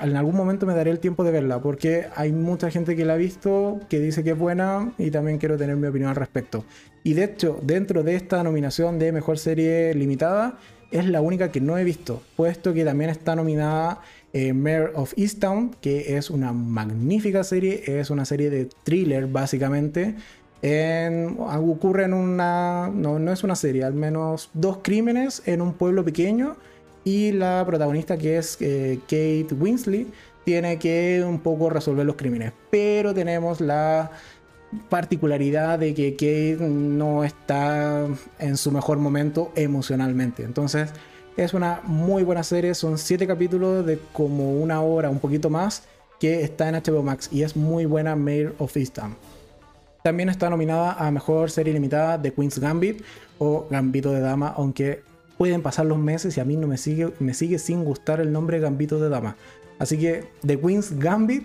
en 0.00 0.16
algún 0.16 0.36
momento 0.36 0.66
me 0.66 0.74
daré 0.74 0.90
el 0.90 0.98
tiempo 0.98 1.24
de 1.24 1.30
verla, 1.30 1.60
porque 1.60 2.06
hay 2.16 2.32
mucha 2.32 2.70
gente 2.70 2.96
que 2.96 3.04
la 3.04 3.14
ha 3.14 3.16
visto, 3.16 3.80
que 3.88 4.00
dice 4.00 4.24
que 4.24 4.30
es 4.30 4.38
buena 4.38 4.92
y 4.98 5.10
también 5.10 5.38
quiero 5.38 5.56
tener 5.56 5.76
mi 5.76 5.86
opinión 5.86 6.10
al 6.10 6.16
respecto. 6.16 6.64
Y 7.04 7.14
de 7.14 7.24
hecho, 7.24 7.58
dentro 7.62 8.02
de 8.02 8.14
esta 8.14 8.42
nominación 8.42 8.98
de 8.98 9.12
Mejor 9.12 9.38
Serie 9.38 9.92
Limitada, 9.94 10.58
es 10.90 11.06
la 11.06 11.20
única 11.20 11.50
que 11.50 11.60
no 11.60 11.78
he 11.78 11.84
visto, 11.84 12.22
puesto 12.36 12.74
que 12.74 12.84
también 12.84 13.10
está 13.10 13.34
nominada 13.34 14.00
eh, 14.32 14.52
Mayor 14.52 14.92
of 14.94 15.14
Easttown, 15.16 15.74
que 15.80 16.16
es 16.16 16.30
una 16.30 16.52
magnífica 16.52 17.44
serie, 17.44 17.82
es 17.86 18.10
una 18.10 18.24
serie 18.24 18.50
de 18.50 18.68
thriller 18.84 19.26
básicamente. 19.26 20.14
ocurre 21.38 22.04
en 22.04 22.14
una, 22.14 22.90
no, 22.94 23.18
no 23.18 23.32
es 23.32 23.42
una 23.42 23.56
serie, 23.56 23.84
al 23.84 23.94
menos 23.94 24.50
dos 24.52 24.78
crímenes 24.82 25.42
en 25.46 25.60
un 25.60 25.72
pueblo 25.72 26.04
pequeño 26.04 26.56
y 27.04 27.32
la 27.32 27.64
protagonista 27.66 28.16
que 28.16 28.38
es 28.38 28.56
eh, 28.60 28.98
Kate 29.02 29.54
Winsley 29.58 30.06
tiene 30.44 30.78
que 30.78 31.24
un 31.26 31.40
poco 31.40 31.70
resolver 31.70 32.06
los 32.06 32.16
crímenes. 32.16 32.52
Pero 32.70 33.14
tenemos 33.14 33.60
la 33.60 34.10
particularidad 34.88 35.78
de 35.78 35.94
que 35.94 36.12
Kate 36.12 36.58
no 36.68 37.24
está 37.24 38.06
en 38.38 38.56
su 38.56 38.70
mejor 38.70 38.98
momento 38.98 39.52
emocionalmente. 39.54 40.42
Entonces 40.44 40.90
es 41.36 41.54
una 41.54 41.80
muy 41.84 42.22
buena 42.24 42.42
serie, 42.42 42.74
son 42.74 42.98
siete 42.98 43.26
capítulos 43.26 43.84
de 43.86 43.98
como 44.12 44.52
una 44.60 44.82
hora, 44.82 45.10
un 45.10 45.18
poquito 45.18 45.50
más, 45.50 45.84
que 46.20 46.42
está 46.42 46.68
en 46.68 46.76
HBO 46.76 47.02
Max 47.02 47.28
y 47.32 47.42
es 47.42 47.56
muy 47.56 47.84
buena 47.84 48.16
Mayor 48.16 48.54
of 48.58 48.76
Eastham. 48.76 49.14
También 50.02 50.28
está 50.28 50.50
nominada 50.50 50.94
a 50.94 51.10
Mejor 51.10 51.50
Serie 51.50 51.72
Limitada 51.72 52.18
de 52.18 52.32
Queen's 52.32 52.58
Gambit 52.58 53.02
o 53.38 53.66
Gambito 53.70 54.10
de 54.10 54.20
Dama, 54.20 54.52
aunque 54.56 55.02
pueden 55.42 55.60
pasar 55.60 55.86
los 55.86 55.98
meses 55.98 56.36
y 56.36 56.40
a 56.40 56.44
mí 56.44 56.56
no 56.56 56.68
me 56.68 56.76
sigue, 56.76 57.14
me 57.18 57.34
sigue 57.34 57.58
sin 57.58 57.82
gustar 57.82 58.20
el 58.20 58.32
nombre 58.32 58.60
Gambito 58.60 59.00
de 59.00 59.08
Dama. 59.08 59.34
Así 59.80 59.98
que 59.98 60.26
The 60.46 60.56
Queen's 60.56 60.96
Gambit 61.00 61.42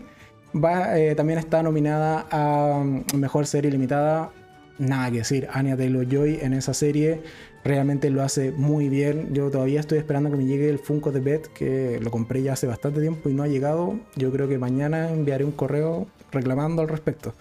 eh, 0.94 1.16
también 1.18 1.40
está 1.40 1.64
nominada 1.64 2.28
a 2.30 2.84
mm, 2.84 3.18
Mejor 3.18 3.48
Serie 3.48 3.72
Limitada. 3.72 4.30
Nada 4.78 5.10
que 5.10 5.18
decir, 5.18 5.48
Anya 5.52 5.76
Taylor-Joy 5.76 6.42
en 6.44 6.54
esa 6.54 6.76
serie 6.76 7.24
realmente 7.64 8.12
lo 8.12 8.22
hace 8.22 8.52
muy 8.52 8.88
bien. 8.88 9.34
Yo 9.34 9.50
todavía 9.50 9.80
estoy 9.80 9.98
esperando 9.98 10.30
que 10.30 10.38
me 10.38 10.46
llegue 10.46 10.70
el 10.70 10.78
Funko 10.78 11.12
de 11.12 11.20
Beth, 11.20 11.48
que 11.48 12.00
lo 12.00 12.12
compré 12.12 12.44
ya 12.44 12.54
hace 12.54 12.68
bastante 12.68 13.02
tiempo 13.02 13.30
y 13.30 13.34
no 13.34 13.42
ha 13.42 13.48
llegado. 13.48 14.00
Yo 14.16 14.32
creo 14.32 14.48
que 14.48 14.60
mañana 14.60 15.10
enviaré 15.10 15.44
un 15.44 15.54
correo 15.54 16.06
reclamando 16.32 16.84
al 16.84 16.88
respecto. 16.88 17.34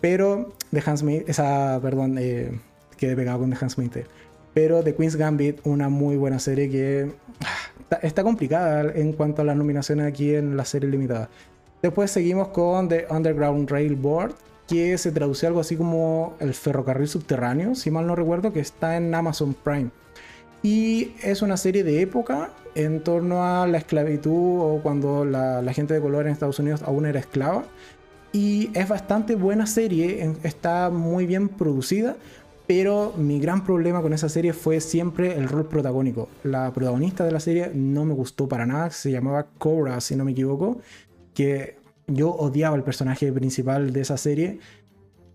Pero 0.00 0.54
The 0.70 0.80
Handsmaid, 0.80 1.28
esa, 1.28 1.78
perdón, 1.82 2.16
eh, 2.18 2.58
quedé 2.96 3.14
pegado 3.16 3.40
con 3.40 3.50
The 3.50 3.58
Handsmaid. 3.60 3.90
Pero 4.54 4.82
The 4.82 4.94
Queen's 4.94 5.16
Gambit, 5.16 5.60
una 5.64 5.88
muy 5.88 6.16
buena 6.16 6.38
serie 6.38 6.68
que 6.68 7.12
ah, 7.44 7.98
está, 8.02 8.22
complicada 8.22 8.92
en 8.94 9.12
cuanto 9.12 9.42
a 9.42 9.44
las 9.44 9.56
nominaciones 9.56 10.06
aquí 10.06 10.34
en 10.34 10.56
la 10.56 10.64
serie 10.64 10.90
limitada. 10.90 11.28
Después 11.82 12.10
seguimos 12.10 12.48
con 12.48 12.88
The 12.88 13.06
Underground 13.10 13.70
Railboard, 13.70 14.34
que 14.66 14.98
se 14.98 15.12
traduce 15.12 15.46
algo 15.46 15.60
así 15.60 15.76
como 15.76 16.34
el 16.40 16.54
ferrocarril 16.54 17.08
subterráneo, 17.08 17.74
si 17.74 17.90
mal 17.90 18.06
no 18.06 18.14
recuerdo, 18.14 18.52
que 18.52 18.60
está 18.60 18.96
en 18.96 19.14
Amazon 19.14 19.54
Prime. 19.54 19.90
Y 20.62 21.14
es 21.22 21.42
una 21.42 21.56
serie 21.56 21.84
de 21.84 22.02
época 22.02 22.50
en 22.74 23.02
torno 23.02 23.44
a 23.44 23.66
la 23.66 23.78
esclavitud 23.78 24.60
o 24.60 24.80
cuando 24.82 25.24
la, 25.24 25.62
la 25.62 25.72
gente 25.72 25.94
de 25.94 26.00
color 26.00 26.26
en 26.26 26.32
Estados 26.32 26.58
Unidos 26.58 26.82
aún 26.82 27.06
era 27.06 27.18
esclava. 27.18 27.64
Y 28.32 28.70
es 28.74 28.88
bastante 28.88 29.34
buena 29.34 29.66
serie, 29.66 30.34
está 30.44 30.88
muy 30.90 31.26
bien 31.26 31.48
producida, 31.48 32.16
pero 32.70 33.12
mi 33.16 33.40
gran 33.40 33.64
problema 33.64 34.00
con 34.00 34.12
esa 34.12 34.28
serie 34.28 34.52
fue 34.52 34.80
siempre 34.80 35.36
el 35.36 35.48
rol 35.48 35.66
protagónico. 35.66 36.28
La 36.44 36.72
protagonista 36.72 37.24
de 37.24 37.32
la 37.32 37.40
serie 37.40 37.72
no 37.74 38.04
me 38.04 38.14
gustó 38.14 38.48
para 38.48 38.64
nada, 38.64 38.90
se 38.90 39.10
llamaba 39.10 39.48
Cobra, 39.58 40.00
si 40.00 40.14
no 40.14 40.24
me 40.24 40.30
equivoco, 40.30 40.80
que 41.34 41.78
yo 42.06 42.30
odiaba 42.30 42.76
el 42.76 42.84
personaje 42.84 43.32
principal 43.32 43.92
de 43.92 44.00
esa 44.02 44.16
serie 44.16 44.60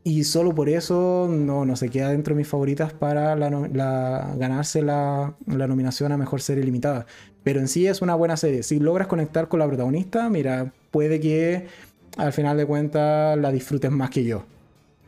y 0.06 0.24
solo 0.24 0.56
por 0.56 0.70
eso 0.70 1.28
no, 1.30 1.66
no 1.66 1.76
se 1.76 1.90
queda 1.90 2.12
dentro 2.12 2.34
de 2.34 2.38
mis 2.38 2.48
favoritas 2.48 2.94
para 2.94 3.36
ganarse 3.36 4.82
la, 4.82 5.36
la, 5.46 5.68
nominación 5.68 6.14
a 6.14 6.18
Mejor 6.18 6.42
Serie 6.42 6.64
Limitada. 6.64 7.06
Pero 7.44 7.60
en 7.60 7.68
sí 7.68 7.86
es 7.86 8.02
una 8.02 8.16
buena 8.16 8.38
serie. 8.38 8.64
Si 8.64 8.80
logras 8.80 9.08
conectar 9.08 9.50
con 9.50 9.60
la 9.60 9.68
protagonista, 9.68 10.30
mira, 10.30 10.72
puede 10.90 11.20
que 11.20 11.68
al 12.16 12.32
final 12.32 12.56
de 12.56 12.66
cuentas 12.66 13.38
la 13.38 13.52
disfrutes 13.52 13.92
más 13.92 14.10
que 14.10 14.24
yo 14.24 14.46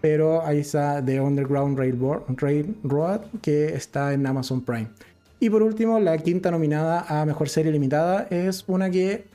pero 0.01 0.45
ahí 0.45 0.59
está 0.59 1.03
The 1.03 1.19
Underground 1.19 1.77
Railroad, 1.77 3.21
que 3.41 3.69
está 3.69 4.13
en 4.13 4.25
Amazon 4.25 4.61
Prime. 4.61 4.87
Y 5.39 5.49
por 5.49 5.61
último, 5.63 5.99
la 5.99 6.17
quinta 6.17 6.49
nominada 6.51 7.05
a 7.07 7.25
Mejor 7.25 7.49
Serie 7.49 7.71
Limitada 7.71 8.27
es 8.29 8.63
una 8.67 8.89
que 8.89 9.25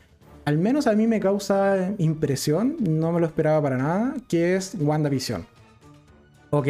al 0.45 0.59
menos 0.59 0.87
a 0.89 0.93
mí 0.95 1.07
me 1.07 1.21
causa 1.21 1.93
impresión, 1.99 2.77
no 2.81 3.13
me 3.13 3.21
lo 3.21 3.27
esperaba 3.27 3.63
para 3.63 3.77
nada, 3.77 4.15
que 4.29 4.57
es 4.57 4.75
WandaVision. 4.79 5.47
Ok, 6.51 6.69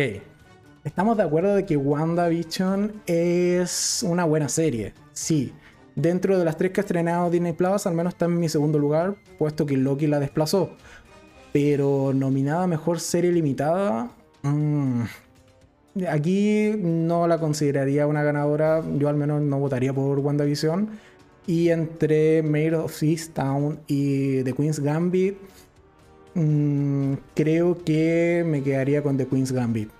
estamos 0.85 1.17
de 1.17 1.23
acuerdo 1.23 1.55
de 1.55 1.65
que 1.65 1.77
WandaVision 1.77 2.93
es 3.07 4.05
una 4.07 4.25
buena 4.25 4.49
serie, 4.49 4.93
sí. 5.13 5.53
Dentro 5.95 6.39
de 6.39 6.45
las 6.45 6.57
tres 6.57 6.73
que 6.73 6.81
ha 6.81 6.85
estrenado 6.85 7.31
Disney 7.31 7.53
Plus, 7.53 7.87
al 7.87 7.95
menos 7.95 8.15
está 8.15 8.25
en 8.27 8.39
mi 8.39 8.49
segundo 8.49 8.79
lugar, 8.79 9.15
puesto 9.39 9.67
que 9.67 9.77
Loki 9.77 10.07
la 10.07 10.21
desplazó. 10.21 10.71
Pero 11.53 12.13
nominada 12.15 12.67
mejor 12.67 13.01
serie 13.01 13.31
limitada. 13.31 14.11
Mm, 14.43 15.03
aquí 16.09 16.73
no 16.79 17.27
la 17.27 17.39
consideraría 17.39 18.07
una 18.07 18.23
ganadora. 18.23 18.83
Yo 18.97 19.09
al 19.09 19.17
menos 19.17 19.43
no 19.43 19.59
votaría 19.59 19.93
por 19.93 20.19
WandaVision. 20.19 20.89
Y 21.47 21.69
entre 21.69 22.43
Mayor 22.43 22.75
of 22.77 23.03
Easttown 23.03 23.81
y 23.87 24.43
The 24.45 24.53
Queen's 24.55 24.81
Gambit. 24.81 25.37
Mm, 26.35 27.15
creo 27.35 27.85
que 27.85 28.43
me 28.47 28.63
quedaría 28.63 29.03
con 29.03 29.19
The 29.19 29.27
Queen's 29.27 29.53
Gambit. 29.53 29.91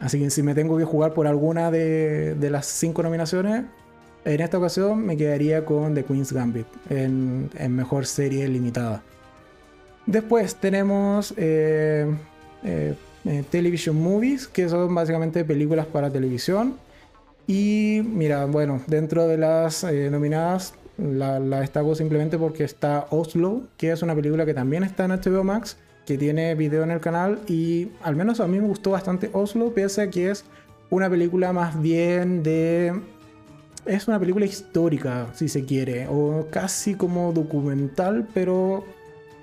Así 0.00 0.18
que 0.18 0.30
si 0.30 0.42
me 0.42 0.54
tengo 0.54 0.76
que 0.76 0.84
jugar 0.84 1.14
por 1.14 1.26
alguna 1.26 1.70
de, 1.70 2.36
las 2.50 2.66
cinco 2.66 3.02
nominaciones, 3.02 3.64
en 4.24 4.40
esta 4.40 4.58
ocasión 4.58 5.06
me 5.06 5.16
quedaría 5.16 5.64
con 5.64 5.94
The 5.94 6.04
Queen's 6.04 6.32
Gambit 6.32 6.66
en 6.90 7.48
mejor 7.68 8.04
serie 8.04 8.48
limitada. 8.48 9.02
Después 10.06 10.56
tenemos 10.56 11.32
eh, 11.36 12.06
eh, 12.64 12.94
eh, 13.24 13.44
television 13.50 14.00
movies, 14.00 14.48
que 14.48 14.68
son 14.68 14.94
básicamente 14.94 15.44
películas 15.44 15.86
para 15.86 16.10
televisión. 16.10 16.76
Y 17.46 18.02
mira, 18.04 18.46
bueno, 18.46 18.80
dentro 18.86 19.26
de 19.26 19.36
las 19.36 19.84
nominadas 19.84 20.74
la, 20.98 21.40
destaco 21.40 21.94
simplemente 21.94 22.38
porque 22.38 22.64
está 22.64 23.06
Oslo, 23.10 23.62
que 23.76 23.92
es 23.92 24.02
una 24.02 24.14
película 24.14 24.46
que 24.46 24.54
también 24.54 24.84
está 24.84 25.04
en 25.04 25.12
HBO 25.12 25.44
Max, 25.44 25.76
que 26.06 26.18
tiene 26.18 26.54
video 26.54 26.82
en 26.84 26.90
el 26.90 27.00
canal 27.00 27.40
y 27.48 27.88
al 28.02 28.16
menos 28.16 28.40
a 28.40 28.46
mí 28.46 28.60
me 28.60 28.66
gustó 28.66 28.90
bastante 28.90 29.30
Oslo, 29.32 29.72
pese 29.72 30.02
a 30.02 30.10
que 30.10 30.30
es 30.30 30.44
una 30.90 31.08
película 31.08 31.52
más 31.52 31.80
bien 31.80 32.42
de... 32.42 33.00
Es 33.86 34.06
una 34.06 34.20
película 34.20 34.46
histórica, 34.46 35.26
si 35.34 35.48
se 35.48 35.64
quiere, 35.64 36.06
o 36.08 36.46
casi 36.52 36.94
como 36.94 37.32
documental, 37.32 38.28
pero 38.32 38.84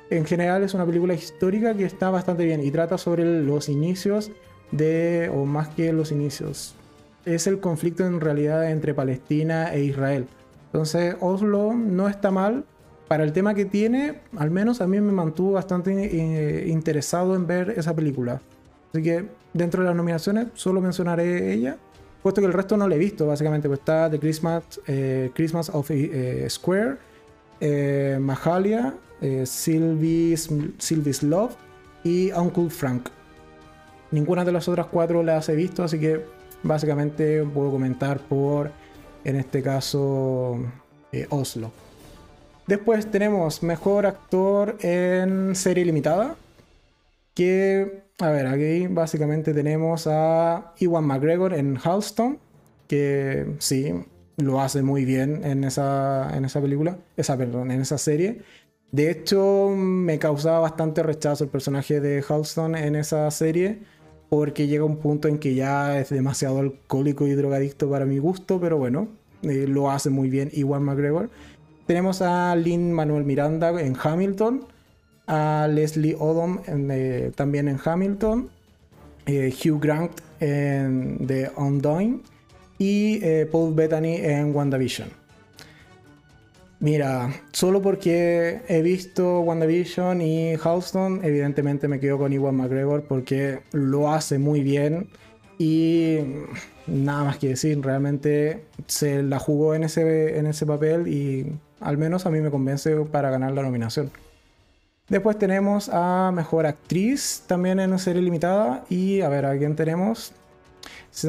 en 0.09 0.25
general 0.25 0.63
es 0.63 0.73
una 0.73 0.85
película 0.85 1.13
histórica 1.13 1.73
que 1.75 1.85
está 1.85 2.09
bastante 2.09 2.45
bien 2.45 2.63
y 2.63 2.71
trata 2.71 2.97
sobre 2.97 3.23
los 3.43 3.69
inicios 3.69 4.31
de, 4.71 5.31
o 5.33 5.45
más 5.45 5.69
que 5.69 5.93
los 5.93 6.11
inicios, 6.11 6.75
es 7.25 7.47
el 7.47 7.59
conflicto 7.59 8.05
en 8.05 8.21
realidad 8.21 8.69
entre 8.69 8.93
Palestina 8.93 9.73
e 9.73 9.83
Israel. 9.83 10.27
Entonces 10.67 11.15
Oslo 11.19 11.73
no 11.73 12.07
está 12.07 12.31
mal. 12.31 12.65
Para 13.07 13.23
el 13.23 13.33
tema 13.33 13.55
que 13.55 13.65
tiene, 13.65 14.21
al 14.37 14.51
menos 14.51 14.81
a 14.81 14.87
mí 14.87 15.01
me 15.01 15.11
mantuvo 15.11 15.53
bastante 15.53 15.91
eh, 15.91 16.67
interesado 16.67 17.35
en 17.35 17.47
ver 17.47 17.73
esa 17.75 17.95
película. 17.95 18.39
Así 18.91 19.01
que 19.01 19.25
dentro 19.51 19.81
de 19.81 19.87
las 19.87 19.95
nominaciones 19.95 20.49
solo 20.53 20.79
mencionaré 20.79 21.51
ella, 21.51 21.77
puesto 22.21 22.39
que 22.39 22.45
el 22.45 22.53
resto 22.53 22.77
no 22.77 22.87
la 22.87 22.93
he 22.93 22.99
visto, 22.99 23.25
básicamente. 23.25 23.67
Pues 23.67 23.79
está 23.79 24.11
The 24.11 24.19
Christmas, 24.19 24.63
eh, 24.85 25.31
Christmas 25.33 25.71
of 25.73 25.89
eh, 25.89 26.45
Square, 26.51 26.97
Mahalia, 28.19 28.93
Sylvie's, 29.45 30.49
Sylvie's 30.77 31.23
Love 31.23 31.55
y 32.03 32.31
Uncle 32.31 32.69
Frank. 32.69 33.09
Ninguna 34.11 34.43
de 34.43 34.51
las 34.51 34.67
otras 34.67 34.87
cuatro 34.87 35.23
las 35.23 35.49
he 35.49 35.55
visto, 35.55 35.83
así 35.83 35.99
que 35.99 36.25
básicamente 36.63 37.43
puedo 37.43 37.71
comentar 37.71 38.19
por, 38.19 38.71
en 39.23 39.35
este 39.35 39.61
caso, 39.61 40.59
eh, 41.11 41.27
Oslo. 41.29 41.71
Después 42.69 43.09
tenemos 43.09 43.63
mejor 43.63 44.05
actor 44.05 44.77
en 44.81 45.55
serie 45.55 45.85
limitada. 45.85 46.35
Que, 47.33 48.03
a 48.19 48.29
ver, 48.29 48.45
aquí 48.45 48.85
básicamente 48.85 49.53
tenemos 49.55 50.05
a 50.05 50.73
Iwan 50.77 51.03
McGregor 51.05 51.55
en 51.55 51.79
Halston. 51.83 52.37
Que 52.87 53.55
sí, 53.57 53.91
lo 54.37 54.61
hace 54.61 54.83
muy 54.83 55.03
bien 55.03 55.43
en 55.45 55.63
esa, 55.63 56.29
en 56.37 56.45
esa 56.45 56.61
película. 56.61 56.97
Esa, 57.17 57.37
perdón, 57.37 57.71
en 57.71 57.81
esa 57.81 57.97
serie. 57.97 58.41
De 58.91 59.11
hecho, 59.11 59.69
me 59.75 60.17
causaba 60.17 60.59
bastante 60.59 61.03
rechazo 61.03 61.43
el 61.43 61.49
personaje 61.49 61.99
de 61.99 62.23
Halston 62.27 62.75
en 62.75 62.95
esa 62.95 63.29
serie 63.29 63.79
porque 64.29 64.67
llega 64.67 64.83
un 64.83 64.97
punto 64.97 65.27
en 65.27 65.39
que 65.39 65.55
ya 65.55 65.99
es 65.99 66.09
demasiado 66.09 66.59
alcohólico 66.59 67.27
y 67.27 67.33
drogadicto 67.33 67.89
para 67.89 68.05
mi 68.05 68.19
gusto, 68.19 68.59
pero 68.61 68.77
bueno, 68.77 69.09
eh, 69.41 69.65
lo 69.67 69.89
hace 69.89 70.09
muy 70.09 70.29
bien 70.29 70.49
Iwan 70.53 70.83
McGregor. 70.83 71.29
Tenemos 71.87 72.21
a 72.21 72.55
Lynn 72.55 72.93
Manuel 72.93 73.25
Miranda 73.25 73.69
en 73.81 73.95
Hamilton, 74.01 74.65
a 75.25 75.67
Leslie 75.69 76.15
Odom 76.17 76.59
eh, 76.67 77.31
también 77.35 77.67
en 77.67 77.79
Hamilton, 77.83 78.49
eh, 79.25 79.53
Hugh 79.53 79.81
Grant 79.81 80.11
en 80.39 81.25
The 81.25 81.51
Undying 81.57 82.21
y 82.77 83.19
Paul 83.45 83.73
Bettany 83.73 84.15
en 84.15 84.55
WandaVision. 84.55 85.18
Mira, 86.81 87.33
solo 87.51 87.81
porque 87.81 88.61
he 88.69 88.81
visto 88.81 89.41
WandaVision 89.41 90.21
y 90.21 90.55
Houston, 90.55 91.19
evidentemente 91.25 91.89
me 91.89 91.99
quedo 91.99 92.17
con 92.17 92.31
Iwan 92.31 92.55
McGregor 92.55 93.03
porque 93.03 93.59
lo 93.73 94.13
hace 94.13 94.39
muy 94.39 94.61
bien 94.61 95.09
y 95.57 96.19
nada 96.87 97.25
más 97.25 97.37
que 97.37 97.49
decir, 97.49 97.81
realmente 97.81 98.63
se 98.87 99.21
la 99.23 99.39
jugó 99.39 99.75
en 99.75 99.83
ese, 99.83 100.39
en 100.39 100.47
ese 100.47 100.65
papel 100.65 101.09
y 101.09 101.51
al 101.81 101.97
menos 101.97 102.25
a 102.25 102.29
mí 102.29 102.39
me 102.39 102.49
convence 102.49 102.95
para 103.11 103.29
ganar 103.29 103.51
la 103.51 103.63
nominación. 103.63 104.09
Después 105.09 105.37
tenemos 105.37 105.89
a 105.91 106.31
Mejor 106.33 106.65
Actriz 106.65 107.43
también 107.45 107.81
en 107.81 107.89
una 107.89 107.99
serie 107.99 108.21
limitada 108.21 108.85
y 108.89 109.19
a 109.19 109.27
ver, 109.27 109.45
¿a 109.45 109.57
quién 109.57 109.75
tenemos? 109.75 110.31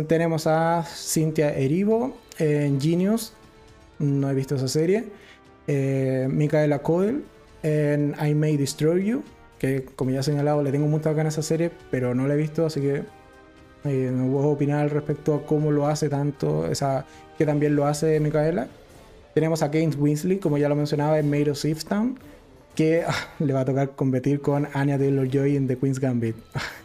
Tenemos 0.06 0.46
a 0.46 0.84
Cynthia 0.84 1.50
Erivo 1.50 2.16
en 2.38 2.80
Genius, 2.80 3.32
no 3.98 4.30
he 4.30 4.34
visto 4.34 4.54
esa 4.54 4.68
serie. 4.68 5.06
Eh, 5.72 6.26
Micaela 6.28 6.80
Coel 6.80 7.22
en 7.62 8.16
I 8.20 8.34
May 8.34 8.56
Destroy 8.56 9.04
You, 9.04 9.22
que 9.56 9.84
como 9.94 10.10
ya 10.10 10.18
he 10.18 10.22
señalado 10.24 10.64
le 10.64 10.72
tengo 10.72 10.88
muchas 10.88 11.14
ganas 11.14 11.36
a 11.36 11.40
esa 11.42 11.48
serie, 11.48 11.70
pero 11.92 12.12
no 12.12 12.26
la 12.26 12.34
he 12.34 12.36
visto, 12.36 12.66
así 12.66 12.80
que 12.80 13.04
eh, 13.84 14.10
no 14.12 14.32
puedo 14.32 14.48
opinar 14.48 14.92
respecto 14.92 15.32
a 15.32 15.46
cómo 15.46 15.70
lo 15.70 15.86
hace 15.86 16.08
tanto, 16.08 16.66
esa, 16.66 17.06
que 17.38 17.46
también 17.46 17.76
lo 17.76 17.86
hace 17.86 18.18
Micaela. 18.18 18.66
Tenemos 19.32 19.62
a 19.62 19.66
Kate 19.66 19.96
Winsley, 19.96 20.38
como 20.38 20.58
ya 20.58 20.68
lo 20.68 20.74
mencionaba, 20.74 21.20
en 21.20 21.30
Made 21.30 21.52
of 21.52 21.84
Town, 21.84 22.18
que 22.74 23.04
ah, 23.06 23.14
le 23.38 23.52
va 23.52 23.60
a 23.60 23.64
tocar 23.64 23.90
competir 23.90 24.40
con 24.40 24.66
Anya 24.74 24.98
Taylor-Joy 24.98 25.54
en 25.54 25.68
The 25.68 25.78
Queen's 25.78 26.00
Gambit. 26.00 26.34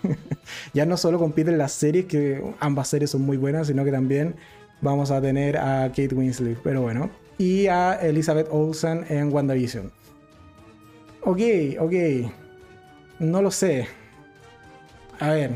ya 0.75 0.85
no 0.85 0.95
solo 0.97 1.17
compite 1.17 1.49
en 1.49 1.57
las 1.57 1.71
series, 1.71 2.05
que 2.05 2.39
ambas 2.59 2.89
series 2.89 3.09
son 3.09 3.23
muy 3.23 3.37
buenas, 3.37 3.65
sino 3.65 3.83
que 3.83 3.91
también 3.91 4.35
vamos 4.79 5.09
a 5.09 5.19
tener 5.21 5.57
a 5.57 5.87
Kate 5.87 6.13
Winsley. 6.13 6.55
Pero 6.63 6.83
bueno, 6.83 7.09
y 7.37 7.67
a 7.67 7.93
Elizabeth 7.95 8.47
Olsen 8.51 9.05
en 9.09 9.31
WandaVision. 9.31 9.91
Ok, 11.21 11.39
ok. 11.79 11.93
No 13.19 13.41
lo 13.41 13.51
sé. 13.51 13.87
A 15.19 15.29
ver. 15.29 15.51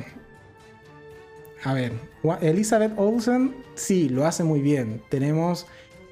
A 1.64 1.74
ver. 1.74 1.94
Elizabeth 2.42 2.94
Olsen, 2.98 3.56
sí, 3.76 4.10
lo 4.10 4.26
hace 4.26 4.44
muy 4.44 4.62
bien. 4.62 5.02
Tenemos 5.10 5.68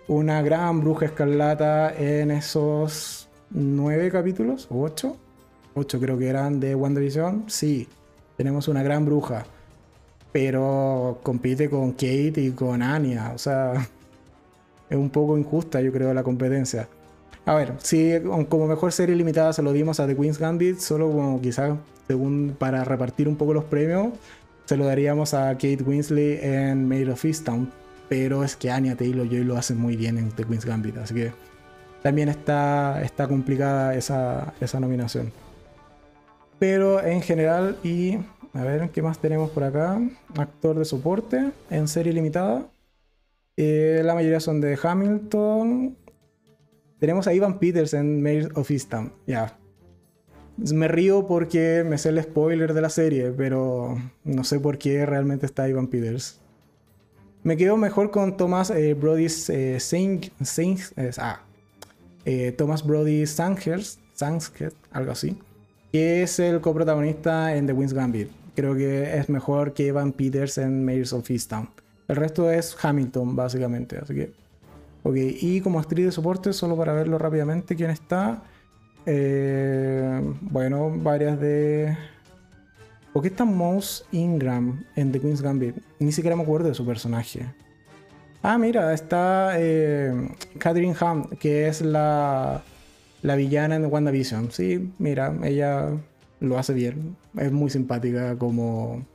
una 0.08 0.42
gran 0.42 0.82
bruja 0.82 1.08
escarlata 1.08 1.94
en 1.94 2.32
esos 2.32 3.28
nueve 3.50 4.10
capítulos, 4.12 4.68
o 4.70 4.84
ocho. 4.84 5.18
Ocho 5.74 6.00
creo 6.00 6.18
que 6.18 6.28
eran 6.28 6.60
de 6.60 6.76
WandaVision. 6.76 7.46
Sí, 7.48 7.88
tenemos 8.36 8.68
una 8.68 8.84
gran 8.84 9.06
bruja. 9.06 9.46
Pero 10.32 11.20
compite 11.24 11.70
con 11.70 11.92
Kate 11.94 12.34
y 12.38 12.52
con 12.52 12.82
Anya. 12.82 13.32
O 13.34 13.38
sea, 13.38 13.88
es 14.90 14.98
un 14.98 15.10
poco 15.10 15.38
injusta, 15.38 15.82
yo 15.82 15.92
creo, 15.92 16.14
la 16.14 16.24
competencia. 16.24 16.88
A 17.46 17.56
ver, 17.56 17.74
si 17.78 18.14
como 18.50 18.68
mejor 18.68 18.92
serie 18.92 19.16
limitada 19.16 19.54
se 19.54 19.62
lo 19.62 19.72
dimos 19.72 20.00
a 20.00 20.08
The 20.08 20.16
Queen's 20.16 20.38
Gambit, 20.38 20.80
solo 20.80 21.10
como 21.10 21.40
quizás 21.42 21.78
según 22.08 22.56
para 22.58 22.84
repartir 22.84 23.28
un 23.28 23.36
poco 23.36 23.54
los 23.54 23.64
premios, 23.66 24.14
se 24.66 24.76
lo 24.76 24.86
daríamos 24.86 25.34
a 25.34 25.54
Kate 25.54 25.84
Winsley 25.86 26.40
en 26.42 26.88
Made 26.88 27.12
of 27.12 27.24
Easttown. 27.24 27.72
Pero 28.10 28.44
es 28.44 28.56
que 28.56 28.72
Anya 28.72 28.96
Taylor-Joy 28.96 29.44
lo 29.44 29.58
hace 29.58 29.74
muy 29.74 29.98
bien 29.98 30.18
en 30.18 30.32
The 30.32 30.46
Queen's 30.46 30.66
Gambit, 30.66 30.98
así 30.98 31.14
que 31.14 31.32
también 32.02 32.30
está, 32.30 33.02
está 33.02 33.28
complicada 33.28 33.96
esa, 33.96 34.54
esa 34.62 34.80
nominación. 34.80 35.32
Pero 36.60 37.04
en 37.04 37.22
general, 37.22 37.78
y 37.84 38.18
a 38.54 38.64
ver, 38.64 38.90
¿qué 38.92 39.02
más 39.02 39.20
tenemos 39.20 39.50
por 39.52 39.64
acá? 39.64 40.00
Actor 40.38 40.80
de 40.80 40.86
soporte 40.86 41.52
en 41.70 41.88
serie 41.88 42.14
limitada. 42.14 42.66
Eh, 43.58 44.02
la 44.06 44.14
mayoría 44.14 44.40
son 44.40 44.62
de 44.62 44.78
Hamilton. 44.82 45.98
Tenemos 47.00 47.28
a 47.28 47.34
Ivan 47.34 47.60
Peters 47.60 47.94
en 47.96 48.22
Mayor 48.22 48.52
of 48.56 48.70
Eastham. 48.70 49.12
Ya. 49.26 49.58
Me 50.58 50.88
río 50.88 51.28
porque 51.28 51.84
me 51.86 51.98
sé 51.98 52.10
el 52.10 52.22
spoiler 52.22 52.74
de 52.74 52.82
la 52.82 52.90
serie, 52.90 53.32
pero 53.32 53.98
no 54.24 54.44
sé 54.44 54.60
por 54.60 54.78
qué 54.78 55.06
realmente 55.06 55.46
está 55.46 55.68
Ivan 55.68 55.88
Peters. 55.88 56.40
Me 57.44 57.58
quedo 57.58 57.78
mejor 57.78 58.12
con 58.12 58.38
Thomas 58.38 58.70
eh, 58.72 58.94
Brody 58.94 59.28
eh, 59.50 59.78
ah, 61.18 61.42
Thomas 62.58 62.86
Brody 62.86 63.24
algo 64.92 65.12
así, 65.12 65.38
que 65.92 66.24
es 66.24 66.40
el 66.40 66.60
coprotagonista 66.62 67.56
en 67.56 67.68
The 67.68 67.74
Wings 67.74 67.94
Gambit. 67.94 68.30
Creo 68.56 68.76
que 68.76 69.18
es 69.18 69.30
mejor 69.30 69.74
que 69.74 69.86
Ivan 69.86 70.12
Peters 70.12 70.58
en 70.58 70.84
Mayors 70.84 71.14
of 71.14 71.30
Easttown. 71.30 71.70
El 72.08 72.16
resto 72.16 72.50
es 72.52 72.76
Hamilton, 72.82 73.36
básicamente. 73.36 73.98
Así 73.98 74.14
que. 74.14 74.34
Ok, 75.04 75.16
y 75.16 75.62
como 75.62 75.80
actriz 75.80 76.06
de 76.06 76.12
soporte, 76.12 76.54
solo 76.54 76.76
para 76.76 76.94
verlo 76.94 77.18
rápidamente, 77.18 77.76
¿quién 77.76 77.92
está? 77.92 78.44
Eh, 79.06 80.22
bueno, 80.42 80.92
varias 80.96 81.40
de. 81.40 81.98
¿Por 83.14 83.22
qué 83.22 83.30
está 83.30 83.46
Mouse 83.46 84.06
Ingram 84.12 84.84
en 84.96 85.12
The 85.12 85.20
Queen's 85.20 85.42
Gambit? 85.42 85.78
Ni 86.00 86.12
siquiera 86.12 86.36
me 86.36 86.44
acuerdo 86.44 86.68
de 86.68 86.76
su 86.76 86.86
personaje. 86.86 87.46
Ah, 88.44 88.58
mira, 88.58 88.94
está 88.94 89.54
eh, 89.58 90.14
Catherine 90.60 90.96
Ham, 91.00 91.30
que 91.40 91.68
es 91.68 91.82
la, 91.82 92.62
la 93.24 93.36
villana 93.36 93.76
en 93.76 93.86
WandaVision. 93.86 94.52
Sí, 94.52 94.92
mira, 95.00 95.34
ella 95.44 95.90
lo 96.40 96.60
hace 96.60 96.74
bien. 96.74 97.16
Es 97.38 97.52
muy 97.52 97.70
simpática 97.70 98.38
como 98.38 99.06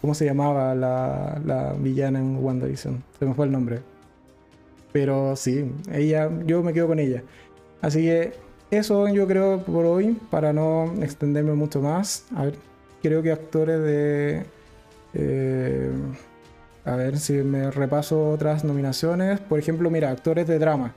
¿Cómo 0.00 0.14
se 0.14 0.24
llamaba 0.24 0.74
la, 0.74 1.74
villana 1.78 2.18
en 2.18 2.36
WandaVision? 2.44 3.02
Se 3.18 3.26
me 3.26 3.34
fue 3.34 3.46
el 3.46 3.52
nombre. 3.52 3.80
Pero 4.92 5.36
sí, 5.36 5.70
ella, 5.92 6.30
yo 6.46 6.62
me 6.62 6.72
quedo 6.72 6.88
con 6.88 6.98
ella. 6.98 7.22
Así 7.82 8.02
que 8.02 8.32
eso 8.70 9.08
yo 9.08 9.26
creo 9.26 9.62
por 9.62 9.84
hoy, 9.84 10.18
para 10.30 10.52
no 10.52 10.92
extenderme 11.02 11.54
mucho 11.54 11.80
más. 11.80 12.26
A 12.34 12.44
ver, 12.44 12.54
creo 13.02 13.22
que 13.22 13.32
actores 13.32 13.80
de... 13.80 14.44
Eh, 15.14 15.90
a 16.84 16.94
ver 16.94 17.18
si 17.18 17.32
me 17.32 17.70
repaso 17.70 18.30
otras 18.30 18.64
nominaciones. 18.64 19.40
Por 19.40 19.58
ejemplo, 19.58 19.90
mira, 19.90 20.10
actores 20.10 20.46
de 20.46 20.58
drama. 20.58 20.94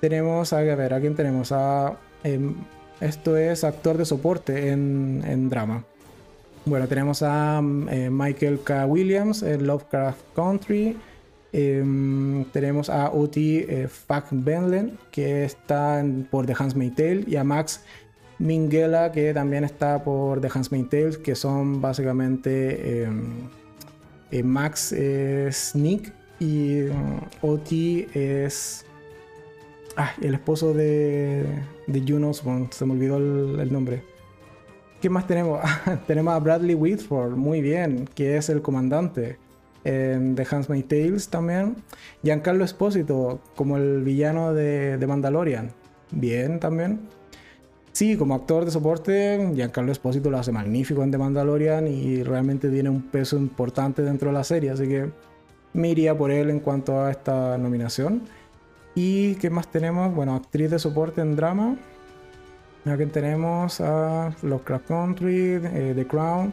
Tenemos, 0.00 0.52
a 0.52 0.60
ver, 0.60 0.94
¿a 0.94 1.00
quién 1.00 1.16
tenemos? 1.16 1.50
A, 1.52 1.96
em, 2.22 2.54
esto 3.00 3.36
es 3.36 3.64
actor 3.64 3.98
de 3.98 4.04
soporte 4.04 4.70
en, 4.70 5.22
en 5.26 5.48
drama. 5.48 5.84
Bueno, 6.66 6.86
tenemos 6.88 7.22
a 7.22 7.62
eh, 7.90 8.10
Michael 8.10 8.60
K. 8.62 8.86
Williams 8.86 9.42
en 9.42 9.66
Lovecraft 9.66 10.20
Country. 10.34 10.96
Em, 11.52 12.44
tenemos 12.52 12.90
a 12.90 13.10
Uti 13.10 13.64
eh, 13.68 13.88
Benlen, 14.32 14.98
que 15.10 15.44
está 15.44 16.04
por 16.30 16.44
The 16.44 16.54
Handmaid's 16.58 16.96
Tale, 16.96 17.24
y 17.26 17.36
a 17.36 17.44
Max 17.44 17.82
Minghella, 18.38 19.10
que 19.12 19.32
también 19.32 19.64
está 19.64 20.02
por 20.02 20.40
The 20.40 20.48
Handmaid's 20.52 20.90
Tale, 20.90 21.22
que 21.22 21.34
son 21.34 21.80
básicamente 21.80 23.04
em, 23.04 23.48
Eh, 24.30 24.42
Max 24.42 24.92
es 24.92 25.74
Nick 25.74 26.12
y 26.40 26.80
mm, 26.90 27.46
Oti 27.46 28.06
es 28.12 28.84
ah, 29.96 30.12
el 30.20 30.34
esposo 30.34 30.74
de, 30.74 31.44
de 31.86 32.00
Juno 32.06 32.32
se 32.34 32.44
me 32.84 32.92
olvidó 32.92 33.18
el, 33.18 33.72
nombre. 33.72 34.02
¿Qué 35.06 35.10
más 35.10 35.28
tenemos? 35.28 35.60
tenemos 36.08 36.34
a 36.34 36.40
Bradley 36.40 36.74
Whitford, 36.74 37.36
muy 37.36 37.60
bien, 37.60 38.08
que 38.12 38.36
es 38.36 38.48
el 38.48 38.60
comandante 38.60 39.38
en 39.84 40.34
The 40.34 40.44
Handmaid's 40.50 40.88
Tales 40.88 41.28
también. 41.28 41.76
Giancarlo 42.24 42.64
Espósito, 42.64 43.38
como 43.54 43.76
el 43.76 44.02
villano 44.02 44.52
de, 44.52 44.98
de 44.98 45.06
Mandalorian, 45.06 45.70
bien 46.10 46.58
también. 46.58 47.02
Sí, 47.92 48.16
como 48.16 48.34
actor 48.34 48.64
de 48.64 48.72
soporte, 48.72 49.52
Giancarlo 49.54 49.92
Espósito 49.92 50.28
lo 50.28 50.38
hace 50.38 50.50
magnífico 50.50 51.04
en 51.04 51.12
The 51.12 51.18
Mandalorian 51.18 51.86
y 51.86 52.24
realmente 52.24 52.68
tiene 52.68 52.90
un 52.90 53.02
peso 53.02 53.36
importante 53.36 54.02
dentro 54.02 54.30
de 54.30 54.34
la 54.34 54.42
serie, 54.42 54.70
así 54.70 54.88
que 54.88 55.08
me 55.72 55.88
iría 55.88 56.18
por 56.18 56.32
él 56.32 56.50
en 56.50 56.58
cuanto 56.58 57.00
a 57.00 57.12
esta 57.12 57.56
nominación. 57.58 58.22
¿Y 58.96 59.36
qué 59.36 59.50
más 59.50 59.70
tenemos? 59.70 60.12
Bueno, 60.12 60.34
actriz 60.34 60.68
de 60.68 60.80
soporte 60.80 61.20
en 61.20 61.36
drama. 61.36 61.76
Aquí 62.86 63.04
tenemos 63.06 63.80
a 63.80 64.32
Lovecraft 64.42 64.86
Country, 64.86 65.60
eh, 65.60 65.92
The 65.96 66.06
Crown. 66.06 66.52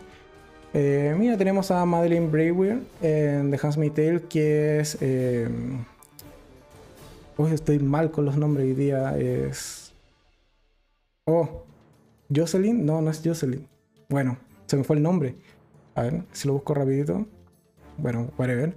Eh, 0.73 1.15
mira, 1.15 1.37
tenemos 1.37 1.69
a 1.69 1.85
Madeline 1.85 2.27
Brewer 2.27 2.79
en 3.03 3.51
The 3.51 3.59
Handmaid's 3.61 3.93
Tale, 3.93 4.21
que 4.23 4.79
es... 4.79 4.97
Eh, 4.99 5.47
estoy 7.51 7.77
mal 7.77 8.09
con 8.09 8.25
los 8.25 8.35
nombres 8.35 8.65
hoy 8.65 8.73
día. 8.73 9.15
Es... 9.15 9.93
Oh, 11.25 11.65
Jocelyn. 12.35 12.83
No, 12.83 12.99
no 12.99 13.11
es 13.11 13.21
Jocelyn. 13.23 13.67
Bueno, 14.09 14.37
se 14.65 14.75
me 14.75 14.83
fue 14.83 14.95
el 14.95 15.03
nombre. 15.03 15.35
A 15.93 16.01
ver, 16.01 16.23
si 16.31 16.47
lo 16.47 16.55
busco 16.55 16.73
rapidito. 16.73 17.27
Bueno, 17.99 18.31
ver. 18.37 18.73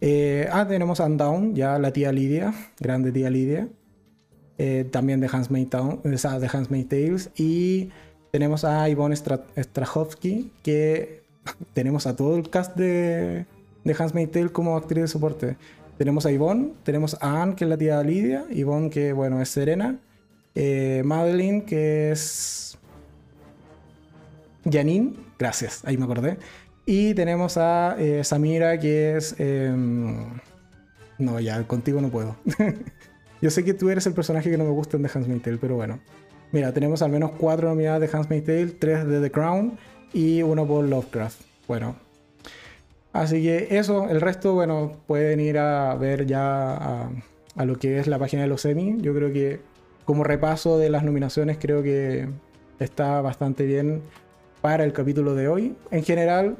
Eh, 0.00 0.48
ah, 0.50 0.66
tenemos 0.66 1.00
Undown, 1.00 1.54
ya 1.54 1.78
la 1.78 1.92
tía 1.92 2.12
Lidia, 2.12 2.54
grande 2.80 3.12
tía 3.12 3.28
Lidia. 3.28 3.68
Eh, 4.56 4.86
también 4.90 5.20
de 5.20 5.26
Handmaid's 5.26 5.70
de 5.70 6.84
Tales. 6.88 7.30
Y 7.36 7.90
tenemos 8.30 8.64
a 8.64 8.88
Ivonne 8.88 9.16
Strahovski, 9.16 10.52
que 10.62 11.22
tenemos 11.74 12.06
a 12.06 12.16
todo 12.16 12.36
el 12.36 12.48
cast 12.50 12.76
de, 12.76 13.46
de 13.84 13.96
Handmaid's 13.98 14.32
Tale 14.32 14.48
como 14.50 14.76
actriz 14.76 15.02
de 15.02 15.08
soporte. 15.08 15.56
Tenemos 15.98 16.26
a 16.26 16.32
Yvonne, 16.32 16.72
tenemos 16.82 17.16
a 17.20 17.42
Anne, 17.42 17.54
que 17.54 17.64
es 17.64 17.70
la 17.70 17.78
tía 17.78 18.02
Lidia, 18.02 18.44
Yvonne, 18.50 18.90
que 18.90 19.12
bueno, 19.12 19.40
es 19.40 19.48
Serena, 19.48 20.00
eh, 20.56 21.02
Madeline, 21.04 21.64
que 21.64 22.10
es 22.10 22.76
Janine, 24.68 25.14
gracias, 25.38 25.84
ahí 25.84 25.96
me 25.96 26.04
acordé. 26.04 26.38
Y 26.84 27.14
tenemos 27.14 27.56
a 27.56 27.96
eh, 27.98 28.24
Samira, 28.24 28.78
que 28.78 29.16
es... 29.16 29.36
Em, 29.38 30.16
no, 31.18 31.38
ya, 31.38 31.62
contigo 31.66 32.00
no 32.00 32.08
puedo. 32.08 32.36
Yo 33.44 33.50
sé 33.50 33.62
que 33.62 33.74
tú 33.74 33.90
eres 33.90 34.06
el 34.06 34.14
personaje 34.14 34.50
que 34.50 34.56
no 34.56 34.64
me 34.64 34.70
gusta 34.70 34.96
en 34.96 35.02
The 35.02 35.18
Handmaid's 35.18 35.42
Tale, 35.42 35.58
pero 35.58 35.76
bueno. 35.76 36.00
Mira, 36.50 36.72
tenemos 36.72 37.02
al 37.02 37.10
menos 37.10 37.32
cuatro 37.32 37.68
nominadas 37.68 38.00
de 38.00 38.08
Handmaid's 38.10 38.46
Tale, 38.46 38.66
tres 38.68 39.06
de 39.06 39.20
The 39.20 39.30
Crown 39.30 39.76
y 40.14 40.40
uno 40.40 40.66
por 40.66 40.82
Lovecraft. 40.82 41.42
Bueno. 41.68 41.94
Así 43.12 43.42
que 43.42 43.76
eso, 43.76 44.08
el 44.08 44.22
resto, 44.22 44.54
bueno, 44.54 44.92
pueden 45.06 45.40
ir 45.40 45.58
a 45.58 45.94
ver 45.94 46.24
ya 46.24 47.10
a, 47.54 47.64
lo 47.66 47.78
que 47.78 47.98
es 47.98 48.06
la 48.06 48.18
página 48.18 48.40
de 48.40 48.48
los 48.48 48.64
Emmy. 48.64 48.96
Yo 49.02 49.12
creo 49.14 49.30
que 49.30 49.60
como 50.06 50.24
repaso 50.24 50.78
de 50.78 50.88
las 50.88 51.04
nominaciones 51.04 51.58
creo 51.60 51.82
que 51.82 52.26
está 52.78 53.20
bastante 53.20 53.66
bien 53.66 54.00
para 54.62 54.84
el 54.84 54.94
capítulo 54.94 55.34
de 55.34 55.48
hoy. 55.48 55.76
En 55.90 56.02
general, 56.02 56.56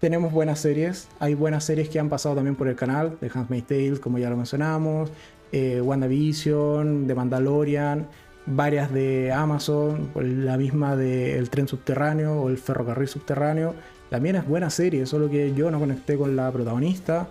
tenemos 0.00 0.32
buenas 0.32 0.58
series. 0.58 1.06
Hay 1.20 1.34
buenas 1.34 1.62
series 1.62 1.88
que 1.88 2.00
han 2.00 2.08
pasado 2.08 2.34
también 2.34 2.56
por 2.56 2.66
el 2.66 2.74
canal, 2.74 3.18
de 3.20 3.30
Handmaid's 3.32 3.68
Tale, 3.68 4.00
como 4.00 4.18
ya 4.18 4.30
lo 4.30 4.36
mencionamos, 4.36 5.12
eh, 5.54 5.80
WandaVision, 5.80 7.06
The 7.06 7.14
Mandalorian, 7.14 8.08
varias 8.44 8.92
de 8.92 9.30
Amazon, 9.32 10.10
la 10.16 10.56
misma 10.56 10.96
de 10.96 11.38
El 11.38 11.48
tren 11.48 11.68
subterráneo 11.68 12.42
o 12.42 12.48
El 12.48 12.58
ferrocarril 12.58 13.06
subterráneo. 13.06 13.74
También 14.10 14.34
es 14.34 14.46
buena 14.48 14.68
serie, 14.68 15.06
solo 15.06 15.30
que 15.30 15.54
yo 15.54 15.70
no 15.70 15.78
conecté 15.78 16.16
con 16.16 16.34
la 16.34 16.50
protagonista. 16.50 17.28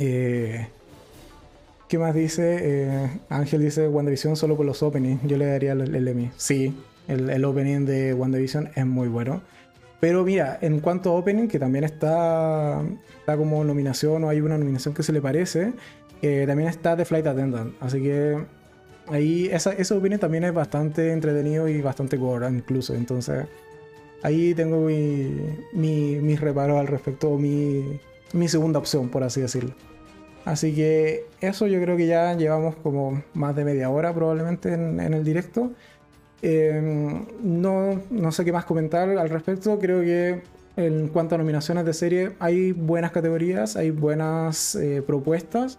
Eh, 0.00 0.66
¿Qué 1.88 1.98
más 1.98 2.12
dice? 2.12 2.58
Eh, 2.60 3.20
Ángel 3.28 3.62
dice 3.62 3.86
WandaVision 3.86 4.34
solo 4.34 4.56
por 4.56 4.66
los 4.66 4.82
openings. 4.82 5.22
Yo 5.24 5.36
le 5.36 5.46
daría 5.46 5.72
el, 5.72 5.94
el 5.94 6.08
Emmy. 6.08 6.32
Sí, 6.36 6.74
el, 7.06 7.44
opening 7.44 7.86
de 7.86 8.14
WandaVision 8.14 8.70
es 8.74 8.84
muy 8.84 9.06
bueno. 9.06 9.42
Pero 10.00 10.24
mira, 10.24 10.58
en 10.60 10.80
cuanto 10.80 11.10
a 11.10 11.12
opening, 11.14 11.46
que 11.46 11.60
también 11.60 11.84
está, 11.84 12.82
está 13.20 13.36
como 13.36 13.62
nominación 13.62 14.24
o 14.24 14.28
hay 14.28 14.40
una 14.40 14.58
nominación 14.58 14.92
que 14.92 15.02
se 15.04 15.12
le 15.12 15.20
parece, 15.20 15.72
eh, 16.22 16.44
también 16.46 16.68
está 16.68 16.96
The 16.96 17.04
Flight 17.04 17.26
Attendant. 17.26 17.74
Así 17.80 18.02
que 18.02 18.44
ahí 19.08 19.48
esa, 19.52 19.72
ese 19.72 19.94
opening 19.94 20.18
también 20.18 20.44
es 20.44 20.54
bastante 20.54 21.12
entretenido 21.12 21.68
y 21.68 21.80
bastante 21.80 22.16
gore 22.16 22.48
incluso. 22.48 22.94
Entonces 22.94 23.46
ahí 24.22 24.54
tengo 24.54 24.86
mi, 24.86 26.16
mis 26.20 26.40
reparos 26.40 26.78
al 26.78 26.86
respecto, 26.86 27.36
mi, 27.36 28.00
mi 28.32 28.48
segunda 28.48 28.78
opción, 28.78 29.08
por 29.08 29.22
así 29.22 29.40
decirlo. 29.40 29.74
Así 30.44 30.74
que 30.74 31.26
eso 31.40 31.66
yo 31.66 31.80
creo 31.80 31.96
que 31.96 32.06
ya 32.06 32.34
llevamos 32.34 32.76
como 32.76 33.22
más 33.34 33.54
de 33.54 33.64
media 33.64 33.90
hora 33.90 34.14
probablemente 34.14 34.72
en, 34.72 34.98
el 35.00 35.24
directo. 35.24 35.72
Em, 36.40 37.26
no, 37.42 38.00
no 38.10 38.32
sé 38.32 38.44
qué 38.44 38.52
más 38.52 38.64
comentar 38.64 39.08
al 39.10 39.28
respecto. 39.28 39.78
Creo 39.78 40.00
que 40.00 40.42
en 40.76 41.08
cuanto 41.08 41.34
a 41.34 41.38
nominaciones 41.38 41.84
de 41.84 41.92
serie 41.92 42.32
hay 42.38 42.72
buenas 42.72 43.10
categorías, 43.10 43.76
hay 43.76 43.90
buenas 43.90 44.74
eh, 44.76 45.02
propuestas. 45.06 45.78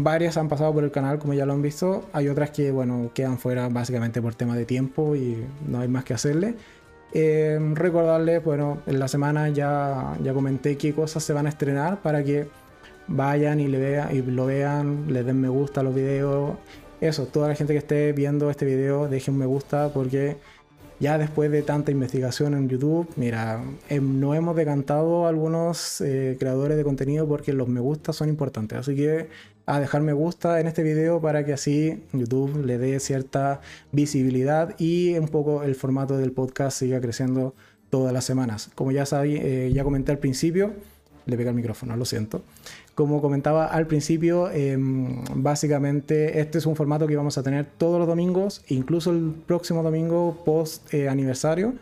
Varias 0.00 0.36
han 0.36 0.48
pasado 0.48 0.72
por 0.72 0.84
el 0.84 0.92
canal, 0.92 1.18
como 1.18 1.34
ya 1.34 1.44
lo 1.44 1.54
han 1.54 1.60
visto. 1.60 2.04
Hay 2.12 2.28
otras 2.28 2.50
que, 2.50 2.70
bueno, 2.70 3.10
quedan 3.14 3.36
fuera 3.36 3.68
básicamente 3.68 4.22
por 4.22 4.32
tema 4.32 4.54
de 4.56 4.64
tiempo 4.64 5.16
y 5.16 5.44
no 5.66 5.80
hay 5.80 5.88
más 5.88 6.04
que 6.04 6.14
hacerle. 6.14 6.54
Eh, 7.12 7.58
recordarles, 7.74 8.44
bueno, 8.44 8.78
en 8.86 9.00
la 9.00 9.08
semana 9.08 9.48
ya, 9.48 10.16
ya 10.22 10.32
comenté 10.32 10.76
qué 10.76 10.94
cosas 10.94 11.24
se 11.24 11.32
van 11.32 11.46
a 11.46 11.48
estrenar 11.48 12.00
para 12.00 12.22
que 12.22 12.46
vayan 13.08 13.58
y, 13.58 13.66
le 13.66 13.78
vean, 13.78 14.14
y 14.14 14.22
lo 14.22 14.46
vean, 14.46 15.12
les 15.12 15.26
den 15.26 15.40
me 15.40 15.48
gusta 15.48 15.80
a 15.80 15.82
los 15.82 15.96
videos. 15.96 16.52
Eso, 17.00 17.26
toda 17.26 17.48
la 17.48 17.56
gente 17.56 17.72
que 17.72 17.78
esté 17.80 18.12
viendo 18.12 18.50
este 18.50 18.66
video, 18.66 19.08
dejen 19.08 19.34
un 19.34 19.40
me 19.40 19.46
gusta 19.46 19.92
porque 19.92 20.36
ya 21.00 21.18
después 21.18 21.50
de 21.50 21.62
tanta 21.62 21.90
investigación 21.90 22.54
en 22.54 22.68
YouTube, 22.68 23.08
mira, 23.16 23.60
em, 23.88 24.20
no 24.20 24.32
hemos 24.36 24.54
decantado 24.54 25.26
algunos 25.26 26.00
eh, 26.02 26.36
creadores 26.38 26.76
de 26.76 26.84
contenido 26.84 27.26
porque 27.26 27.52
los 27.52 27.66
me 27.66 27.80
gusta 27.80 28.12
son 28.12 28.28
importantes. 28.28 28.78
Así 28.78 28.94
que 28.94 29.26
a 29.68 29.80
dejar 29.80 30.00
me 30.00 30.14
gusta 30.14 30.60
en 30.60 30.66
este 30.66 30.82
video 30.82 31.20
para 31.20 31.44
que 31.44 31.52
así 31.52 32.02
YouTube 32.14 32.64
le 32.64 32.78
dé 32.78 32.98
cierta 33.00 33.60
visibilidad 33.92 34.74
y 34.78 35.16
un 35.18 35.28
poco 35.28 35.62
el 35.62 35.74
formato 35.74 36.16
del 36.16 36.32
podcast 36.32 36.78
siga 36.78 37.00
creciendo 37.02 37.54
todas 37.90 38.12
las 38.14 38.24
semanas. 38.24 38.70
Como 38.74 38.92
ya 38.92 39.04
sabí, 39.04 39.36
eh, 39.36 39.70
ya 39.74 39.84
comenté 39.84 40.10
al 40.10 40.18
principio, 40.18 40.72
le 41.26 41.36
pega 41.36 41.50
el 41.50 41.56
micrófono, 41.56 41.96
lo 41.96 42.06
siento. 42.06 42.42
Como 42.94 43.20
comentaba 43.20 43.66
al 43.66 43.86
principio, 43.86 44.50
em, 44.50 45.22
básicamente 45.34 46.40
este 46.40 46.58
es 46.58 46.66
un 46.66 46.74
formato 46.74 47.06
que 47.06 47.16
vamos 47.16 47.36
a 47.36 47.42
tener 47.42 47.66
todos 47.76 47.98
los 47.98 48.08
domingos, 48.08 48.64
incluso 48.68 49.10
el 49.10 49.34
próximo 49.46 49.82
domingo 49.82 50.42
post 50.46 50.92
eh, 50.94 51.10
aniversario. 51.10 51.74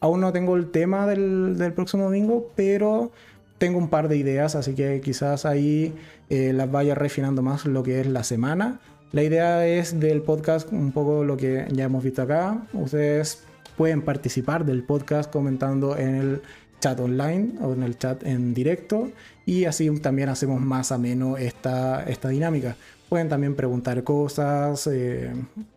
Aún 0.00 0.20
no 0.20 0.32
tengo 0.32 0.56
el 0.56 0.70
tema 0.70 1.06
del, 1.06 1.72
próximo 1.74 2.04
domingo, 2.04 2.50
pero 2.54 3.12
tengo 3.60 3.76
un 3.78 3.90
par 3.90 4.08
de 4.08 4.16
ideas, 4.16 4.54
así 4.54 4.74
que 4.74 5.02
quizás 5.02 5.44
ahí 5.44 5.92
eh, 6.30 6.54
las 6.54 6.72
vaya 6.72 6.94
refinando 6.94 7.42
más 7.42 7.66
lo 7.66 7.82
que 7.82 8.00
es 8.00 8.06
la 8.06 8.24
semana. 8.24 8.80
La 9.12 9.22
idea 9.22 9.66
es 9.66 10.00
del 10.00 10.22
podcast 10.22 10.72
un 10.72 10.92
poco 10.92 11.24
lo 11.24 11.36
que 11.36 11.66
ya 11.70 11.84
hemos 11.84 12.02
visto 12.02 12.22
acá. 12.22 12.62
Ustedes 12.72 13.44
pueden 13.76 14.00
participar 14.00 14.64
del 14.64 14.82
podcast 14.82 15.30
comentando 15.30 15.98
en 15.98 16.14
el 16.14 16.42
chat 16.80 16.98
online 17.00 17.52
o 17.60 17.74
en 17.74 17.82
el 17.82 17.98
chat 17.98 18.24
en 18.24 18.54
directo 18.54 19.10
y 19.44 19.66
así 19.66 19.90
también 20.00 20.30
hacemos 20.30 20.58
más 20.58 20.90
ameno 20.90 21.36
esta, 21.36 22.02
esta 22.04 22.30
dinámica. 22.30 22.76
Pueden 23.10 23.28
también 23.28 23.56
preguntar 23.56 24.02
cosas, 24.04 24.86
eh, 24.86 25.32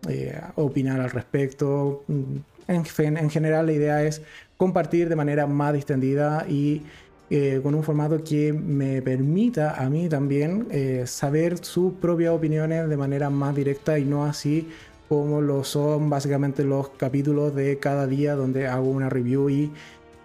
eh, 0.08 0.42
opinar 0.56 1.02
al 1.02 1.10
respecto. 1.10 2.06
En, 2.08 2.86
en, 3.18 3.30
general 3.30 3.66
la 3.66 3.74
idea 3.74 4.04
es 4.04 4.22
compartir 4.56 5.10
de 5.10 5.18
manera 5.18 5.48
más 5.48 5.74
distendida 5.74 6.46
y 6.48 6.84
eh, 7.30 7.60
con 7.64 7.74
un 7.76 7.84
formato 7.84 8.24
que 8.24 8.54
me 8.54 9.02
permita 9.02 9.82
a 9.82 9.90
mí 9.90 10.10
también 10.10 10.68
saber 11.06 11.64
sus 11.64 11.94
propias 11.94 12.32
opiniones 12.34 12.88
de 12.90 12.98
manera 12.98 13.30
más 13.30 13.56
directa 13.56 13.98
y 13.98 14.06
no 14.06 14.26
así 14.26 14.68
como 15.10 15.42
lo 15.42 15.64
son 15.64 16.10
básicamente 16.10 16.64
los 16.64 16.90
capítulos 16.90 17.54
de 17.54 17.78
cada 17.78 18.08
día 18.08 18.36
donde 18.36 18.68
hago 18.68 18.90
una 18.90 19.10
review 19.10 19.50
y 19.50 19.72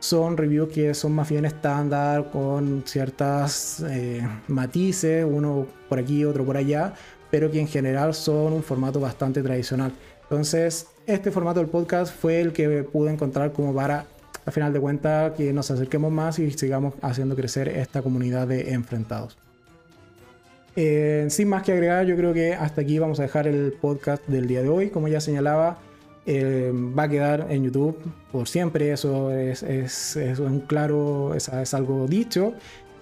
son 0.01 0.37
reviews 0.37 0.71
que 0.71 0.95
son 0.95 1.13
más 1.13 1.29
bien 1.29 1.45
estándar, 1.45 2.31
con 2.31 2.83
ciertas 2.87 3.85
eh, 3.89 4.27
matices, 4.47 5.27
uno 5.29 5.67
por 5.89 5.99
aquí, 5.99 6.25
otro 6.25 6.45
por 6.45 6.57
allá, 6.57 6.95
pero 7.31 7.51
que 7.51 7.61
en 7.61 7.67
general 7.67 8.15
son 8.15 8.53
un 8.53 8.63
formato 8.63 9.01
bastante 9.01 9.43
tradicional. 9.43 9.93
Entonces, 10.23 10.87
este 11.07 11.31
formato 11.31 11.61
del 11.61 11.69
podcast 11.69 12.15
fue 12.15 12.41
el 12.41 12.53
que 12.53 12.85
pude 12.85 13.13
encontrar 13.13 13.53
como 13.53 13.75
para 13.75 14.07
al 14.49 14.53
final 14.53 14.73
de 14.73 14.81
cuentas 14.81 15.35
que 15.35 15.53
nos 15.53 15.71
acerquemos 15.71 16.11
más 16.11 16.39
y 16.39 16.51
sigamos 16.53 16.95
haciendo 17.03 17.37
crecer 17.37 17.69
esta 17.69 18.01
comunidad 18.01 18.49
de 18.49 18.73
enfrentados. 18.73 19.37
Eh, 20.75 21.27
sin 21.29 21.51
más 21.51 21.65
que 21.65 21.73
agregar, 21.73 22.07
yo 22.07 22.17
creo 22.17 22.33
que 22.33 22.55
hasta 22.55 22.81
aquí 22.81 22.99
vamos 22.99 23.21
a 23.21 23.25
dejar 23.25 23.47
el 23.47 23.75
podcast 23.79 24.27
del 24.27 24.47
día 24.47 24.63
de 24.63 24.71
hoy. 24.71 24.89
Como 24.89 25.07
ya 25.09 25.21
señalaba, 25.21 25.81
eh, 26.25 26.73
va 26.99 27.03
a 27.03 27.09
quedar 27.11 27.49
en 27.51 27.65
YouTube 27.65 27.99
por 28.33 28.49
siempre, 28.49 28.91
eso 28.91 29.33
es, 29.33 29.63
es, 29.63 30.17
un 30.39 30.61
claro, 30.61 31.35
es, 31.35 31.75
algo 31.75 32.07
dicho. 32.07 32.55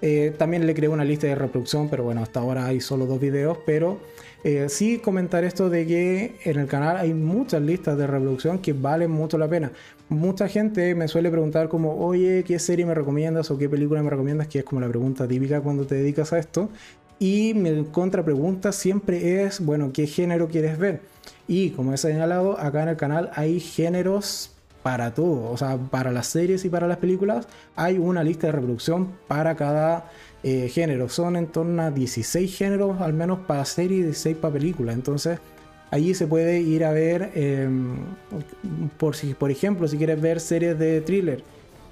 Eh, 0.03 0.35
también 0.37 0.67
le 0.67 0.75
creo 0.75 0.91
una 0.91 1.05
lista 1.05 1.29
de 1.29 1.37
reproducción, 1.37 1.89
pero 1.89 2.03
bueno, 2.03 2.23
hasta 2.23 2.41
ahora 2.41 2.67
hay 2.67 2.81
solo 2.81 3.07
dos 3.07 3.21
videos, 3.21 3.59
pero 3.65 4.01
eh, 4.45 4.69
sí 4.69 4.99
comentar 4.99 5.45
esto 5.45 5.69
de 5.71 5.87
que 5.87 6.37
en 6.45 6.59
el 6.59 6.67
canal 6.67 6.97
hay 6.97 7.13
muchas 7.15 7.63
listas 7.63 7.99
de 7.99 8.07
reproducción 8.07 8.59
que 8.59 8.73
valen 8.73 9.11
mucho 9.11 9.39
la 9.39 9.49
pena. 9.49 9.73
Mucha 10.09 10.49
gente 10.49 10.95
me 10.95 11.09
suele 11.09 11.31
preguntar 11.31 11.69
como, 11.69 11.97
oye, 11.97 12.45
¿qué 12.45 12.59
serie 12.59 12.87
me 12.87 12.95
recomiendas 12.95 13.51
o 13.51 13.59
qué 13.59 13.69
película 13.69 14.03
me 14.03 14.11
recomiendas? 14.11 14.47
Que 14.47 14.61
es 14.61 14.65
como 14.65 14.81
la 14.81 14.89
pregunta 14.89 15.27
típica 15.27 15.61
cuando 15.61 15.87
te 15.87 15.97
dedicas 15.97 16.33
a 16.33 16.39
esto. 16.39 16.71
Y 17.19 17.55
mi 17.55 17.85
contrapregunta 17.87 18.73
siempre 18.73 19.43
es, 19.43 19.65
bueno, 19.65 19.91
¿qué 19.93 20.07
género 20.07 20.49
quieres 20.49 20.79
ver? 20.79 21.01
Y 21.49 21.71
como 21.71 21.93
he 21.93 21.97
señalado, 21.97 22.59
acá 22.59 22.83
en 22.83 22.91
el 22.91 22.97
canal 22.97 23.31
hay 23.35 23.59
géneros 23.59 24.53
para 24.83 25.15
todo, 25.15 25.51
o 25.51 25.57
sea, 25.57 25.77
para 25.79 26.13
las 26.13 26.29
series 26.29 26.65
y 26.65 26.69
para 26.69 26.87
las 26.87 26.99
películas 26.99 27.49
hay 27.75 27.99
una 27.99 28.23
lista 28.23 28.47
de 28.47 28.53
reproducción 28.53 29.15
para 29.27 29.57
cada 29.57 30.13
eh, 30.47 30.69
género. 30.69 31.09
Son 31.09 31.35
en 31.35 31.49
torno 31.49 31.83
a 31.83 31.91
16 31.91 32.57
géneros, 32.57 33.01
al 33.01 33.13
menos 33.13 33.41
para 33.49 33.65
series 33.65 33.99
y 33.99 34.03
16 34.05 34.37
para 34.37 34.53
películas. 34.53 34.95
Entonces, 34.95 35.41
allí 35.91 36.15
se 36.15 36.29
puede 36.29 36.61
ir 36.61 36.85
a 36.85 36.93
ver, 36.93 37.33
em, 37.35 37.97
por, 38.97 39.17
si, 39.17 39.35
por 39.35 39.51
ejemplo, 39.51 39.89
si 39.89 39.99
quieres 39.99 40.21
ver 40.21 40.39
series 40.39 40.79
de 40.79 41.01
thriller, 41.01 41.43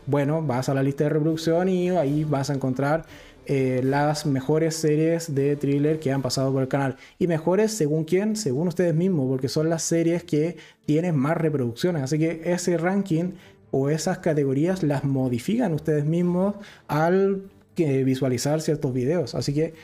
bueno, 0.07 0.41
vas 0.41 0.69
a 0.69 0.75
la 0.75 0.85
lista 0.85 1.03
de 1.03 1.11
reproducción 1.11 1.69
y 1.69 1.91
ahí 1.91 2.23
vas 2.23 2.49
a 2.49 2.55
encontrar 2.55 3.07
eh, 3.47 3.81
las 3.83 4.25
mejores 4.25 4.77
series 4.77 5.35
de 5.35 5.57
thriller 5.57 5.99
que 5.99 6.13
han 6.13 6.23
pasado 6.23 6.53
por 6.53 6.63
el 6.63 6.69
canal. 6.69 6.97
Y 7.19 7.27
mejores 7.27 7.73
según 7.73 8.05
quién, 8.05 8.37
según 8.37 8.69
ustedes 8.69 8.95
mismos, 8.95 9.27
porque 9.29 9.49
son 9.49 9.69
las 9.69 9.83
series 9.83 10.23
que 10.23 10.59
tienen 10.87 11.17
más 11.17 11.37
reproducciones. 11.37 12.05
Así 12.05 12.21
que 12.21 12.43
ese 12.45 12.79
ranking 12.79 13.33
o 13.73 13.91
esas 13.91 14.19
categorías 14.19 14.85
las 14.85 15.03
modifican 15.03 15.73
ustedes 15.73 16.05
mismos 16.05 16.55
al 16.87 17.43
visualizar 17.77 18.61
ciertos 18.61 18.93
videos. 18.93 19.35
Así 19.35 19.53
que 19.53 19.75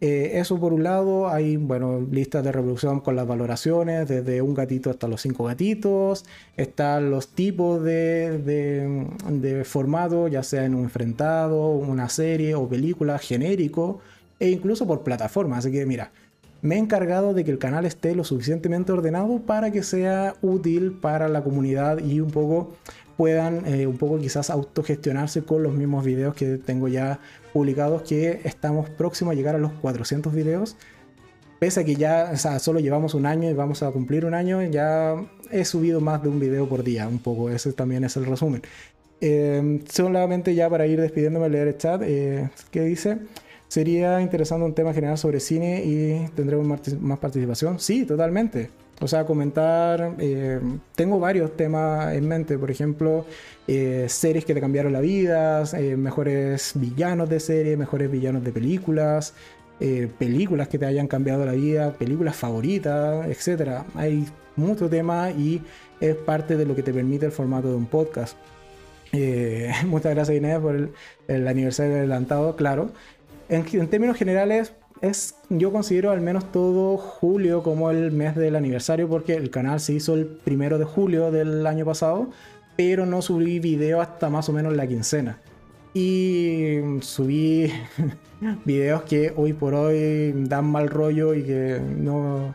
eh, 0.00 0.32
eso 0.34 0.60
por 0.60 0.74
un 0.74 0.82
lado, 0.82 1.28
hay 1.28 1.56
bueno, 1.56 2.06
listas 2.10 2.44
de 2.44 2.52
reproducción 2.52 3.00
con 3.00 3.16
las 3.16 3.26
valoraciones, 3.26 4.06
desde 4.06 4.42
un 4.42 4.52
gatito 4.52 4.90
hasta 4.90 5.08
los 5.08 5.22
cinco 5.22 5.44
gatitos, 5.44 6.26
están 6.56 7.10
los 7.10 7.28
tipos 7.28 7.82
de, 7.82 8.38
de, 8.38 9.64
formato, 9.64 10.28
ya 10.28 10.42
sea 10.42 10.66
en 10.66 10.74
un 10.74 10.84
enfrentado, 10.84 11.70
una 11.70 12.10
serie 12.10 12.54
o 12.54 12.68
película 12.68 13.18
genérico, 13.18 14.00
e 14.38 14.50
incluso 14.50 14.86
por 14.86 15.02
plataforma. 15.02 15.56
Así 15.56 15.72
que 15.72 15.86
mira, 15.86 16.12
me 16.60 16.74
he 16.74 16.78
encargado 16.78 17.32
de 17.32 17.44
que 17.44 17.50
el 17.50 17.58
canal 17.58 17.86
esté 17.86 18.14
lo 18.14 18.24
suficientemente 18.24 18.92
ordenado 18.92 19.38
para 19.40 19.70
que 19.70 19.82
sea 19.82 20.34
útil 20.42 20.92
para 20.92 21.28
la 21.28 21.42
comunidad 21.42 22.04
y 22.04 22.20
un 22.20 22.30
poco 22.30 22.74
puedan 23.16 23.66
eh, 23.66 23.86
un 23.86 23.96
poco 23.96 24.18
quizás 24.18 24.50
autogestionarse 24.50 25.42
con 25.42 25.62
los 25.62 25.72
mismos 25.74 26.04
videos 26.04 26.34
que 26.34 26.58
tengo 26.58 26.88
ya 26.88 27.18
publicados, 27.52 28.02
que 28.02 28.40
estamos 28.44 28.90
próximos 28.90 29.32
a 29.32 29.34
llegar 29.34 29.54
a 29.54 29.58
los 29.58 29.72
400 29.72 30.34
videos. 30.34 30.76
Pese 31.58 31.80
a 31.80 31.84
que 31.84 31.96
ya 31.96 32.30
o 32.34 32.36
sea, 32.36 32.58
solo 32.58 32.80
llevamos 32.80 33.14
un 33.14 33.24
año 33.24 33.48
y 33.48 33.54
vamos 33.54 33.82
a 33.82 33.90
cumplir 33.90 34.26
un 34.26 34.34
año, 34.34 34.62
ya 34.62 35.14
he 35.50 35.64
subido 35.64 36.00
más 36.00 36.22
de 36.22 36.28
un 36.28 36.38
video 36.38 36.68
por 36.68 36.84
día, 36.84 37.08
un 37.08 37.18
poco, 37.18 37.48
ese 37.48 37.72
también 37.72 38.04
es 38.04 38.16
el 38.16 38.26
resumen. 38.26 38.62
Eh, 39.22 39.80
solamente 39.90 40.54
ya 40.54 40.68
para 40.68 40.86
ir 40.86 41.00
despidiéndome, 41.00 41.48
leer 41.48 41.68
el 41.68 41.78
chat, 41.78 42.02
eh, 42.04 42.50
¿qué 42.70 42.82
dice? 42.82 43.18
Sería 43.68 44.20
interesante 44.20 44.64
un 44.64 44.74
tema 44.74 44.92
general 44.92 45.16
sobre 45.18 45.40
cine 45.40 45.82
y 45.84 46.28
tendremos 46.36 46.66
más 47.00 47.18
participación. 47.18 47.80
Sí, 47.80 48.04
totalmente. 48.04 48.70
O 49.00 49.08
sea, 49.08 49.26
comentar, 49.26 50.14
eh, 50.18 50.58
tengo 50.94 51.20
varios 51.20 51.54
temas 51.54 52.14
en 52.14 52.26
mente, 52.26 52.56
por 52.56 52.70
ejemplo, 52.70 53.26
eh, 53.68 54.06
series 54.08 54.46
que 54.46 54.54
te 54.54 54.60
cambiaron 54.60 54.92
la 54.92 55.00
vida, 55.00 55.64
eh, 55.74 55.96
mejores 55.96 56.72
villanos 56.74 57.28
de 57.28 57.38
series, 57.38 57.76
mejores 57.76 58.10
villanos 58.10 58.42
de 58.42 58.52
películas, 58.52 59.34
películas 60.18 60.68
que 60.68 60.78
te 60.78 60.86
hayan 60.86 61.06
cambiado 61.06 61.44
la 61.44 61.52
vida, 61.52 61.92
películas 61.92 62.34
favoritas, 62.34 63.26
etc. 63.28 63.82
Hay 63.94 64.24
mucho 64.56 64.88
tema 64.88 65.30
y 65.30 65.60
es 66.00 66.16
parte 66.16 66.56
de 66.56 66.64
lo 66.64 66.74
que 66.74 66.82
te 66.82 66.94
permite 66.94 67.26
el 67.26 67.32
formato 67.32 67.68
de 67.68 67.74
un 67.74 67.84
podcast. 67.84 68.38
muchas 69.86 70.14
gracias 70.14 70.36
Inés 70.38 70.58
por 70.58 70.90
el, 71.28 71.48
aniversario 71.48 71.96
adelantado, 71.96 72.56
claro. 72.56 72.90
En 73.50 73.64
términos 73.88 74.16
generales, 74.16 74.72
es, 75.00 75.34
yo 75.48 75.72
considero 75.72 76.10
al 76.10 76.20
menos 76.20 76.50
todo 76.50 76.96
julio 76.96 77.62
como 77.62 77.90
el 77.90 78.12
mes 78.12 78.34
del 78.34 78.56
aniversario 78.56 79.08
porque 79.08 79.34
el 79.34 79.50
canal 79.50 79.80
se 79.80 79.94
hizo 79.94 80.14
el 80.14 80.26
primero 80.26 80.78
de 80.78 80.84
julio 80.84 81.30
del 81.30 81.66
año 81.66 81.84
pasado, 81.84 82.30
pero 82.76 83.06
no 83.06 83.22
subí 83.22 83.58
video 83.58 84.00
hasta 84.00 84.30
más 84.30 84.48
o 84.48 84.52
menos 84.52 84.74
la 84.74 84.86
quincena. 84.86 85.38
Y 85.94 86.78
subí 87.00 87.72
videos 88.64 89.02
que 89.02 89.32
hoy 89.36 89.52
por 89.52 89.74
hoy 89.74 90.32
dan 90.36 90.66
mal 90.66 90.88
rollo 90.88 91.34
y 91.34 91.42
que 91.42 91.80
no 91.80 92.54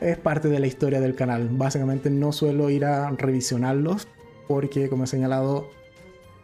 es 0.00 0.18
parte 0.18 0.48
de 0.48 0.58
la 0.58 0.66
historia 0.66 1.00
del 1.00 1.14
canal. 1.14 1.48
Básicamente 1.50 2.10
no 2.10 2.32
suelo 2.32 2.68
ir 2.70 2.84
a 2.84 3.10
revisionarlos 3.10 4.08
porque 4.48 4.88
como 4.88 5.04
he 5.04 5.06
señalado 5.06 5.68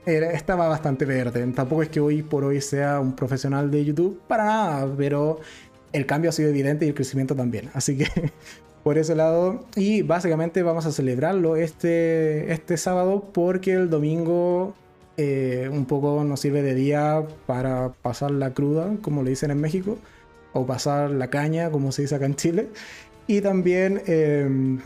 estaba 0.09 0.69
bastante 0.69 1.05
verde. 1.05 1.47
Tampoco 1.53 1.83
es 1.83 1.89
que 1.89 2.01
hoy 2.01 2.23
por 2.23 2.45
hoy 2.45 2.61
sea 2.61 3.01
un 3.01 3.15
profesional 3.15 3.71
de 3.71 3.85
YouTube, 3.85 4.21
para 4.27 4.45
nada, 4.45 4.95
pero 4.97 5.41
el 5.93 6.07
cambio 6.07 6.31
ha 6.31 6.33
sido 6.33 6.49
evidente 6.49 6.85
y 6.85 6.89
el 6.89 6.95
crecimiento 6.95 7.35
también. 7.35 7.71
Así 7.75 7.97
que 7.97 8.07
por 8.83 8.99
ese 8.99 9.15
lado, 9.15 9.67
y 9.77 10.03
básicamente 10.03 10.63
vamos 10.63 10.87
a 10.87 10.93
celebrarlo 10.93 11.57
este, 11.57 12.53
este 12.53 12.77
sábado 12.77 13.29
porque 13.33 13.73
el 13.73 13.91
domingo 13.91 14.75
eh, 15.17 15.69
un 15.73 15.85
poco 15.85 16.23
nos 16.25 16.41
sirve 16.41 16.63
de 16.63 16.75
día 16.75 17.27
para 17.47 17.93
pasar 18.03 18.31
la 18.31 18.55
cruda, 18.55 18.97
como 19.03 19.23
le 19.23 19.31
dicen 19.31 19.51
en 19.51 19.61
México, 19.61 19.99
o 20.53 20.65
pasar 20.65 21.11
la 21.11 21.29
caña, 21.29 21.71
como 21.71 21.93
se 21.93 22.03
dice 22.03 22.15
acá 22.15 22.27
en 22.27 22.37
Chile. 22.37 22.69
Y 23.27 23.41
también 23.41 24.03
em, 24.07 24.79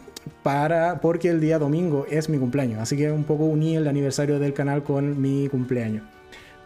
para, 0.42 1.00
porque 1.00 1.28
el 1.28 1.40
día 1.40 1.58
domingo 1.58 2.06
es 2.10 2.28
mi 2.28 2.38
cumpleaños. 2.38 2.80
Así 2.80 2.96
que 2.96 3.10
un 3.10 3.24
poco 3.24 3.44
uní 3.44 3.76
el 3.76 3.88
aniversario 3.88 4.38
del 4.38 4.52
canal 4.54 4.82
con 4.82 5.20
mi 5.20 5.48
cumpleaños. 5.48 6.04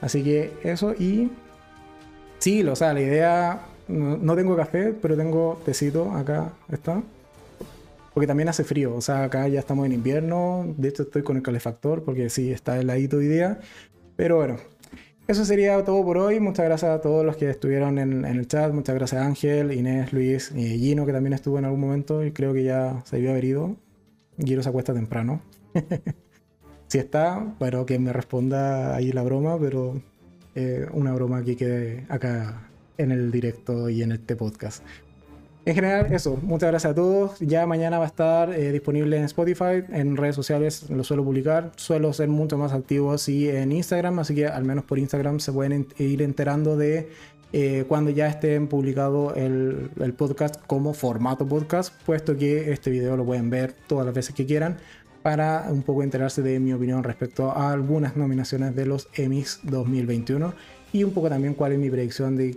Así 0.00 0.22
que 0.22 0.52
eso 0.62 0.92
y... 0.94 1.30
Sí, 2.38 2.62
o 2.62 2.76
sea, 2.76 2.92
la 2.92 3.00
idea... 3.00 3.60
No, 3.88 4.34
tengo 4.34 4.56
café, 4.56 4.92
pero 5.00 5.16
tengo 5.16 5.60
tecito 5.64 6.10
acá. 6.10 6.52
Está. 6.70 7.02
Porque 8.12 8.26
también 8.26 8.48
hace 8.48 8.64
frío. 8.64 8.94
O 8.94 9.00
sea, 9.00 9.24
acá 9.24 9.46
ya 9.46 9.60
estamos 9.60 9.86
en 9.86 9.92
invierno. 9.92 10.74
De 10.76 10.88
hecho, 10.88 11.04
estoy 11.04 11.22
con 11.22 11.36
el 11.36 11.42
calefactor 11.42 12.02
porque 12.02 12.28
sí, 12.28 12.50
está 12.50 12.78
heladito 12.80 13.18
hoy 13.18 13.28
día. 13.28 13.60
Pero 14.16 14.36
bueno, 14.36 14.56
eso 15.28 15.44
sería 15.44 15.82
todo 15.84 16.04
por 16.04 16.18
hoy. 16.18 16.40
Muchas 16.40 16.64
gracias 16.66 16.90
a 16.90 17.00
todos 17.00 17.24
los 17.24 17.36
que 17.36 17.50
estuvieron 17.50 17.98
en, 17.98 18.24
el 18.24 18.46
chat. 18.46 18.72
Muchas 18.72 18.94
gracias 18.94 19.20
a 19.20 19.26
Ángel, 19.26 19.72
Inés, 19.72 20.12
Luis 20.12 20.52
y 20.54 20.78
Gino, 20.78 21.04
que 21.04 21.12
también 21.12 21.32
estuvo 21.32 21.58
en 21.58 21.64
algún 21.64 21.80
momento 21.80 22.24
y 22.24 22.32
creo 22.32 22.52
que 22.52 22.64
ya 22.64 23.02
se 23.04 23.16
había 23.16 23.30
haber 23.30 23.44
ido. 23.44 23.76
Gino 24.38 24.62
se 24.62 24.68
acuesta 24.68 24.94
temprano. 24.94 25.40
si 26.88 26.98
está, 26.98 27.54
bueno, 27.58 27.84
que 27.86 27.98
me 27.98 28.12
responda 28.12 28.94
ahí 28.94 29.10
la 29.12 29.22
broma, 29.22 29.58
pero 29.58 30.00
eh, 30.54 30.86
una 30.92 31.12
broma 31.12 31.42
que 31.42 31.56
quede 31.56 32.06
acá 32.08 32.68
en 32.96 33.10
el 33.10 33.30
directo 33.30 33.88
y 33.88 34.02
en 34.02 34.12
este 34.12 34.36
podcast. 34.36 34.82
En 35.66 35.74
general, 35.74 36.06
eso. 36.12 36.38
Muchas 36.42 36.70
gracias 36.70 36.92
a 36.92 36.94
todos. 36.94 37.40
Ya 37.40 37.66
mañana 37.66 37.98
va 37.98 38.04
a 38.04 38.06
estar 38.06 38.50
eh, 38.50 38.70
disponible 38.70 39.16
en 39.16 39.24
Spotify. 39.24 39.82
En 39.90 40.16
redes 40.16 40.36
sociales 40.36 40.88
lo 40.88 41.02
suelo 41.02 41.24
publicar. 41.24 41.72
Suelo 41.74 42.12
ser 42.12 42.28
mucho 42.28 42.56
más 42.56 42.72
activo 42.72 43.12
así 43.12 43.48
en 43.48 43.72
Instagram. 43.72 44.20
Así 44.20 44.36
que 44.36 44.46
al 44.46 44.62
menos 44.62 44.84
por 44.84 45.00
Instagram 45.00 45.40
se 45.40 45.52
pueden 45.52 45.88
ir 45.98 46.22
enterando 46.22 46.76
de 46.76 47.10
eh, 47.52 47.84
cuando 47.88 48.10
ya 48.10 48.28
esté 48.28 48.60
publicado 48.60 49.34
el, 49.34 49.90
el, 49.98 50.14
podcast 50.14 50.54
como 50.68 50.94
formato 50.94 51.48
podcast. 51.48 51.92
Puesto 52.04 52.36
que 52.36 52.70
este 52.70 52.88
video 52.88 53.16
lo 53.16 53.24
pueden 53.24 53.50
ver 53.50 53.74
todas 53.88 54.06
las 54.06 54.14
veces 54.14 54.36
que 54.36 54.46
quieran. 54.46 54.76
Para 55.24 55.66
un 55.68 55.82
poco 55.82 56.04
enterarse 56.04 56.42
de 56.42 56.60
mi 56.60 56.74
opinión 56.74 57.02
respecto 57.02 57.50
a 57.50 57.72
algunas 57.72 58.16
nominaciones 58.16 58.76
de 58.76 58.86
los 58.86 59.08
Emmys 59.14 59.58
2021. 59.64 60.54
Y 60.92 61.02
un 61.02 61.10
poco 61.10 61.28
también 61.28 61.54
cuál 61.54 61.72
es 61.72 61.80
mi 61.80 61.90
predicción 61.90 62.36
de. 62.36 62.56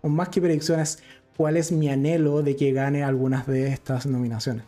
O 0.00 0.08
más 0.08 0.28
que 0.28 0.40
predicciones 0.40 1.00
cuál 1.38 1.56
es 1.56 1.70
mi 1.72 1.88
anhelo 1.88 2.42
de 2.42 2.56
que 2.56 2.72
gane 2.72 3.04
algunas 3.04 3.46
de 3.46 3.68
estas 3.68 4.06
nominaciones. 4.06 4.64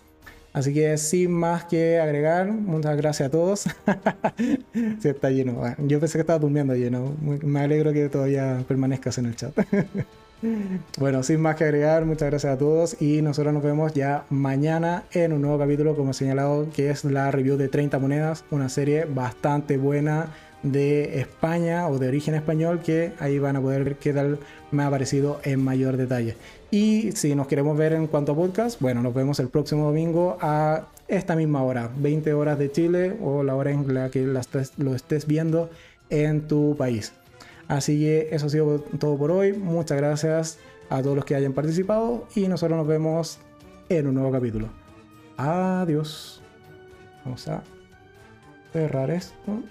Así 0.53 0.73
que 0.73 0.97
sin 0.99 1.33
más 1.33 1.65
que 1.65 1.99
agregar, 1.99 2.51
muchas 2.51 2.97
gracias 2.97 3.29
a 3.29 3.31
todos. 3.31 3.61
sí, 5.01 5.09
está 5.09 5.31
lleno. 5.31 5.63
yo 5.79 6.01
pensé 6.01 6.15
que 6.15 6.23
estaba 6.23 6.39
durmiendo 6.39 6.75
lleno. 6.75 7.15
Me 7.21 7.61
alegro 7.61 7.93
que 7.93 8.09
todavía 8.09 8.65
permanezcas 8.67 9.19
en 9.19 9.27
el 9.27 9.37
chat. 9.37 9.53
Bueno, 10.99 11.23
sin 11.23 11.39
más 11.39 11.57
que 11.57 11.65
agregar, 11.65 12.07
muchas 12.07 12.31
gracias 12.31 12.55
a 12.55 12.57
todos 12.57 12.97
y 13.03 13.21
nosotros 13.21 13.53
nos 13.53 13.63
vemos 13.63 13.93
ya 13.93 14.25
mañana 14.31 15.05
en 15.13 15.35
un 15.35 15.43
nuevo 15.43 15.59
capítulo, 15.59 15.95
como 15.95 16.13
he 16.13 16.15
señalado, 16.15 16.67
que 16.75 16.89
es 16.89 17.05
la 17.05 17.31
review 17.31 17.59
de 17.59 17.69
30 17.69 17.99
monedas, 17.99 18.45
una 18.51 18.71
serie 18.71 19.05
bastante 19.05 19.77
buena 19.77 20.31
de 20.63 21.21
España 21.21 21.89
o 21.89 21.99
de 21.99 22.09
origen 22.09 22.35
español 22.35 22.81
que 22.81 23.13
ahí 23.19 23.39
van 23.39 23.57
a 23.57 23.61
poder 23.61 23.85
ver 23.85 23.97
qué 23.97 24.15
tal 24.15 24.39
me 24.71 24.83
ha 24.83 24.91
parecido 24.91 25.41
en 25.45 25.63
mayor 25.63 25.99
detalle. 25.99 26.37
Y 26.71 27.13
si 27.13 27.35
nos 27.35 27.49
queremos 27.49 27.77
ver 27.77 27.93
en 27.93 28.07
cuanto 28.07 28.33
a 28.33 28.37
podcast, 28.37 28.81
bueno, 28.81 29.03
nos 29.03 29.13
vemos 29.13 29.41
el 29.41 29.49
próximo 29.49 29.87
domingo 29.87 30.39
a 30.41 30.87
esta 31.09 31.35
misma 31.35 31.63
hora, 31.65 31.91
20 31.97 32.33
horas 32.35 32.59
de 32.59 32.71
Chile 32.71 33.17
o 33.21 33.43
la 33.43 33.57
hora 33.57 33.73
en 33.73 33.93
la 33.93 34.11
que 34.11 34.25
lo 34.25 34.95
estés 34.95 35.27
viendo 35.27 35.69
en 36.11 36.47
tu 36.47 36.77
país. 36.77 37.13
Así 37.67 37.99
que 38.01 38.29
eso 38.31 38.47
ha 38.47 38.51
sido 38.51 38.81
todo 38.81 39.17
por 39.17 39.31
hoy. 39.33 39.53
Muchas 39.53 39.97
gracias 39.97 40.59
a 40.89 41.03
todos 41.03 41.17
los 41.17 41.25
que 41.25 41.35
hayan 41.35 41.53
participado 41.53 42.27
y 42.35 42.47
nosotros 42.49 42.77
nos 42.77 42.87
vemos 42.87 43.39
en 43.89 44.07
un 44.07 44.15
nuevo 44.15 44.31
capítulo. 44.31 44.69
Adiós. 45.37 46.41
Vamos 47.25 47.49
a 47.49 47.63
cerrar 48.73 49.11
esto. 49.11 49.63